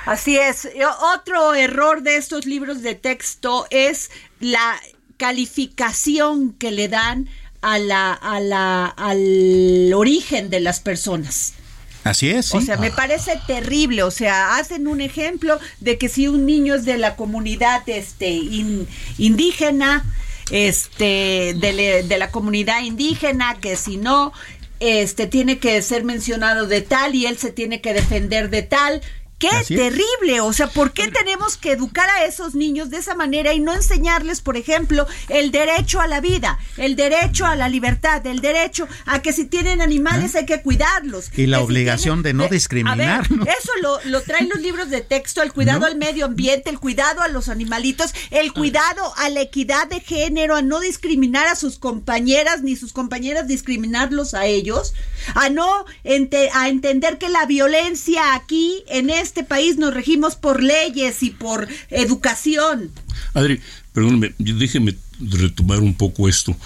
Así 0.06 0.38
es. 0.38 0.68
Otro 1.14 1.54
error 1.54 2.02
de 2.02 2.16
estos 2.16 2.46
libros 2.46 2.82
de 2.82 2.94
texto 2.94 3.66
es 3.70 4.10
la 4.40 4.80
calificación 5.16 6.52
que 6.52 6.70
le 6.70 6.88
dan 6.88 7.28
a 7.60 7.78
la, 7.78 8.12
a 8.12 8.38
la, 8.40 8.86
al 8.86 9.92
origen 9.92 10.48
de 10.48 10.60
las 10.60 10.80
personas. 10.80 11.54
Así 12.04 12.30
es. 12.30 12.54
O 12.54 12.60
sea, 12.60 12.76
me 12.76 12.92
parece 12.92 13.32
terrible. 13.48 14.04
O 14.04 14.12
sea, 14.12 14.56
hacen 14.56 14.86
un 14.86 15.00
ejemplo 15.00 15.58
de 15.80 15.98
que 15.98 16.08
si 16.08 16.28
un 16.28 16.46
niño 16.46 16.76
es 16.76 16.84
de 16.84 16.98
la 16.98 17.16
comunidad 17.16 17.82
este, 17.88 18.28
indígena, 19.18 20.04
este, 20.52 21.54
de, 21.56 22.04
de, 22.06 22.18
la 22.18 22.30
comunidad 22.30 22.82
indígena, 22.82 23.56
que 23.60 23.74
si 23.74 23.96
no, 23.96 24.32
este, 24.78 25.26
tiene 25.26 25.58
que 25.58 25.82
ser 25.82 26.04
mencionado 26.04 26.68
de 26.68 26.82
tal 26.82 27.16
y 27.16 27.26
él 27.26 27.38
se 27.38 27.50
tiene 27.50 27.80
que 27.80 27.92
defender 27.92 28.50
de 28.50 28.62
tal. 28.62 29.02
¡Qué 29.38 29.50
terrible! 29.68 30.40
O 30.40 30.52
sea, 30.54 30.68
¿por 30.68 30.92
qué 30.92 31.08
tenemos 31.08 31.58
que 31.58 31.72
educar 31.72 32.08
a 32.08 32.24
esos 32.24 32.54
niños 32.54 32.88
de 32.88 32.96
esa 32.96 33.14
manera 33.14 33.52
y 33.52 33.60
no 33.60 33.74
enseñarles, 33.74 34.40
por 34.40 34.56
ejemplo, 34.56 35.06
el 35.28 35.50
derecho 35.50 36.00
a 36.00 36.06
la 36.06 36.22
vida, 36.22 36.58
el 36.78 36.96
derecho 36.96 37.44
a 37.44 37.54
la 37.54 37.68
libertad, 37.68 38.26
el 38.26 38.40
derecho 38.40 38.88
a 39.04 39.20
que 39.20 39.34
si 39.34 39.44
tienen 39.44 39.82
animales 39.82 40.34
hay 40.36 40.46
que 40.46 40.62
cuidarlos? 40.62 41.30
Y 41.36 41.46
la 41.46 41.60
obligación 41.60 42.22
de 42.22 42.32
no 42.32 42.48
discriminar. 42.48 43.26
Eso 43.26 43.72
lo, 43.82 44.00
lo, 44.04 44.22
traen 44.22 44.48
los 44.48 44.60
libros 44.62 44.88
de 44.88 45.02
texto, 45.02 45.42
el 45.42 45.52
cuidado 45.52 45.84
al 45.84 45.96
medio 45.96 46.24
ambiente, 46.24 46.70
el 46.70 46.78
cuidado 46.78 47.20
a 47.20 47.28
los 47.28 47.50
animalitos, 47.50 48.14
el 48.30 48.54
cuidado 48.54 49.12
a 49.16 49.28
la 49.28 49.42
equidad 49.42 49.86
de 49.88 50.00
género, 50.00 50.56
a 50.56 50.62
no 50.62 50.80
discriminar 50.80 51.46
a 51.46 51.56
sus 51.56 51.78
compañeras 51.78 52.62
ni 52.62 52.74
sus 52.74 52.94
compañeras 52.94 53.46
discriminarlos 53.46 54.32
a 54.32 54.46
ellos, 54.46 54.94
a 55.34 55.50
no 55.50 55.84
a 56.54 56.68
entender 56.68 57.18
que 57.18 57.28
la 57.28 57.44
violencia 57.44 58.34
aquí 58.34 58.82
en 58.88 59.10
este 59.10 59.25
este 59.26 59.44
país 59.44 59.76
nos 59.76 59.92
regimos 59.92 60.36
por 60.36 60.62
leyes 60.62 61.22
y 61.22 61.30
por 61.30 61.68
educación. 61.90 62.92
Adri, 63.34 63.60
perdóneme, 63.92 64.34
déjeme 64.38 64.94
retomar 65.18 65.80
un 65.80 65.94
poco 65.94 66.28
esto. 66.28 66.56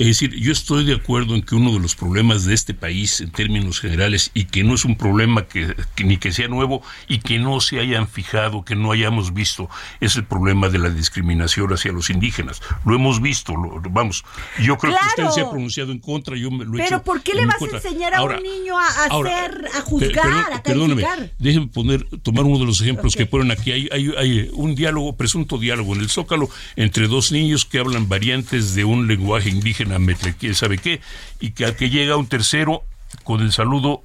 Es 0.00 0.06
decir, 0.06 0.34
yo 0.34 0.50
estoy 0.50 0.86
de 0.86 0.94
acuerdo 0.94 1.34
en 1.34 1.42
que 1.42 1.54
uno 1.54 1.72
de 1.72 1.78
los 1.78 1.94
problemas 1.94 2.46
de 2.46 2.54
este 2.54 2.72
país 2.72 3.20
en 3.20 3.30
términos 3.32 3.80
generales 3.80 4.30
y 4.32 4.46
que 4.46 4.64
no 4.64 4.72
es 4.72 4.86
un 4.86 4.96
problema 4.96 5.46
que, 5.46 5.76
ni 6.02 6.16
que 6.16 6.32
sea 6.32 6.48
nuevo 6.48 6.82
y 7.06 7.18
que 7.18 7.38
no 7.38 7.60
se 7.60 7.80
hayan 7.80 8.08
fijado, 8.08 8.64
que 8.64 8.74
no 8.74 8.92
hayamos 8.92 9.34
visto, 9.34 9.68
es 10.00 10.16
el 10.16 10.24
problema 10.24 10.70
de 10.70 10.78
la 10.78 10.88
discriminación 10.88 11.70
hacia 11.74 11.92
los 11.92 12.08
indígenas. 12.08 12.62
Lo 12.86 12.94
hemos 12.94 13.20
visto, 13.20 13.54
lo, 13.54 13.78
vamos. 13.90 14.24
Yo 14.58 14.78
creo 14.78 14.94
que 14.94 15.22
usted 15.22 15.34
se 15.34 15.42
ha 15.42 15.50
pronunciado 15.50 15.92
en 15.92 15.98
contra, 15.98 16.34
yo 16.34 16.50
me 16.50 16.64
lo 16.64 16.78
he 16.78 16.78
Pero 16.78 17.02
¿por 17.02 17.20
qué 17.20 17.34
le 17.34 17.44
vas 17.44 17.60
a 17.60 17.76
enseñar 17.76 18.14
a 18.14 18.22
un 18.22 18.42
niño 18.42 18.78
a, 18.78 18.86
hacer, 19.04 19.68
a 19.76 19.82
juzgar, 19.82 20.50
a 20.54 20.62
calificar? 20.62 21.30
déjeme 21.38 21.66
poner, 21.66 22.06
tomar 22.22 22.46
uno 22.46 22.58
de 22.58 22.64
los 22.64 22.80
ejemplos 22.80 23.16
que 23.16 23.26
ponen 23.26 23.50
aquí. 23.50 23.70
Hay, 23.72 23.88
hay, 23.92 24.14
hay 24.16 24.50
un 24.54 24.74
diálogo, 24.74 25.14
presunto 25.14 25.58
diálogo 25.58 25.94
en 25.94 26.00
el 26.00 26.08
Zócalo 26.08 26.48
entre 26.76 27.06
dos 27.06 27.32
niños 27.32 27.66
que 27.66 27.78
hablan 27.78 28.08
variantes 28.08 28.74
de 28.74 28.84
un 28.84 29.06
lenguaje 29.06 29.50
indígena, 29.50 29.89
quién 30.38 30.54
sabe 30.54 30.78
qué, 30.78 31.00
y 31.40 31.52
que 31.52 31.64
al 31.64 31.76
que 31.76 31.90
llega 31.90 32.16
un 32.16 32.26
tercero 32.26 32.84
con 33.24 33.40
el 33.40 33.52
saludo 33.52 34.02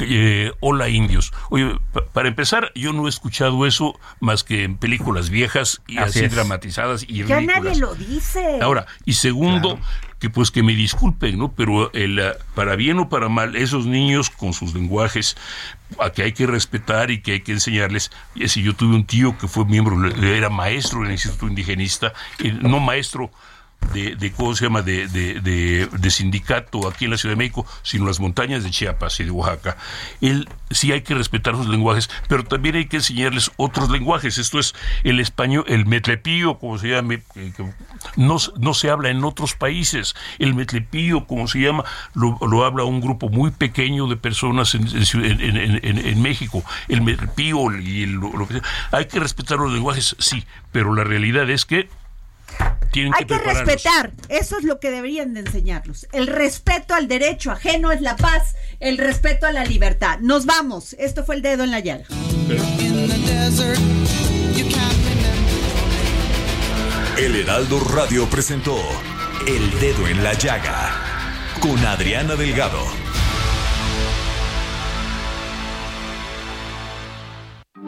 eh, 0.00 0.52
hola 0.58 0.88
indios. 0.88 1.32
Oye, 1.50 1.78
para 2.12 2.28
empezar, 2.28 2.72
yo 2.74 2.92
no 2.92 3.06
he 3.06 3.08
escuchado 3.08 3.64
eso 3.64 3.98
más 4.18 4.42
que 4.42 4.64
en 4.64 4.76
películas 4.76 5.30
viejas 5.30 5.80
y 5.86 5.98
así, 5.98 6.26
dramatizadas 6.26 7.04
y 7.06 7.24
ya 7.24 7.40
nadie 7.40 7.76
lo 7.76 7.94
dice. 7.94 8.58
Ahora, 8.60 8.86
y 9.04 9.12
segundo, 9.12 9.78
que 10.18 10.30
pues 10.30 10.50
que 10.50 10.64
me 10.64 10.72
disculpen, 10.74 11.38
¿no? 11.38 11.52
Pero 11.52 11.92
el, 11.92 12.18
eh, 12.18 12.32
para 12.56 12.74
bien 12.74 12.98
o 12.98 13.08
para 13.08 13.28
mal, 13.28 13.54
esos 13.54 13.86
niños 13.86 14.30
con 14.30 14.52
sus 14.52 14.74
lenguajes 14.74 15.36
a 16.00 16.10
que 16.10 16.24
hay 16.24 16.32
que 16.32 16.48
respetar 16.48 17.12
y 17.12 17.22
que 17.22 17.32
hay 17.32 17.40
que 17.42 17.52
enseñarles. 17.52 18.10
Y 18.34 18.48
si 18.48 18.62
yo 18.62 18.74
tuve 18.74 18.96
un 18.96 19.04
tío 19.04 19.38
que 19.38 19.46
fue 19.46 19.64
miembro, 19.64 19.96
era 20.22 20.50
maestro 20.50 21.00
en 21.00 21.06
el 21.06 21.12
Instituto 21.12 21.46
Indigenista, 21.46 22.12
no 22.62 22.80
maestro 22.80 23.30
de, 23.92 24.16
de, 24.16 24.32
¿cómo 24.32 24.54
se 24.54 24.64
llama?, 24.64 24.82
de, 24.82 25.08
de, 25.08 26.10
sindicato 26.10 26.88
aquí 26.88 27.04
en 27.04 27.12
la 27.12 27.18
Ciudad 27.18 27.34
de 27.34 27.38
México, 27.38 27.66
sino 27.82 28.06
las 28.06 28.20
montañas 28.20 28.64
de 28.64 28.70
Chiapas 28.70 29.20
y 29.20 29.24
de 29.24 29.30
Oaxaca. 29.30 29.76
Él 30.20 30.48
sí 30.70 30.92
hay 30.92 31.02
que 31.02 31.14
respetar 31.14 31.54
sus 31.56 31.68
lenguajes, 31.68 32.10
pero 32.28 32.44
también 32.44 32.76
hay 32.76 32.86
que 32.86 32.96
enseñarles 32.96 33.50
otros 33.56 33.90
lenguajes. 33.90 34.38
Esto 34.38 34.58
es 34.58 34.74
el 35.04 35.20
español, 35.20 35.64
el 35.68 35.86
metlepío, 35.86 36.58
como 36.58 36.78
se 36.78 36.88
llama, 36.88 37.14
no, 38.16 38.36
no 38.58 38.74
se 38.74 38.90
habla 38.90 39.10
en 39.10 39.24
otros 39.24 39.54
países. 39.54 40.14
El 40.38 40.54
metlepío, 40.54 41.26
como 41.26 41.48
se 41.48 41.60
llama, 41.60 41.84
lo, 42.14 42.38
lo 42.46 42.64
habla 42.64 42.84
un 42.84 43.00
grupo 43.00 43.28
muy 43.28 43.50
pequeño 43.50 44.06
de 44.06 44.16
personas 44.16 44.74
en, 44.74 46.22
México. 46.22 46.64
El 46.88 47.02
metlepío 47.02 47.72
y 47.72 48.06
lo 48.06 48.46
que 48.46 48.54
sea. 48.54 48.62
Hay 48.92 49.06
que 49.06 49.20
respetar 49.20 49.58
los 49.58 49.72
lenguajes, 49.72 50.16
sí, 50.18 50.44
pero 50.72 50.94
la 50.94 51.04
realidad 51.04 51.48
es 51.50 51.64
que 51.64 51.88
hay 52.58 53.24
que, 53.26 53.38
respetar, 53.38 54.12
eso 54.28 54.58
es 54.58 54.64
lo 54.64 54.80
que 54.80 54.90
deberían 54.90 55.34
de 55.34 55.40
enseñarlos. 55.40 56.06
El 56.12 56.26
respeto 56.26 56.94
al 56.94 57.08
derecho 57.08 57.50
ajeno 57.50 57.92
es 57.92 58.00
la 58.00 58.16
paz, 58.16 58.54
el 58.80 58.98
respeto 58.98 59.46
a 59.46 59.52
la 59.52 59.64
libertad. 59.64 60.18
Nos 60.20 60.46
vamos, 60.46 60.94
esto 60.98 61.24
fue 61.24 61.36
el 61.36 61.42
dedo 61.42 61.64
en 61.64 61.70
la 61.70 61.80
llaga. 61.80 62.04
El 67.18 67.34
Heraldo 67.34 67.80
Radio 67.80 68.30
presentó 68.30 68.76
El 69.46 69.80
Dedo 69.80 70.06
en 70.06 70.22
la 70.22 70.34
Llaga 70.34 71.18
con 71.60 71.76
Adriana 71.84 72.36
Delgado. 72.36 73.07